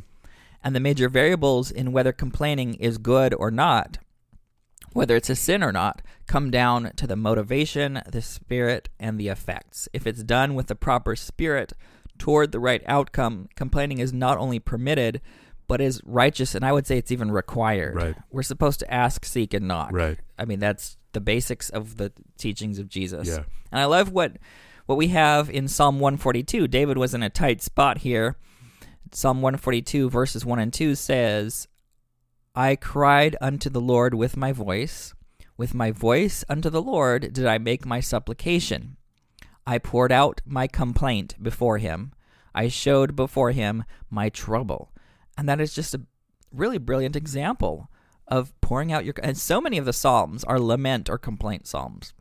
And 0.62 0.76
the 0.76 0.80
major 0.80 1.08
variables 1.08 1.70
in 1.70 1.92
whether 1.92 2.12
complaining 2.12 2.74
is 2.74 2.98
good 2.98 3.34
or 3.34 3.50
not, 3.50 3.98
whether 4.92 5.16
it's 5.16 5.30
a 5.30 5.36
sin 5.36 5.62
or 5.62 5.72
not, 5.72 6.02
come 6.26 6.50
down 6.50 6.92
to 6.96 7.06
the 7.06 7.16
motivation, 7.16 8.02
the 8.06 8.22
spirit, 8.22 8.88
and 8.98 9.18
the 9.18 9.28
effects. 9.28 9.88
If 9.92 10.06
it's 10.06 10.22
done 10.22 10.54
with 10.54 10.66
the 10.66 10.74
proper 10.74 11.16
spirit 11.16 11.72
toward 12.18 12.52
the 12.52 12.60
right 12.60 12.82
outcome, 12.86 13.48
complaining 13.56 13.98
is 13.98 14.12
not 14.12 14.38
only 14.38 14.58
permitted, 14.58 15.20
but 15.66 15.80
is 15.80 16.00
righteous, 16.04 16.54
and 16.54 16.64
I 16.64 16.72
would 16.72 16.86
say 16.86 16.98
it's 16.98 17.12
even 17.12 17.30
required. 17.30 17.94
Right. 17.94 18.16
We're 18.30 18.42
supposed 18.42 18.80
to 18.80 18.92
ask, 18.92 19.24
seek, 19.24 19.54
and 19.54 19.66
knock. 19.66 19.92
Right. 19.92 20.18
I 20.38 20.44
mean, 20.44 20.58
that's 20.58 20.96
the 21.12 21.20
basics 21.20 21.70
of 21.70 21.96
the 21.96 22.12
teachings 22.36 22.78
of 22.78 22.88
Jesus. 22.88 23.28
Yeah. 23.28 23.44
And 23.70 23.80
I 23.80 23.86
love 23.86 24.12
what 24.12 24.36
what 24.86 24.98
we 24.98 25.08
have 25.08 25.48
in 25.48 25.68
Psalm 25.68 26.00
142. 26.00 26.68
David 26.68 26.98
was 26.98 27.14
in 27.14 27.22
a 27.22 27.30
tight 27.30 27.62
spot 27.62 27.98
here. 27.98 28.36
Psalm 29.12 29.42
142 29.42 30.10
verses 30.10 30.44
1 30.44 30.58
and 30.58 30.72
2 30.72 30.94
says, 30.94 31.68
I 32.54 32.76
cried 32.76 33.34
unto 33.40 33.70
the 33.70 33.80
Lord 33.80 34.12
with 34.12 34.36
my 34.36 34.52
voice, 34.52 35.14
with 35.56 35.72
my 35.72 35.90
voice 35.90 36.44
unto 36.50 36.68
the 36.68 36.82
Lord 36.82 37.32
did 37.32 37.46
I 37.46 37.56
make 37.56 37.86
my 37.86 38.00
supplication. 38.00 38.98
I 39.66 39.78
poured 39.78 40.12
out 40.12 40.42
my 40.44 40.66
complaint 40.66 41.42
before 41.42 41.78
him. 41.78 42.12
I 42.54 42.68
showed 42.68 43.16
before 43.16 43.52
him 43.52 43.84
my 44.10 44.28
trouble. 44.28 44.92
And 45.38 45.48
that 45.48 45.62
is 45.62 45.74
just 45.74 45.94
a 45.94 46.02
really 46.52 46.76
brilliant 46.76 47.16
example 47.16 47.88
of 48.28 48.52
pouring 48.60 48.92
out 48.92 49.06
your 49.06 49.14
and 49.22 49.38
so 49.38 49.58
many 49.58 49.78
of 49.78 49.86
the 49.86 49.92
psalms 49.94 50.44
are 50.44 50.60
lament 50.60 51.08
or 51.08 51.16
complaint 51.16 51.66
psalms. 51.66 52.12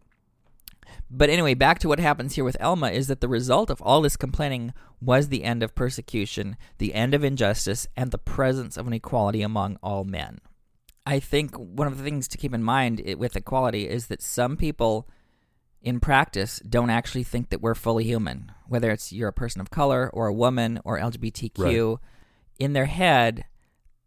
But 1.14 1.30
anyway, 1.30 1.56
back 1.56 1.80
to 1.80 1.90
what 1.90 2.00
happens 2.00 2.36
here 2.36 2.46
with 2.46 2.62
Alma 2.62 2.90
is 2.90 3.08
that 3.08 3.20
the 3.20 3.28
result 3.28 3.70
of 3.70 3.82
all 3.82 4.02
this 4.02 4.16
complaining 4.16 4.74
was 5.02 5.28
the 5.28 5.44
end 5.44 5.62
of 5.62 5.76
persecution, 5.76 6.56
the 6.78 6.94
end 6.94 7.14
of 7.14 7.22
injustice, 7.22 7.86
and 7.98 8.12
the 8.12 8.18
presence 8.18 8.78
of 8.78 8.88
an 8.88 8.94
equality 8.94 9.42
among 9.42 9.78
all 9.84 10.06
men. 10.06 10.40
I 11.06 11.20
think 11.20 11.54
one 11.58 11.88
of 11.88 11.98
the 11.98 12.04
things 12.04 12.30
to 12.30 12.38
keep 12.38 12.54
in 12.54 12.64
mind 12.64 13.02
with 13.18 13.36
equality 13.36 13.90
is 13.90 14.08
that 14.08 14.22
some 14.22 14.56
people 14.56 15.10
in 15.82 16.00
practice 16.00 16.60
don't 16.60 16.90
actually 16.90 17.24
think 17.24 17.50
that 17.50 17.62
we're 17.62 17.76
fully 17.76 18.06
human, 18.06 18.54
whether 18.68 18.90
it's 18.90 19.12
you're 19.12 19.28
a 19.28 19.34
person 19.34 19.60
of 19.60 19.70
color 19.70 20.10
or 20.14 20.28
a 20.28 20.34
woman 20.34 20.80
or 20.86 20.98
LGBTQ. 20.98 21.98
In 22.58 22.72
their 22.72 22.86
head, 22.86 23.44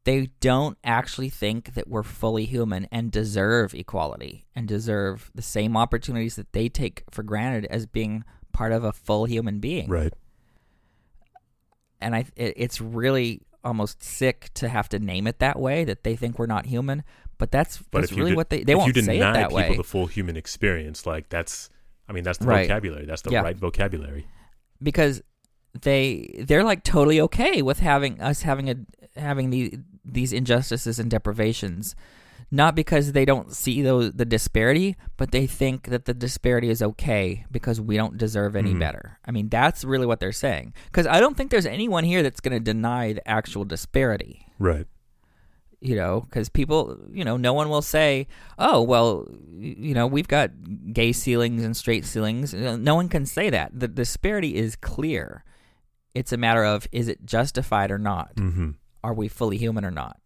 they 0.05 0.29
don't 0.41 0.77
actually 0.85 1.31
think 1.31 1.75
that 1.75 1.89
we're 1.89 2.03
fully 2.03 2.45
human 2.45 2.87
and 2.93 3.11
deserve 3.11 3.75
equality 3.75 4.45
and 4.55 4.69
deserve 4.69 5.31
the 5.35 5.43
same 5.43 5.77
opportunities 5.77 6.37
that 6.37 6.53
they 6.53 6.69
take 6.69 7.05
for 7.11 7.23
granted 7.23 7.65
as 7.67 7.87
being 7.87 8.23
part 8.53 8.71
of 8.73 8.85
a 8.85 8.93
full 8.93 9.25
human 9.25 9.61
being. 9.61 9.89
Right. 9.89 10.13
And 12.01 12.15
I, 12.15 12.27
it, 12.37 12.55
it's 12.57 12.81
really 12.81 13.41
almost 13.65 14.03
sick 14.03 14.51
to 14.55 14.69
have 14.69 14.89
to 14.91 14.99
name 14.99 15.27
it 15.27 15.39
that 15.39 15.59
way 15.59 15.85
that 15.85 16.05
they 16.05 16.17
think 16.17 16.39
we're 16.39 16.47
not 16.47 16.67
human. 16.67 17.03
But 17.39 17.51
that's 17.51 17.79
But 17.91 18.03
that's 18.03 18.13
really 18.13 18.31
de- 18.33 18.37
what 18.37 18.51
they 18.51 18.63
they 18.63 18.73
if 18.73 18.79
won't 18.79 18.95
you 18.95 19.03
say 19.03 19.15
deny 19.19 19.31
it 19.31 19.35
that 19.35 19.49
people 19.49 19.57
way 19.57 19.77
the 19.77 19.83
full 19.85 20.07
human 20.07 20.37
experience, 20.37 21.07
like 21.07 21.31
that's, 21.31 21.71
I 22.09 22.13
mean, 22.13 22.25
that's 22.25 22.39
the 22.39 22.47
Right. 22.47 22.69
vocabulary. 22.69 23.07
That's 23.07 23.23
the 23.23 23.31
Yeah. 23.31 23.41
right 23.43 23.57
vocabulary. 23.57 24.27
because 24.83 25.23
they 25.83 26.43
they're 26.47 26.64
like 26.64 26.83
totally 26.85 27.20
okay 27.20 27.62
with 27.62 27.81
having 27.81 28.20
us 28.20 28.43
having 28.43 28.70
a 28.70 28.77
having 29.18 29.51
the 29.51 29.79
these 30.05 30.33
injustices 30.33 30.99
and 30.99 31.11
deprivations. 31.11 31.95
Not 32.51 32.77
because 32.77 33.12
they 33.12 33.25
don't 33.25 33.53
see 33.53 33.83
those 33.83 34.12
the 34.12 34.25
disparity 34.25 34.97
but 35.16 35.33
they 35.33 35.47
think 35.47 35.89
that 35.89 36.05
the 36.05 36.14
disparity 36.14 36.68
is 36.70 36.83
okay 36.83 37.45
because 37.51 37.81
we 37.81 37.97
don't 37.97 38.16
deserve 38.18 38.55
any 38.55 38.75
Mhm. 38.75 38.79
better. 38.79 39.18
I 39.25 39.31
mean 39.33 39.49
that's 39.49 39.83
really 39.85 40.07
what 40.07 40.20
they're 40.20 40.31
saying. 40.33 40.72
Because 40.87 41.07
i 41.07 41.18
don't 41.20 41.37
think 41.37 41.51
there's 41.51 41.66
anyone 41.66 42.05
here 42.05 42.22
that's 42.22 42.41
going 42.41 42.53
to 42.57 42.61
deny 42.61 43.12
the 43.14 43.27
actual 43.29 43.64
disparity. 43.64 44.47
Right. 44.59 44.87
you 45.81 45.97
know 45.97 46.20
because 46.22 46.49
people 46.49 46.97
you 47.12 47.25
know 47.25 47.37
no 47.37 47.53
one 47.53 47.68
will 47.68 47.83
say 47.83 48.27
oh 48.59 48.81
well 48.81 49.27
you 49.59 49.93
know 49.93 50.07
we've 50.07 50.29
got 50.29 50.51
gay 50.95 51.12
sealings 51.12 51.62
and 51.64 51.77
straight 51.77 52.05
sealings. 52.07 52.55
No 52.55 52.95
one 52.95 53.09
can 53.09 53.27
say 53.27 53.51
that. 53.51 53.68
The 53.79 53.89
disparity 53.89 54.55
is 54.55 54.77
clear 54.77 55.45
it's 56.15 56.33
a 56.33 56.37
matter 56.37 56.65
of 56.65 56.87
is 56.93 57.09
it 57.09 57.25
justified 57.27 57.91
or 57.91 57.99
not? 57.99 58.35
Mm-hmm. 58.37 58.71
are 59.03 59.15
we 59.15 59.29
fully 59.29 59.59
human 59.59 59.85
or 59.85 59.91
not? 59.91 60.19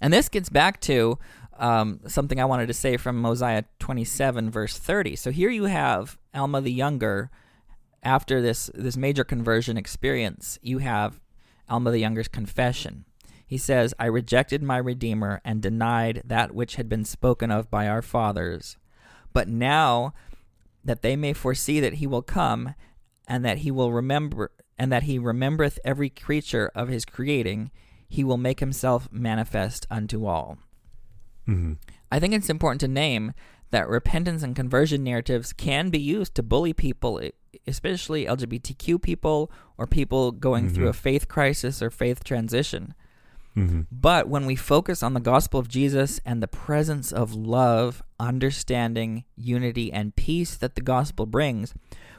And 0.00 0.12
this 0.12 0.28
gets 0.28 0.48
back 0.48 0.80
to 0.82 1.18
um, 1.58 2.00
something 2.06 2.38
i 2.38 2.44
wanted 2.44 2.66
to 2.66 2.74
say 2.74 2.98
from 2.98 3.18
mosiah 3.18 3.64
27 3.78 4.50
verse 4.50 4.76
30 4.76 5.16
so 5.16 5.30
here 5.30 5.48
you 5.48 5.64
have 5.64 6.18
alma 6.34 6.60
the 6.60 6.72
younger. 6.72 7.30
After 8.02 8.40
this 8.40 8.70
this 8.74 8.96
major 8.96 9.24
conversion 9.24 9.76
experience 9.76 10.58
you 10.62 10.78
have 10.78 11.18
alma 11.68 11.90
the 11.90 11.98
younger's 11.98 12.28
confession. 12.28 13.04
He 13.46 13.58
says, 13.58 13.94
I 13.98 14.06
rejected 14.06 14.62
my 14.62 14.76
Redeemer 14.76 15.40
and 15.44 15.62
denied 15.62 16.22
that 16.24 16.52
which 16.52 16.76
had 16.76 16.88
been 16.88 17.04
spoken 17.04 17.50
of 17.52 17.70
by 17.70 17.86
our 17.86 18.02
fathers. 18.02 18.76
But 19.32 19.48
now 19.48 20.14
that 20.84 21.02
they 21.02 21.14
may 21.14 21.32
foresee 21.32 21.78
that 21.80 21.94
he 21.94 22.06
will 22.06 22.22
come, 22.22 22.74
and 23.28 23.44
that 23.44 23.58
he 23.58 23.70
will 23.70 23.92
remember, 23.92 24.50
and 24.78 24.92
that 24.92 25.04
he 25.04 25.18
remembereth 25.18 25.78
every 25.84 26.10
creature 26.10 26.70
of 26.74 26.88
his 26.88 27.04
creating, 27.04 27.70
he 28.08 28.22
will 28.22 28.36
make 28.36 28.60
himself 28.60 29.08
manifest 29.10 29.86
unto 29.90 30.26
all. 30.26 30.58
Mm-hmm. 31.48 31.74
I 32.10 32.20
think 32.20 32.34
it's 32.34 32.50
important 32.50 32.80
to 32.82 32.88
name 32.88 33.32
that 33.70 33.88
repentance 33.88 34.42
and 34.42 34.54
conversion 34.54 35.02
narratives 35.02 35.52
can 35.52 35.90
be 35.90 35.98
used 35.98 36.34
to 36.36 36.42
bully 36.42 36.72
people, 36.72 37.20
especially 37.66 38.26
LGBTQ 38.26 39.02
people 39.02 39.50
or 39.76 39.86
people 39.86 40.30
going 40.30 40.68
through 40.68 40.86
Mhm. 40.86 40.90
a 40.90 40.92
faith 40.92 41.26
crisis 41.28 41.82
or 41.82 41.90
faith 41.90 42.22
transition. 42.22 42.94
Mm-hmm. 43.56 43.82
But 43.90 44.28
when 44.28 44.44
we 44.46 44.54
focus 44.54 45.02
on 45.02 45.14
the 45.14 45.20
gospel 45.20 45.58
of 45.58 45.66
Jesus 45.68 46.20
and 46.24 46.42
the 46.42 46.46
presence 46.48 47.10
of 47.10 47.34
love, 47.34 48.02
understanding, 48.20 49.24
unity, 49.34 49.92
and 49.92 50.14
peace 50.14 50.56
that 50.56 50.74
the 50.74 50.82
gospel 50.82 51.26
brings, 51.26 51.74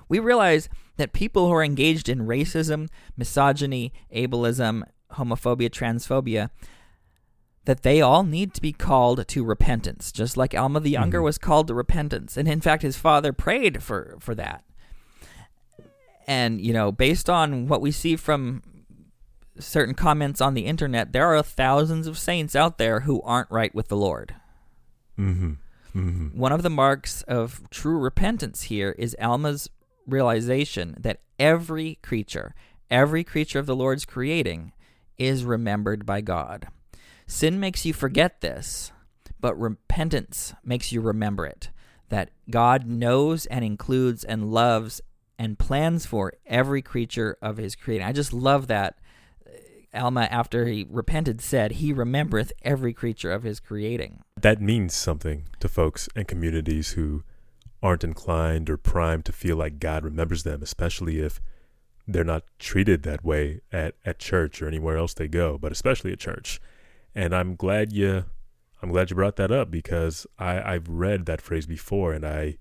we 0.09 0.19
realize 0.19 0.69
that 0.97 1.13
people 1.13 1.47
who 1.47 1.53
are 1.53 1.63
engaged 1.63 2.09
in 2.09 2.27
racism, 2.27 2.87
misogyny, 3.15 3.93
ableism, 4.13 4.83
homophobia, 5.13 5.69
transphobia, 5.69 6.49
that 7.65 7.83
they 7.83 8.01
all 8.01 8.23
need 8.23 8.53
to 8.53 8.61
be 8.61 8.71
called 8.71 9.27
to 9.27 9.43
repentance, 9.43 10.11
just 10.11 10.37
like 10.37 10.55
Alma 10.55 10.79
the 10.79 10.89
Younger 10.89 11.19
Mhm. 11.19 11.23
was 11.25 11.37
called 11.37 11.67
to 11.67 11.73
repentance. 11.73 12.37
And 12.37 12.47
in 12.47 12.61
fact, 12.61 12.81
his 12.81 12.95
father 12.95 13.33
prayed 13.33 13.83
for, 13.83 14.15
for 14.19 14.33
that. 14.35 14.63
And, 16.25 16.59
you 16.61 16.73
know, 16.73 16.91
based 16.91 17.29
on 17.29 17.67
what 17.67 17.81
we 17.81 17.91
see 17.91 18.15
from 18.15 18.61
certain 19.59 19.95
comments 19.95 20.39
on 20.41 20.53
the 20.53 20.65
internet, 20.65 21.13
there 21.13 21.33
are 21.33 21.41
thousands 21.43 22.07
of 22.07 22.17
saints 22.17 22.55
out 22.55 22.77
there 22.77 23.01
who 23.01 23.21
aren't 23.21 23.49
right 23.51 23.73
with 23.73 23.87
the 23.87 23.97
Lord. 23.97 24.35
Mm-hmm. 25.17 25.53
Mm-hmm. 25.95 26.37
One 26.39 26.51
of 26.51 26.63
the 26.63 26.69
marks 26.69 27.23
of 27.23 27.67
true 27.69 27.97
repentance 27.97 28.63
here 28.63 28.91
is 28.99 29.15
Alma's 29.19 29.69
realization 30.07 30.95
that 30.99 31.21
every 31.37 31.99
creature, 32.01 32.55
every 32.89 33.23
creature 33.23 33.59
of 33.59 33.65
the 33.65 33.75
Lord's 33.75 34.05
creating, 34.05 34.73
is 35.17 35.43
remembered 35.43 36.05
by 36.05 36.21
God. 36.21 36.67
Sin 37.25 37.59
makes 37.59 37.85
you 37.85 37.93
forget 37.93 38.41
this, 38.41 38.91
but 39.39 39.59
repentance 39.59 40.53
makes 40.63 40.91
you 40.91 41.01
remember 41.01 41.45
it. 41.45 41.69
That 42.09 42.31
God 42.49 42.87
knows 42.87 43.45
and 43.47 43.65
includes 43.65 44.23
and 44.23 44.51
loves 44.51 45.01
and 45.37 45.59
plans 45.59 46.05
for 46.05 46.33
every 46.45 46.81
creature 46.81 47.37
of 47.41 47.57
his 47.57 47.75
creating. 47.75 48.07
I 48.07 48.13
just 48.13 48.33
love 48.33 48.67
that. 48.67 48.97
Uh, 49.45 49.51
Alma, 49.93 50.27
after 50.31 50.65
he 50.65 50.85
repented, 50.89 51.41
said, 51.41 51.73
He 51.73 51.93
remembereth 51.93 52.51
every 52.61 52.93
creature 52.93 53.31
of 53.31 53.43
his 53.43 53.59
creating. 53.59 54.21
That 54.39 54.61
means 54.61 54.95
something 54.95 55.43
to 55.59 55.67
folks 55.67 56.07
and 56.15 56.27
communities 56.27 56.91
who 56.91 57.23
aren't 57.81 58.03
inclined 58.03 58.69
or 58.69 58.77
primed 58.77 59.25
to 59.25 59.31
feel 59.31 59.55
like 59.55 59.79
God 59.79 60.03
remembers 60.03 60.43
them, 60.43 60.63
especially 60.63 61.19
if 61.19 61.39
they're 62.07 62.23
not 62.23 62.43
treated 62.57 63.03
that 63.03 63.23
way 63.23 63.61
at, 63.71 63.95
at 64.05 64.19
church 64.19 64.61
or 64.61 64.67
anywhere 64.67 64.97
else 64.97 65.13
they 65.13 65.27
go, 65.27 65.57
but 65.57 65.71
especially 65.71 66.11
at 66.11 66.19
church. 66.19 66.59
And 67.13 67.35
I'm 67.35 67.55
glad 67.55 67.91
you 67.91 68.25
I'm 68.81 68.91
glad 68.91 69.09
you 69.09 69.15
brought 69.15 69.37
that 69.37 69.51
up 69.51 69.71
because 69.71 70.27
I, 70.37 70.75
I've 70.75 70.87
read 70.87 71.25
that 71.25 71.41
phrase 71.41 71.65
before 71.65 72.13
and 72.13 72.23
I 72.25 72.57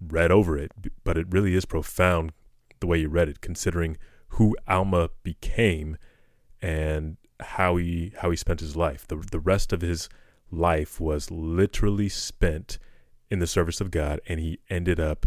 read 0.00 0.32
over 0.32 0.58
it, 0.58 0.72
but 1.04 1.16
it 1.16 1.26
really 1.30 1.54
is 1.54 1.64
profound 1.64 2.32
the 2.80 2.88
way 2.88 2.98
you 2.98 3.08
read 3.08 3.28
it, 3.28 3.40
considering 3.40 3.96
who 4.28 4.56
Alma 4.66 5.10
became 5.22 5.96
and 6.60 7.16
how 7.38 7.76
he 7.76 8.12
how 8.18 8.30
he 8.30 8.36
spent 8.36 8.60
his 8.60 8.76
life. 8.76 9.06
The 9.06 9.16
the 9.16 9.40
rest 9.40 9.72
of 9.72 9.80
his 9.80 10.08
life 10.50 11.00
was 11.00 11.30
literally 11.30 12.08
spent 12.08 12.78
in 13.32 13.38
the 13.38 13.46
service 13.46 13.80
of 13.80 13.90
God, 13.90 14.20
and 14.28 14.38
he 14.38 14.60
ended 14.68 15.00
up 15.00 15.24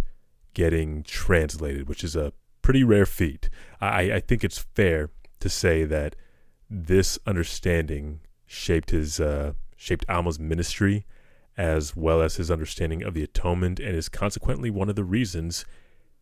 getting 0.54 1.02
translated, 1.02 1.90
which 1.90 2.04
is 2.04 2.16
a 2.16 2.34
pretty 2.62 2.84
rare 2.84 3.08
feat. 3.08 3.50
I, 3.82 4.14
I 4.14 4.20
think 4.20 4.44
it's 4.44 4.60
fair 4.60 5.10
to 5.40 5.50
say 5.50 5.86
that 5.86 6.16
this 6.70 7.18
understanding 7.26 8.20
shaped 8.46 8.92
his 8.92 9.20
uh, 9.20 9.54
shaped 9.76 10.06
Alma's 10.08 10.40
ministry 10.40 11.08
as 11.58 11.96
well 11.96 12.22
as 12.22 12.36
his 12.36 12.52
understanding 12.52 13.02
of 13.02 13.16
the 13.16 13.24
atonement, 13.24 13.80
and 13.80 13.96
is 13.96 14.08
consequently 14.08 14.70
one 14.70 14.90
of 14.90 14.96
the 14.96 15.04
reasons 15.04 15.66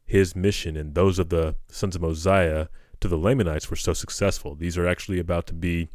his 0.06 0.38
mission 0.38 0.78
and 0.78 0.96
those 0.96 1.20
of 1.20 1.30
the 1.30 1.56
sons 1.68 1.96
of 1.98 2.02
Mosiah 2.02 2.68
to 3.02 3.10
the 3.10 3.18
Lamanites 3.18 3.70
were 3.70 3.76
so 3.76 3.92
successful. 3.92 4.56
These 4.56 4.78
are 4.78 4.88
actually 4.88 5.20
about 5.20 5.48
to 5.48 5.54
be 5.54 5.90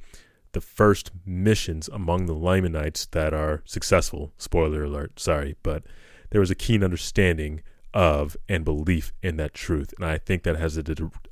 the 0.53 0.61
first 0.61 1.11
missions 1.27 1.89
among 1.89 2.27
the 2.27 2.35
Lamanites 2.35 3.07
that 3.07 3.35
are 3.35 3.63
successful. 3.65 4.33
Spoiler 4.39 4.85
alert, 4.85 5.19
sorry, 5.21 5.57
but 5.63 5.83
there 6.31 6.41
was 6.41 6.51
a 6.51 6.55
keen 6.55 6.85
understanding 6.85 7.63
of 7.95 8.37
and 8.49 8.65
belief 8.65 9.13
in 9.23 9.37
that 9.37 9.55
truth. 9.55 9.95
And 9.97 10.07
I 10.07 10.19
think 10.19 10.43
that 10.43 10.57
has 10.57 10.77
a, 10.77 10.85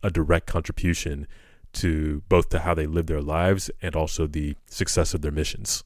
a 0.02 0.10
direct 0.10 0.46
contribution 0.46 1.26
to 1.74 2.22
both 2.28 2.48
to 2.50 2.60
how 2.60 2.74
they 2.74 2.86
live 2.86 3.06
their 3.06 3.20
lives 3.20 3.70
and 3.82 3.94
also 3.94 4.26
the 4.26 4.56
success 4.68 5.12
of 5.14 5.20
their 5.20 5.32
missions. 5.32 5.84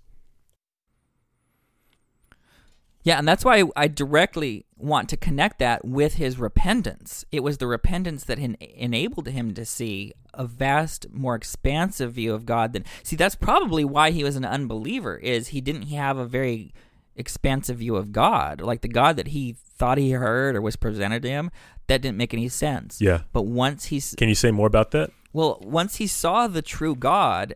Yeah, 3.03 3.18
and 3.18 3.26
that's 3.26 3.44
why 3.44 3.64
I 3.76 3.88
directly 3.88 4.66
want 4.76 5.09
to 5.09 5.16
connect 5.16 5.59
that 5.59 5.84
with 5.84 6.14
his 6.14 6.38
repentance. 6.38 7.24
It 7.32 7.42
was 7.42 7.59
the 7.59 7.66
repentance 7.66 8.24
that 8.24 8.38
en- 8.38 8.57
enabled 8.61 9.28
him 9.28 9.55
to 9.55 9.64
see 9.64 10.12
a 10.34 10.46
vast, 10.46 11.11
more 11.11 11.34
expansive 11.34 12.12
view 12.12 12.34
of 12.34 12.44
God 12.44 12.72
than 12.72 12.84
see. 13.03 13.16
That's 13.16 13.34
probably 13.34 13.84
why 13.84 14.11
he 14.11 14.22
was 14.22 14.36
an 14.36 14.44
unbeliever. 14.44 15.16
Is 15.16 15.48
he 15.48 15.61
didn't 15.61 15.88
have 15.88 16.18
a 16.18 16.26
very 16.26 16.74
expansive 17.16 17.78
view 17.78 17.96
of 17.96 18.12
God, 18.12 18.61
like 18.61 18.80
the 18.80 18.88
God 18.88 19.16
that 19.16 19.28
he 19.28 19.53
thought 19.53 19.98
he 19.98 20.12
heard 20.12 20.57
or 20.57 20.61
was 20.61 20.76
presented 20.76 21.22
to 21.22 21.28
him. 21.28 21.51
That 21.86 22.03
didn't 22.03 22.18
make 22.18 22.34
any 22.34 22.48
sense. 22.48 23.01
Yeah. 23.01 23.22
But 23.32 23.42
once 23.42 23.86
he's 23.86 24.14
can 24.16 24.28
you 24.28 24.34
say 24.34 24.51
more 24.51 24.66
about 24.66 24.90
that? 24.92 25.11
Well, 25.32 25.59
once 25.62 25.96
he 25.96 26.07
saw 26.07 26.48
the 26.48 26.62
true 26.62 26.94
God 26.96 27.55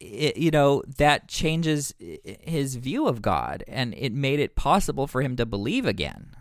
it, 0.00 0.36
you 0.36 0.50
know 0.50 0.82
that 0.96 1.28
changes 1.28 1.94
his 1.98 2.76
view 2.76 3.06
of 3.06 3.22
God, 3.22 3.64
and 3.66 3.94
it 3.96 4.12
made 4.12 4.40
it 4.40 4.54
possible 4.54 5.06
for 5.06 5.22
him 5.22 5.36
to 5.36 5.46
believe 5.46 5.86
again. 5.86 6.34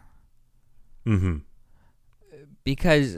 Mm-hmm. 1.06 1.38
Because 2.64 3.18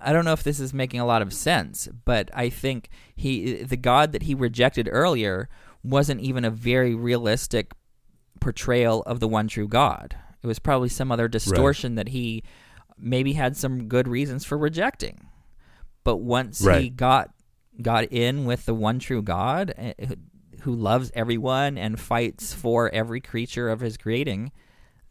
I 0.00 0.12
don't 0.12 0.24
know 0.24 0.32
if 0.32 0.42
this 0.42 0.60
is 0.60 0.74
making 0.74 1.00
a 1.00 1.06
lot 1.06 1.22
of 1.22 1.32
sense, 1.32 1.88
but 2.04 2.30
I 2.34 2.48
think 2.48 2.88
he 3.14 3.62
the 3.62 3.76
God 3.76 4.12
that 4.12 4.22
he 4.22 4.34
rejected 4.34 4.88
earlier 4.90 5.48
wasn't 5.82 6.20
even 6.20 6.44
a 6.44 6.50
very 6.50 6.94
realistic 6.94 7.72
portrayal 8.40 9.02
of 9.02 9.20
the 9.20 9.28
one 9.28 9.48
true 9.48 9.68
God. 9.68 10.16
It 10.42 10.46
was 10.46 10.58
probably 10.58 10.88
some 10.88 11.10
other 11.10 11.28
distortion 11.28 11.92
right. 11.92 12.04
that 12.04 12.08
he 12.12 12.42
maybe 12.98 13.32
had 13.32 13.56
some 13.56 13.88
good 13.88 14.08
reasons 14.08 14.44
for 14.44 14.58
rejecting. 14.58 15.28
But 16.04 16.16
once 16.16 16.60
right. 16.60 16.82
he 16.82 16.90
got 16.90 17.33
got 17.82 18.04
in 18.04 18.44
with 18.44 18.66
the 18.66 18.74
one 18.74 18.98
true 18.98 19.22
God 19.22 19.74
eh, 19.76 19.92
who 20.62 20.74
loves 20.74 21.10
everyone 21.14 21.76
and 21.76 22.00
fights 22.00 22.52
for 22.52 22.90
every 22.90 23.20
creature 23.20 23.68
of 23.68 23.80
his 23.80 23.96
creating, 23.96 24.52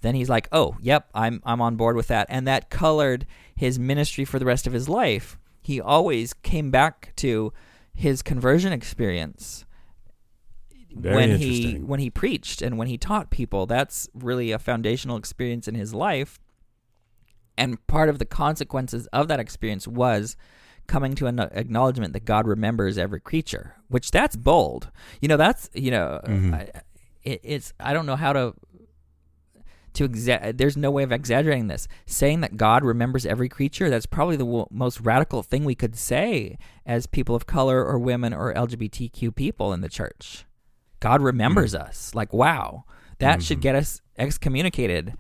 then 0.01 0.15
he's 0.15 0.29
like, 0.29 0.47
"Oh, 0.51 0.75
yep, 0.81 1.09
I'm 1.13 1.41
I'm 1.45 1.61
on 1.61 1.75
board 1.75 1.95
with 1.95 2.07
that." 2.07 2.27
And 2.29 2.47
that 2.47 2.69
colored 2.69 3.25
his 3.55 3.79
ministry 3.79 4.25
for 4.25 4.39
the 4.39 4.45
rest 4.45 4.67
of 4.67 4.73
his 4.73 4.89
life. 4.89 5.37
He 5.61 5.79
always 5.79 6.33
came 6.33 6.71
back 6.71 7.13
to 7.17 7.53
his 7.93 8.21
conversion 8.21 8.73
experience 8.73 9.65
Very 10.91 11.15
when 11.15 11.37
he 11.37 11.75
when 11.75 11.99
he 11.99 12.09
preached 12.09 12.61
and 12.61 12.77
when 12.77 12.87
he 12.87 12.97
taught 12.97 13.29
people. 13.29 13.65
That's 13.65 14.09
really 14.13 14.51
a 14.51 14.59
foundational 14.59 15.17
experience 15.17 15.67
in 15.67 15.75
his 15.75 15.93
life. 15.93 16.39
And 17.57 17.85
part 17.87 18.09
of 18.09 18.17
the 18.17 18.25
consequences 18.25 19.07
of 19.13 19.27
that 19.27 19.39
experience 19.39 19.87
was 19.87 20.35
coming 20.87 21.15
to 21.15 21.27
an 21.27 21.39
acknowledgement 21.39 22.13
that 22.13 22.25
God 22.25 22.47
remembers 22.47 22.97
every 22.97 23.19
creature, 23.19 23.75
which 23.87 24.11
that's 24.11 24.35
bold. 24.35 24.89
You 25.21 25.27
know, 25.27 25.37
that's 25.37 25.69
you 25.73 25.91
know, 25.91 26.19
mm-hmm. 26.25 26.53
I, 26.53 26.69
it, 27.23 27.41
it's 27.43 27.73
I 27.79 27.93
don't 27.93 28.05
know 28.05 28.15
how 28.15 28.33
to 28.33 28.53
to 29.93 30.09
exa- 30.09 30.57
there's 30.57 30.75
no 30.75 30.91
way 30.91 31.03
of 31.03 31.11
exaggerating 31.11 31.67
this. 31.67 31.87
Saying 32.05 32.41
that 32.41 32.57
God 32.57 32.83
remembers 32.83 33.25
every 33.25 33.49
creature, 33.49 33.89
that's 33.89 34.05
probably 34.05 34.35
the 34.35 34.45
w- 34.45 34.65
most 34.71 34.99
radical 34.99 35.43
thing 35.43 35.65
we 35.65 35.75
could 35.75 35.95
say 35.95 36.57
as 36.85 37.05
people 37.05 37.35
of 37.35 37.45
color 37.45 37.85
or 37.85 37.99
women 37.99 38.33
or 38.33 38.53
LGBTQ 38.53 39.35
people 39.35 39.71
in 39.71 39.81
the 39.81 39.89
church. 39.89 40.45
God 40.99 41.21
remembers 41.21 41.73
mm-hmm. 41.73 41.87
us. 41.87 42.15
Like, 42.15 42.33
wow, 42.33 42.85
that 43.19 43.33
mm-hmm. 43.33 43.41
should 43.41 43.61
get 43.61 43.75
us 43.75 44.01
excommunicated 44.17 45.15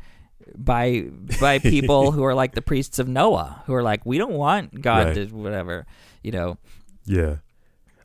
by 0.55 1.07
by 1.39 1.59
people 1.59 2.11
who 2.11 2.23
are 2.23 2.33
like 2.33 2.53
the 2.53 2.61
priests 2.61 2.99
of 2.99 3.07
Noah, 3.07 3.63
who 3.65 3.73
are 3.73 3.83
like, 3.83 4.05
we 4.05 4.17
don't 4.17 4.33
want 4.33 4.81
God 4.81 5.07
right. 5.07 5.15
to 5.15 5.35
whatever, 5.35 5.85
you 6.21 6.31
know. 6.31 6.57
Yeah, 7.05 7.37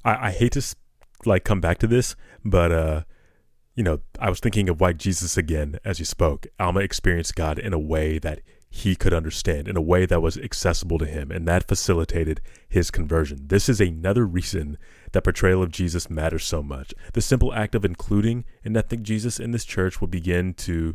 I, 0.04 0.28
I 0.28 0.30
hate 0.30 0.52
to 0.52 0.76
like 1.24 1.44
come 1.44 1.60
back 1.60 1.78
to 1.78 1.86
this, 1.86 2.16
but 2.44 2.72
uh, 2.72 3.02
you 3.74 3.84
know, 3.84 4.00
I 4.18 4.28
was 4.28 4.40
thinking 4.40 4.68
of 4.68 4.80
white 4.80 4.98
Jesus 4.98 5.36
again 5.36 5.78
as 5.84 5.98
you 5.98 6.04
spoke. 6.04 6.46
Alma 6.58 6.80
experienced 6.80 7.36
God 7.36 7.58
in 7.58 7.72
a 7.72 7.78
way 7.78 8.18
that 8.18 8.40
he 8.70 8.94
could 8.94 9.14
understand, 9.14 9.66
in 9.66 9.76
a 9.76 9.82
way 9.82 10.04
that 10.04 10.20
was 10.20 10.36
accessible 10.36 10.98
to 10.98 11.06
him, 11.06 11.30
and 11.30 11.48
that 11.48 11.66
facilitated 11.66 12.40
his 12.68 12.90
conversion. 12.90 13.46
This 13.46 13.68
is 13.68 13.80
another 13.80 14.26
reason 14.26 14.76
that 15.12 15.24
portrayal 15.24 15.62
of 15.62 15.70
Jesus 15.70 16.10
matters 16.10 16.44
so 16.44 16.62
much. 16.62 16.92
The 17.14 17.22
simple 17.22 17.54
act 17.54 17.74
of 17.74 17.84
including 17.84 18.44
an 18.64 18.76
ethnic 18.76 19.02
Jesus 19.02 19.40
in 19.40 19.52
this 19.52 19.64
church 19.64 20.00
will 20.00 20.08
begin 20.08 20.54
to 20.54 20.94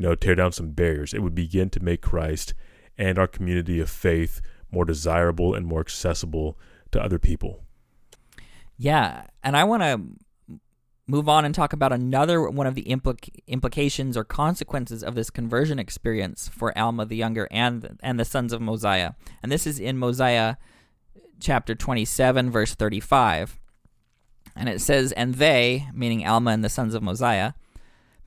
you 0.00 0.06
know, 0.08 0.14
tear 0.14 0.34
down 0.34 0.50
some 0.50 0.70
barriers. 0.70 1.12
It 1.12 1.18
would 1.18 1.34
begin 1.34 1.68
to 1.68 1.80
make 1.80 2.00
Christ 2.00 2.54
and 2.96 3.18
our 3.18 3.26
community 3.26 3.80
of 3.80 3.90
faith 3.90 4.40
more 4.72 4.86
desirable 4.86 5.54
and 5.54 5.66
more 5.66 5.80
accessible 5.80 6.58
to 6.90 7.02
other 7.02 7.18
people. 7.18 7.64
Yeah, 8.78 9.26
and 9.44 9.58
I 9.58 9.64
want 9.64 9.82
to 9.82 10.00
move 11.06 11.28
on 11.28 11.44
and 11.44 11.54
talk 11.54 11.74
about 11.74 11.92
another 11.92 12.48
one 12.48 12.66
of 12.66 12.74
the 12.74 12.84
implic- 12.84 13.40
implications 13.46 14.16
or 14.16 14.24
consequences 14.24 15.04
of 15.04 15.16
this 15.16 15.28
conversion 15.28 15.78
experience 15.78 16.48
for 16.48 16.76
Alma 16.78 17.04
the 17.04 17.16
Younger 17.16 17.46
and 17.50 17.98
and 18.02 18.18
the 18.18 18.24
sons 18.24 18.54
of 18.54 18.62
Mosiah. 18.62 19.12
And 19.42 19.52
this 19.52 19.66
is 19.66 19.78
in 19.78 19.98
Mosiah 19.98 20.56
chapter 21.40 21.74
27 21.74 22.50
verse 22.50 22.74
35. 22.74 23.60
And 24.56 24.70
it 24.70 24.80
says, 24.80 25.12
"And 25.12 25.34
they, 25.34 25.88
meaning 25.92 26.26
Alma 26.26 26.52
and 26.52 26.64
the 26.64 26.70
sons 26.70 26.94
of 26.94 27.02
Mosiah, 27.02 27.52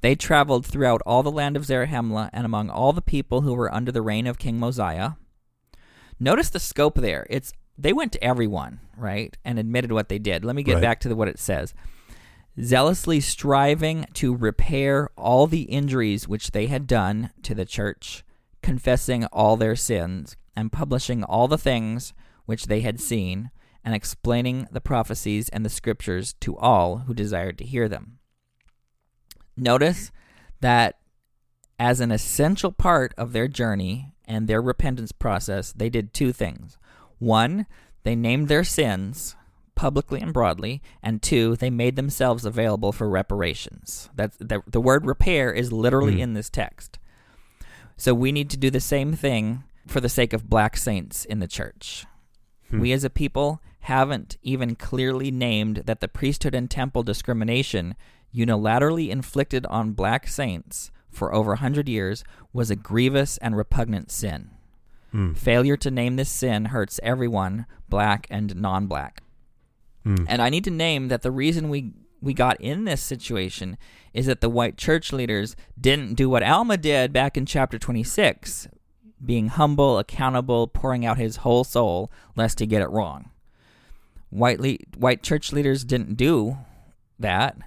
they 0.04 0.16
traveled 0.16 0.66
throughout 0.66 1.01
all 1.06 1.24
the 1.24 1.32
land 1.32 1.56
of 1.56 1.64
Zarahemla 1.64 2.30
and 2.34 2.45
among 2.45 2.70
all 2.70 2.91
the 2.91 3.01
people 3.01 3.39
who 3.39 3.54
were 3.54 3.74
under 3.74 3.89
the 3.89 4.01
reign 4.01 4.28
of 4.28 4.38
King 4.38 4.60
Mosiah. 4.60 5.12
Notice 6.20 6.49
the 6.49 6.60
scope 6.60 6.95
there. 6.95 7.26
It's 7.30 7.54
they 7.78 7.93
went 7.93 8.12
to 8.12 8.22
everyone, 8.24 8.82
right, 8.97 9.38
and 9.45 9.58
admitted 9.58 9.93
what 9.93 10.10
they 10.10 10.20
did. 10.20 10.43
Let 10.43 10.58
me 10.58 10.64
get 10.64 10.74
right. 10.74 10.82
back 10.82 10.99
to 10.99 11.10
the, 11.10 11.16
what 11.16 11.30
it 11.30 11.39
says. 11.39 11.74
Zealously 12.62 13.22
striving 13.22 14.06
to 14.16 14.36
repair 14.36 15.10
all 15.18 15.47
the 15.47 15.64
injuries 15.64 16.28
which 16.28 16.51
they 16.51 16.68
had 16.68 16.86
done 16.86 17.30
to 17.43 17.56
the 17.56 17.66
church, 17.66 18.26
confessing 18.62 19.24
all 19.28 19.56
their 19.56 19.78
sins, 19.78 20.36
and 20.54 20.70
publishing 20.70 21.24
all 21.24 21.47
the 21.47 21.58
things 21.58 22.14
which 22.45 22.68
they 22.68 22.82
had 22.82 22.99
seen, 22.99 23.51
and 23.86 23.95
explaining 23.95 24.68
the 24.70 24.82
prophecies 24.82 25.47
and 25.47 25.66
the 25.66 25.70
scriptures 25.70 26.34
to 26.41 26.58
all 26.58 26.97
who 27.08 27.14
desired 27.14 27.58
to 27.60 27.64
hear 27.64 27.88
them. 27.88 28.20
Notice 29.56 30.12
that 30.62 30.97
as 31.80 31.99
an 31.99 32.12
essential 32.12 32.72
part 32.72 33.14
of 33.18 33.34
their 33.34 33.47
journey 33.47 34.14
and 34.26 34.47
their 34.47 34.62
repentance 34.62 35.12
process, 35.12 35.74
they 35.74 35.89
did 35.89 36.14
two 36.14 36.32
things. 36.32 36.78
One, 37.20 37.66
they 38.04 38.16
named 38.16 38.47
their 38.47 38.64
sins 38.64 39.36
publicly 39.76 40.22
and 40.22 40.34
broadly, 40.34 40.82
and 41.01 41.22
two, 41.22 41.56
they 41.56 41.70
made 41.70 41.95
themselves 41.95 42.45
available 42.45 42.91
for 42.91 43.10
reparations. 43.10 44.10
That's 44.16 44.38
the, 44.38 44.62
the 44.68 44.82
word 44.82 45.06
repair 45.06 45.51
is 45.51 45.72
literally 45.72 46.16
mm. 46.16 46.20
in 46.20 46.34
this 46.34 46.49
text. 46.49 46.99
So 47.97 48.14
we 48.14 48.32
need 48.32 48.49
to 48.51 48.58
do 48.58 48.70
the 48.70 48.80
same 48.80 49.14
thing 49.14 49.64
for 49.88 49.99
the 49.99 50.10
sake 50.10 50.34
of 50.34 50.49
black 50.49 50.78
saints 50.78 51.26
in 51.26 51.39
the 51.39 51.47
church. 51.47 52.06
Hmm. 52.70 52.80
We 52.80 52.91
as 52.91 53.04
a 53.04 53.10
people 53.10 53.62
haven't 53.82 54.38
even 54.41 54.76
clearly 54.76 55.32
named 55.32 55.84
that 55.86 55.99
the 55.99 56.08
priesthood 56.08 56.56
and 56.56 56.70
temple 56.70 57.04
discrimination 57.04 57.95
unilaterally 58.36 59.10
inflicted 59.10 59.66
on 59.68 59.94
black 59.94 60.28
saints 60.28 60.92
for 61.12 61.34
over 61.34 61.54
a 61.54 61.58
hundred 61.58 61.88
years 61.88 62.24
was 62.52 62.70
a 62.72 62.76
grievous 62.76 63.38
and 63.38 63.56
repugnant 63.56 64.12
sin. 64.12 64.50
Mm. 65.14 65.38
Failure 65.38 65.78
to 65.78 65.92
name 65.92 66.16
this 66.16 66.30
sin 66.30 66.66
hurts 66.66 67.00
everyone, 67.04 67.66
black 67.88 68.26
and 68.30 68.56
non 68.56 68.88
black. 68.88 69.22
Mm. 70.06 70.26
And 70.28 70.42
I 70.42 70.50
need 70.50 70.64
to 70.64 70.72
name 70.72 71.08
that 71.10 71.22
the 71.22 71.32
reason 71.32 71.70
we 71.70 71.94
we 72.22 72.34
got 72.34 72.60
in 72.62 72.86
this 72.86 73.02
situation 73.02 73.78
is 74.14 74.28
that 74.28 74.40
the 74.40 74.50
white 74.50 74.78
church 74.78 75.12
leaders 75.12 75.56
didn't 75.80 76.14
do 76.14 76.30
what 76.30 76.42
Alma 76.42 76.78
did 76.78 77.12
back 77.12 77.36
in 77.36 77.46
chapter 77.46 77.78
26, 77.78 78.70
being 79.24 79.50
humble, 79.50 80.00
accountable, 80.00 80.68
pouring 80.68 81.06
out 81.06 81.18
his 81.18 81.38
whole 81.38 81.66
soul 81.66 82.10
lest 82.36 82.60
he 82.60 82.66
get 82.66 82.82
it 82.82 82.90
wrong. 82.90 83.30
White 84.30 84.60
le- 84.60 84.78
white 84.98 85.22
church 85.22 85.52
leaders 85.52 85.84
didn't 85.84 86.16
do 86.16 86.58
that. 87.20 87.58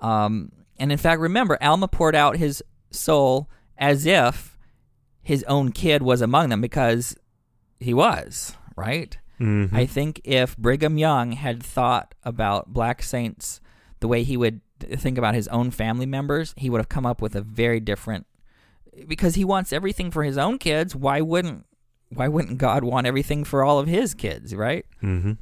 Um, 0.00 0.52
and 0.78 0.92
in 0.92 0.98
fact, 0.98 1.20
remember, 1.20 1.58
Alma 1.62 1.88
poured 1.88 2.14
out 2.14 2.36
his 2.36 2.62
soul 2.90 3.48
as 3.78 4.06
if 4.06 4.56
his 5.22 5.42
own 5.44 5.72
kid 5.72 6.02
was 6.02 6.20
among 6.20 6.48
them 6.50 6.60
because 6.60 7.16
he 7.80 7.92
was, 7.94 8.54
right? 8.76 9.16
Mhm. 9.40 9.72
I 9.72 9.84
think 9.86 10.20
if 10.24 10.56
Brigham 10.56 10.96
Young 10.98 11.32
had 11.32 11.62
thought 11.62 12.14
about 12.22 12.72
black 12.72 13.02
saints 13.02 13.60
the 14.00 14.08
way 14.08 14.22
he 14.22 14.36
would 14.36 14.60
think 14.80 15.18
about 15.18 15.34
his 15.34 15.48
own 15.48 15.70
family 15.70 16.06
members, 16.06 16.54
he 16.56 16.70
would 16.70 16.78
have 16.78 16.88
come 16.88 17.06
up 17.06 17.20
with 17.22 17.34
a 17.34 17.40
very 17.42 17.80
different 17.80 18.26
because 19.06 19.34
he 19.34 19.44
wants 19.44 19.72
everything 19.74 20.10
for 20.10 20.22
his 20.24 20.38
own 20.38 20.58
kids, 20.58 20.94
why 20.96 21.20
wouldn't 21.20 21.66
why 22.10 22.28
wouldn't 22.28 22.56
God 22.58 22.84
want 22.84 23.06
everything 23.06 23.42
for 23.44 23.64
all 23.64 23.78
of 23.78 23.88
his 23.88 24.14
kids, 24.14 24.54
right? 24.54 24.86
Mhm. 25.02 25.36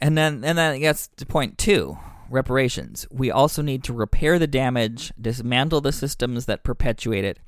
And 0.00 0.18
then 0.18 0.44
and 0.44 0.56
then 0.58 0.74
it 0.74 0.80
gets 0.80 1.08
to 1.16 1.26
point 1.26 1.56
2, 1.58 1.96
reparations. 2.30 3.06
We 3.10 3.30
also 3.30 3.62
need 3.62 3.84
to 3.84 3.92
repair 3.92 4.38
the 4.38 4.46
damage, 4.46 5.12
dismantle 5.20 5.80
the 5.80 5.92
systems 5.92 6.46
that 6.46 6.64
perpetuate 6.64 7.24
it, 7.24 7.38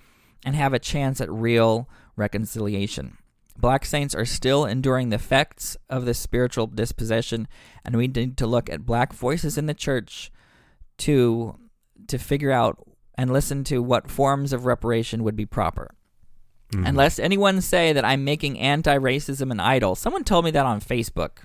and 0.45 0.55
have 0.55 0.73
a 0.73 0.79
chance 0.79 1.21
at 1.21 1.31
real 1.31 1.89
reconciliation. 2.17 3.19
Black 3.59 3.85
saints 3.87 4.15
are 4.15 4.27
still 4.27 4.67
enduring 4.67 5.09
the 5.09 5.17
effects 5.17 5.77
of 5.89 6.05
this 6.05 6.19
spiritual 6.19 6.67
dispossession, 6.67 7.49
and 7.85 7.97
we 7.97 8.07
need 8.07 8.37
to 8.37 8.47
look 8.47 8.69
at 8.69 8.85
black 8.85 9.13
voices 9.13 9.57
in 9.57 9.67
the 9.67 9.75
church 9.75 10.31
to 10.99 11.59
to 12.09 12.19
figure 12.19 12.53
out 12.53 12.87
and 13.17 13.33
listen 13.33 13.65
to 13.65 13.83
what 13.83 14.11
forms 14.11 14.53
of 14.53 14.67
reparation 14.67 15.25
would 15.25 15.35
be 15.37 15.47
proper. 15.47 15.95
Mhm. 16.73 16.87
Unless 16.89 17.19
anyone 17.19 17.61
say 17.63 17.93
that 17.95 18.05
I'm 18.05 18.25
making 18.25 18.59
anti-racism 18.59 19.51
an 19.51 19.61
idol. 19.61 19.95
Someone 19.95 20.25
told 20.25 20.45
me 20.45 20.51
that 20.51 20.67
on 20.67 20.81
Facebook 20.81 21.39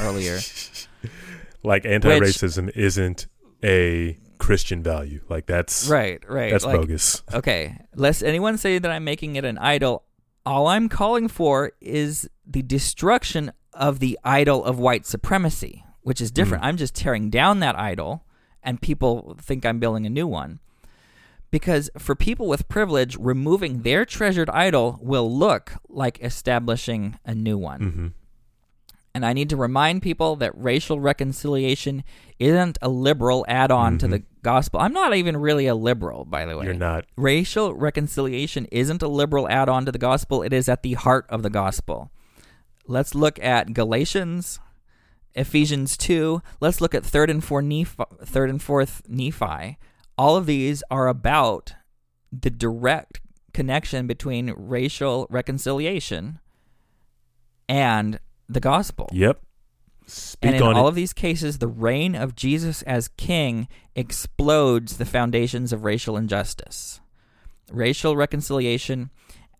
earlier. 0.00 0.38
like 1.64 1.84
anti-racism 1.86 2.70
isn't 2.76 3.26
a 3.64 4.18
Christian 4.38 4.82
value. 4.82 5.22
Like 5.28 5.46
that's 5.46 5.88
right, 5.88 6.22
right. 6.28 6.52
that's 6.52 6.64
like, 6.64 6.80
bogus. 6.80 7.22
Okay, 7.32 7.78
lest 7.94 8.22
anyone 8.22 8.58
say 8.58 8.78
that 8.78 8.90
I'm 8.90 9.04
making 9.04 9.36
it 9.36 9.44
an 9.44 9.58
idol. 9.58 10.04
All 10.46 10.66
I'm 10.66 10.88
calling 10.88 11.28
for 11.28 11.72
is 11.80 12.28
the 12.46 12.62
destruction 12.62 13.52
of 13.72 13.98
the 13.98 14.18
idol 14.22 14.62
of 14.64 14.78
white 14.78 15.06
supremacy, 15.06 15.84
which 16.02 16.20
is 16.20 16.30
different. 16.30 16.62
Mm. 16.62 16.66
I'm 16.66 16.76
just 16.76 16.94
tearing 16.94 17.30
down 17.30 17.60
that 17.60 17.78
idol, 17.78 18.24
and 18.62 18.80
people 18.80 19.36
think 19.40 19.64
I'm 19.64 19.80
building 19.80 20.04
a 20.04 20.10
new 20.10 20.26
one. 20.26 20.60
Because 21.50 21.88
for 21.98 22.14
people 22.14 22.48
with 22.48 22.68
privilege, 22.68 23.16
removing 23.18 23.82
their 23.82 24.04
treasured 24.04 24.50
idol 24.50 24.98
will 25.00 25.32
look 25.32 25.74
like 25.88 26.20
establishing 26.20 27.18
a 27.24 27.34
new 27.34 27.56
one. 27.56 27.80
hmm 27.80 28.23
And 29.14 29.24
I 29.24 29.32
need 29.32 29.48
to 29.50 29.56
remind 29.56 30.02
people 30.02 30.34
that 30.36 30.52
racial 30.56 30.98
reconciliation 30.98 32.02
isn't 32.40 32.78
a 32.82 32.88
liberal 32.88 33.44
add 33.46 33.70
on 33.70 33.96
to 33.98 34.06
Mhm. 34.06 34.10
the 34.10 34.22
gospel. 34.42 34.80
I'm 34.80 34.92
not 34.92 35.14
even 35.14 35.36
really 35.36 35.68
a 35.68 35.74
liberal, 35.76 36.24
by 36.24 36.44
the 36.44 36.56
way. 36.58 36.64
You're 36.64 36.74
not. 36.74 37.04
Racial 37.16 37.72
reconciliation 37.74 38.66
isn't 38.72 39.02
a 39.02 39.08
liberal 39.08 39.48
add 39.48 39.68
on 39.68 39.86
to 39.86 39.92
the 39.92 39.98
gospel, 39.98 40.42
it 40.42 40.52
is 40.52 40.68
at 40.68 40.82
the 40.82 40.94
heart 40.94 41.26
of 41.28 41.44
the 41.44 41.50
gospel. 41.50 42.10
Let's 42.88 43.14
look 43.14 43.38
at 43.42 43.72
Galatians, 43.72 44.58
Ephesians 45.36 45.96
2. 45.96 46.42
Let's 46.60 46.80
look 46.80 46.94
at 46.94 47.04
3rd 47.04 47.30
and 47.30 47.42
4th 47.44 47.64
Nephi, 47.64 48.04
3rd 48.24 48.50
and 48.50 48.60
4th 48.60 49.02
Nephi. 49.08 49.78
All 50.18 50.36
of 50.36 50.46
these 50.46 50.82
are 50.90 51.06
about 51.06 51.74
the 52.32 52.50
direct 52.50 53.20
connection 53.52 54.08
between 54.08 54.52
racial 54.56 55.28
reconciliation 55.30 56.40
and 57.68 58.18
the 58.48 58.60
gospel. 58.60 59.08
Yep. 59.12 59.40
And 60.42 60.56
in 60.56 60.62
all 60.62 60.86
it. 60.86 60.88
of 60.90 60.94
these 60.94 61.14
cases, 61.14 61.58
the 61.58 61.68
reign 61.68 62.14
of 62.14 62.36
Jesus 62.36 62.82
as 62.82 63.08
king 63.08 63.68
explodes 63.94 64.98
the 64.98 65.06
foundations 65.06 65.72
of 65.72 65.84
racial 65.84 66.16
injustice. 66.16 67.00
Racial 67.70 68.14
reconciliation 68.14 69.10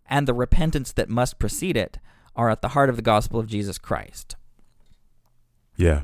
and 0.06 0.28
the 0.28 0.34
repentance 0.34 0.92
that 0.92 1.08
must 1.08 1.38
precede 1.38 1.76
it 1.76 1.98
are 2.36 2.50
at 2.50 2.60
the 2.60 2.68
heart 2.68 2.90
of 2.90 2.96
the 2.96 3.02
gospel 3.02 3.40
of 3.40 3.46
Jesus 3.46 3.78
Christ. 3.78 4.36
Yeah. 5.76 6.02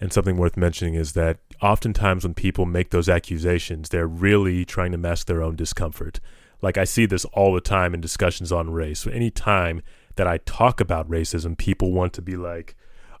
And 0.00 0.12
something 0.12 0.36
worth 0.36 0.56
mentioning 0.56 0.94
is 0.94 1.12
that 1.12 1.38
oftentimes 1.60 2.24
when 2.24 2.34
people 2.34 2.66
make 2.66 2.90
those 2.90 3.08
accusations, 3.08 3.88
they're 3.88 4.06
really 4.06 4.64
trying 4.64 4.92
to 4.92 4.98
mask 4.98 5.26
their 5.26 5.42
own 5.42 5.56
discomfort. 5.56 6.20
Like 6.60 6.78
I 6.78 6.84
see 6.84 7.06
this 7.06 7.24
all 7.26 7.54
the 7.54 7.60
time 7.60 7.94
in 7.94 8.00
discussions 8.00 8.52
on 8.52 8.70
race. 8.70 9.00
So 9.00 9.10
any 9.10 9.30
time 9.30 9.82
that 10.16 10.26
I 10.26 10.38
talk 10.38 10.80
about 10.80 11.08
racism, 11.08 11.56
people 11.56 11.92
want 11.92 12.12
to 12.14 12.22
be 12.22 12.36
like, 12.36 12.74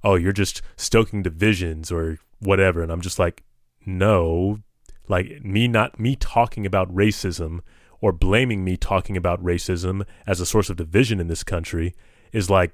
"Oh, 0.04 0.14
you're 0.14 0.32
just 0.32 0.62
stoking 0.76 1.22
divisions 1.22 1.90
or 1.92 2.18
whatever." 2.40 2.82
And 2.82 2.92
I'm 2.92 3.00
just 3.00 3.18
like, 3.18 3.44
"No, 3.86 4.60
like 5.08 5.44
me 5.44 5.68
not 5.68 5.98
me 5.98 6.16
talking 6.16 6.66
about 6.66 6.94
racism 6.94 7.60
or 8.00 8.12
blaming 8.12 8.64
me 8.64 8.76
talking 8.76 9.16
about 9.16 9.42
racism 9.42 10.04
as 10.26 10.40
a 10.40 10.46
source 10.46 10.68
of 10.70 10.76
division 10.76 11.20
in 11.20 11.28
this 11.28 11.44
country 11.44 11.94
is 12.32 12.50
like 12.50 12.72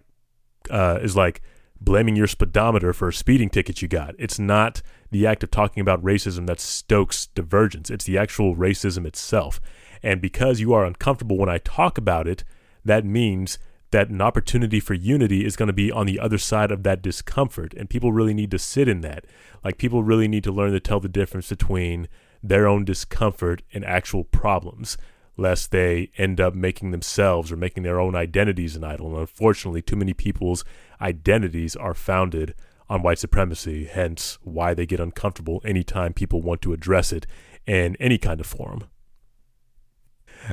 uh, 0.71 0.99
is 1.03 1.17
like 1.17 1.43
blaming 1.81 2.17
your 2.17 2.27
speedometer 2.27 2.93
for 2.93 3.09
a 3.09 3.13
speeding 3.13 3.49
ticket 3.49 3.81
you 3.83 3.89
got. 3.89 4.15
It's 4.19 4.39
not 4.39 4.83
the 5.11 5.27
act 5.27 5.43
of 5.45 5.51
talking 5.51 5.81
about 5.81 6.03
racism 6.03 6.47
that 6.47 6.61
stokes 6.61 7.27
divergence. 7.27 7.91
It's 7.91 8.05
the 8.05 8.19
actual 8.19 8.57
racism 8.57 9.07
itself. 9.07 9.61
And 10.03 10.21
because 10.21 10.61
you 10.61 10.73
are 10.73 10.85
uncomfortable 10.85 11.39
when 11.39 11.49
I 11.49 11.59
talk 11.59 11.99
about 11.99 12.27
it, 12.27 12.43
that 12.85 13.05
means 13.05 13.59
that 13.91 14.11
an 14.11 14.21
opportunity 14.21 14.81
for 14.81 14.95
unity 14.95 15.45
is 15.45 15.57
going 15.57 15.69
to 15.69 15.73
be 15.73 15.91
on 15.91 16.07
the 16.07 16.21
other 16.21 16.39
side 16.39 16.71
of 16.71 16.83
that 16.83 17.03
discomfort. 17.03 17.75
And 17.75 17.89
people 17.89 18.13
really 18.13 18.35
need 18.35 18.51
to 18.51 18.59
sit 18.59 18.89
in 18.89 19.01
that. 19.01 19.25
Like, 19.65 19.79
people 19.79 20.03
really 20.03 20.29
need 20.29 20.45
to 20.45 20.53
learn 20.53 20.73
to 20.73 20.81
tell 20.81 21.01
the 21.01 21.09
difference 21.09 21.49
between 21.49 22.09
their 22.43 22.67
own 22.67 22.85
discomfort 22.85 23.63
and 23.73 23.85
actual 23.85 24.25
problems, 24.25 24.97
lest 25.37 25.71
they 25.71 26.11
end 26.19 26.41
up 26.41 26.55
making 26.55 26.91
themselves 26.91 27.51
or 27.51 27.57
making 27.57 27.83
their 27.83 28.01
own 28.01 28.15
identities 28.15 28.77
an 28.77 28.85
idol. 28.85 29.09
And 29.09 29.19
unfortunately, 29.19 29.83
too 29.83 29.97
many 29.97 30.13
people's 30.13 30.65
identities 31.01 31.75
are 31.75 31.95
founded 31.95 32.55
on 32.89 33.03
white 33.03 33.19
supremacy, 33.19 33.85
hence 33.85 34.39
why 34.43 34.75
they 34.75 34.87
get 34.87 35.01
uncomfortable 35.01 35.61
anytime 35.65 36.13
people 36.13 36.41
want 36.41 36.63
to 36.63 36.73
address 36.73 37.13
it 37.13 37.27
in 37.67 37.97
any 37.97 38.19
kind 38.19 38.41
of 38.41 38.47
forum. 38.47 38.85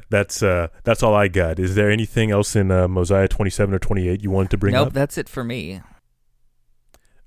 That's 0.10 0.44
uh, 0.44 0.68
that's 0.84 1.04
all 1.04 1.14
I 1.14 1.28
got. 1.28 1.60
Is 1.60 1.76
there 1.76 1.90
anything 1.90 2.32
else 2.32 2.56
in 2.56 2.72
uh, 2.72 2.88
Mosiah 2.88 3.28
twenty 3.28 3.52
seven 3.52 3.74
or 3.74 3.80
twenty 3.80 4.08
eight 4.08 4.24
you 4.24 4.32
wanted 4.32 4.52
to 4.52 4.58
bring 4.58 4.74
nope, 4.74 4.88
up? 4.88 4.94
that's 4.94 5.18
it 5.18 5.30
for 5.30 5.44
me. 5.44 5.82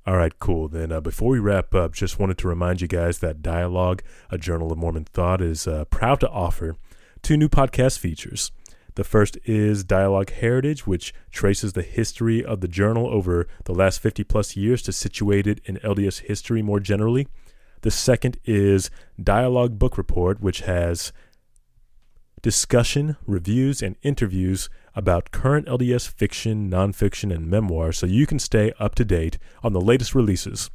All 0.07 0.17
right, 0.17 0.39
cool. 0.39 0.69
Then 0.69 0.91
uh, 0.91 1.03
before 1.03 1.29
we 1.29 1.39
wrap 1.39 1.75
up, 1.75 1.93
just 1.93 2.19
wanted 2.19 2.39
to 2.39 2.49
remind 2.49 2.81
you 2.81 2.89
guys 2.89 3.19
that 3.19 3.43
Dialogue, 3.43 4.03
a 4.31 4.39
Journal 4.39 4.73
of 4.73 4.79
Mormon 4.79 5.05
Thought, 5.05 5.43
is 5.43 5.67
uh, 5.67 5.85
proud 5.85 6.21
to 6.21 6.31
offer 6.31 6.77
two 7.21 7.37
new 7.37 7.49
podcast 7.49 7.99
features. 7.99 8.51
The 8.95 9.05
first 9.05 9.39
is 9.45 9.85
Dialogue 9.85 10.31
Heritage, 10.31 10.87
which 10.87 11.15
traces 11.31 11.75
the 11.75 11.83
history 11.83 12.45
of 12.45 12.63
the 12.63 12.69
journal 12.69 13.07
over 13.07 13.47
the 13.65 13.75
last 13.75 14.01
50 14.01 14.25
plus 14.25 14.57
years 14.57 14.83
to 14.83 14.93
situate 14.93 15.47
it 15.47 15.61
in 15.67 15.77
LDS 15.85 16.23
history 16.23 16.63
more 16.63 16.81
generally. 16.81 17.29
The 17.83 17.93
second 17.93 18.39
is 18.45 18.91
Dialogue 19.23 19.79
Book 19.79 19.99
Report, 19.99 20.41
which 20.41 20.63
has 20.63 21.13
discussion, 22.43 23.17
reviews, 23.27 23.83
and 23.83 23.97
interviews 24.03 24.69
about 24.95 25.31
current 25.31 25.67
LDS 25.67 26.09
fiction, 26.09 26.71
nonfiction, 26.71 27.35
and 27.35 27.49
memoir 27.49 27.93
so 27.93 28.07
you 28.07 28.27
can 28.27 28.39
stay 28.39 28.73
up 28.79 28.95
to 28.97 29.05
date 29.05 29.39
on 29.63 29.73
the 29.73 29.81
latest 29.81 30.15
releases. 30.15 30.71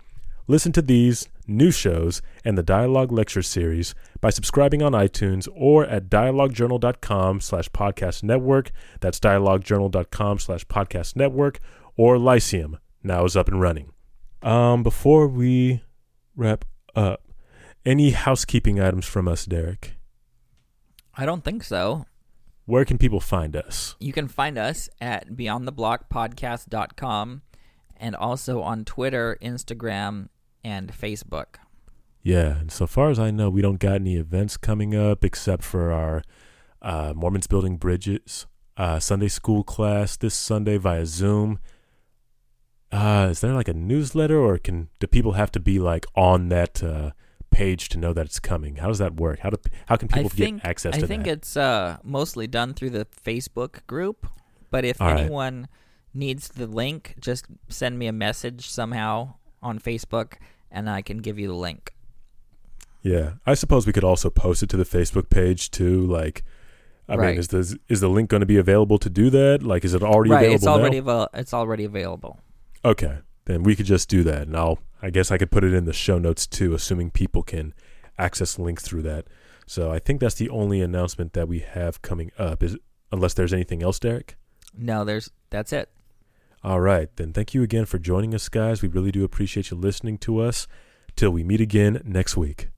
Listen 0.48 0.74
to 0.74 0.82
these, 0.82 1.30
new 1.48 1.72
shows, 1.72 2.22
and 2.44 2.58
the 2.58 2.64
Dialogue 2.64 3.12
Lecture 3.12 3.42
Series 3.42 3.96
by 4.20 4.30
subscribing 4.30 4.82
on 4.82 4.92
iTunes 4.92 5.48
or 5.56 5.86
at 5.86 6.10
dialoguejournal.com 6.10 7.40
slash 7.40 7.70
podcast 7.70 8.24
network. 8.24 8.72
That's 9.00 9.20
dialoguejournal.com 9.20 10.40
slash 10.40 10.66
podcast 10.66 11.16
network 11.16 11.60
or 11.96 12.18
Lyceum 12.18 12.78
now 13.04 13.24
is 13.26 13.38
up 13.38 13.48
and 13.48 13.62
running. 13.62 13.92
Um, 14.42 14.84
before 14.84 15.28
we 15.28 15.82
wrap 16.36 16.66
up, 16.96 17.22
any 17.86 18.12
housekeeping 18.12 18.80
items 18.80 19.06
from 19.06 19.28
us, 19.28 19.46
Derek? 19.46 19.96
I 21.16 21.26
don't 21.26 21.44
think 21.44 21.64
so. 21.64 22.06
Where 22.66 22.86
can 22.86 22.98
people 22.98 23.20
find 23.20 23.56
us? 23.56 23.96
You 24.00 24.14
can 24.14 24.28
find 24.28 24.58
us 24.58 24.90
at 25.02 25.30
beyondtheblockpodcast.com 25.30 27.42
and 27.98 28.16
also 28.16 28.62
on 28.62 28.86
Twitter, 28.86 29.38
Instagram, 29.42 30.30
and 30.64 30.92
Facebook. 30.92 31.56
Yeah, 32.22 32.60
and 32.60 32.72
so 32.72 32.88
far 32.88 33.10
as 33.10 33.20
I 33.20 33.32
know, 33.32 33.50
we 33.50 33.62
don't 33.62 33.80
got 33.80 33.96
any 33.96 34.16
events 34.16 34.56
coming 34.56 34.96
up 34.96 35.26
except 35.26 35.64
for 35.64 35.92
our 35.92 36.24
uh, 36.82 37.14
Mormons 37.16 37.48
Building 37.48 37.78
Bridges 37.78 38.46
uh, 38.78 39.00
Sunday 39.00 39.28
school 39.28 39.64
class 39.64 40.18
this 40.18 40.34
Sunday 40.34 40.78
via 40.78 41.06
Zoom. 41.06 41.60
Uh, 42.92 43.30
is 43.32 43.42
there 43.42 43.54
like 43.54 43.68
a 43.68 43.74
newsletter, 43.74 44.38
or 44.38 44.58
can 44.58 44.90
do 45.00 45.08
people 45.08 45.34
have 45.34 45.52
to 45.52 45.60
be 45.60 45.80
like 45.80 46.06
on 46.16 46.50
that 46.50 46.84
uh, 46.84 47.12
page 47.54 47.90
to 47.90 47.98
know 47.98 48.12
that 48.14 48.26
it's 48.26 48.40
coming? 48.40 48.78
How 48.78 48.88
does 48.88 48.98
that 49.00 49.16
work? 49.16 49.40
How 49.40 49.50
do 49.50 49.58
how 49.88 49.96
can 49.96 50.08
people 50.08 50.30
think, 50.30 50.62
get 50.62 50.70
access 50.70 50.96
I 50.96 51.00
to 51.00 51.08
think 51.08 51.24
that? 51.26 51.32
it's 51.32 51.56
uh, 51.58 51.98
mostly 52.04 52.48
done 52.48 52.74
through 52.74 52.90
the 52.92 53.06
Facebook 53.06 53.86
group, 53.88 54.28
but 54.72 54.84
if 54.86 55.02
All 55.02 55.08
right. 55.10 55.22
anyone 55.22 55.68
needs 56.14 56.50
the 56.50 56.68
link, 56.68 57.16
just 57.20 57.46
send 57.70 57.98
me 57.98 58.08
a 58.08 58.12
message 58.14 58.70
somehow 58.70 59.36
on 59.62 59.80
Facebook, 59.80 60.34
and 60.70 60.90
I 60.90 61.02
can 61.02 61.18
give 61.20 61.40
you 61.40 61.48
the 61.48 61.56
link. 61.56 61.94
Yeah, 63.02 63.34
I 63.46 63.54
suppose 63.54 63.86
we 63.86 63.94
could 63.94 64.04
also 64.04 64.30
post 64.30 64.64
it 64.64 64.70
to 64.70 64.78
the 64.78 64.86
Facebook 64.86 65.30
page 65.30 65.72
too. 65.72 66.06
Like, 66.06 66.44
I 67.10 67.16
Right. 67.16 67.30
mean, 67.32 67.40
is 67.40 67.50
the 67.50 67.78
is 67.90 68.00
the 68.00 68.08
link 68.10 68.30
going 68.30 68.40
to 68.42 68.46
be 68.46 68.58
available 68.58 68.98
to 69.00 69.10
do 69.10 69.30
that? 69.30 69.62
Like, 69.62 69.84
is 69.84 69.94
it 69.94 70.02
already 70.04 70.32
right, 70.32 70.38
available 70.46 70.56
it's 70.56 70.68
already 70.68 71.02
now? 71.02 71.04
avail- 71.12 71.30
it's 71.34 71.54
already 71.54 71.84
available. 71.84 72.40
Okay, 72.86 73.18
then 73.46 73.64
we 73.64 73.76
could 73.76 73.86
just 73.86 74.10
do 74.10 74.24
that, 74.24 74.44
and 74.44 74.56
I'll 74.56 74.80
I 75.02 75.10
guess 75.10 75.32
I 75.32 75.38
could 75.38 75.52
put 75.52 75.64
it 75.64 75.74
in 75.74 75.86
the 75.86 75.94
show 75.94 76.18
notes 76.18 76.48
too, 76.48 76.74
assuming 76.74 77.12
people 77.12 77.44
can 77.44 77.74
access 78.18 78.58
links 78.58 78.84
through 78.84 79.02
that. 79.04 79.26
So 79.66 79.92
I 79.92 80.00
think 80.00 80.20
that's 80.20 80.36
the 80.36 80.50
only 80.50 80.82
announcement 80.82 81.34
that 81.34 81.48
we 81.48 81.60
have 81.60 82.02
coming 82.02 82.32
up. 82.38 82.64
Is 82.64 82.78
unless 83.12 83.34
there's 83.34 83.54
anything 83.54 83.84
else, 83.84 84.00
Derek. 84.00 84.38
No, 84.78 85.04
there's 85.04 85.30
that's 85.50 85.74
it. 85.74 85.90
All 86.64 86.80
right, 86.80 87.10
then 87.18 87.34
thank 87.34 87.54
you 87.54 87.62
again 87.64 87.86
for 87.86 88.00
joining 88.00 88.34
us, 88.34 88.48
guys. 88.48 88.82
We 88.82 88.88
really 88.88 89.12
do 89.12 89.24
appreciate 89.24 89.72
you 89.72 89.78
listening 89.78 90.18
to 90.20 90.40
us. 90.40 90.68
Till 91.16 91.30
we 91.30 91.44
meet 91.44 91.62
again 91.62 92.02
next 92.06 92.36
week. 92.36 92.70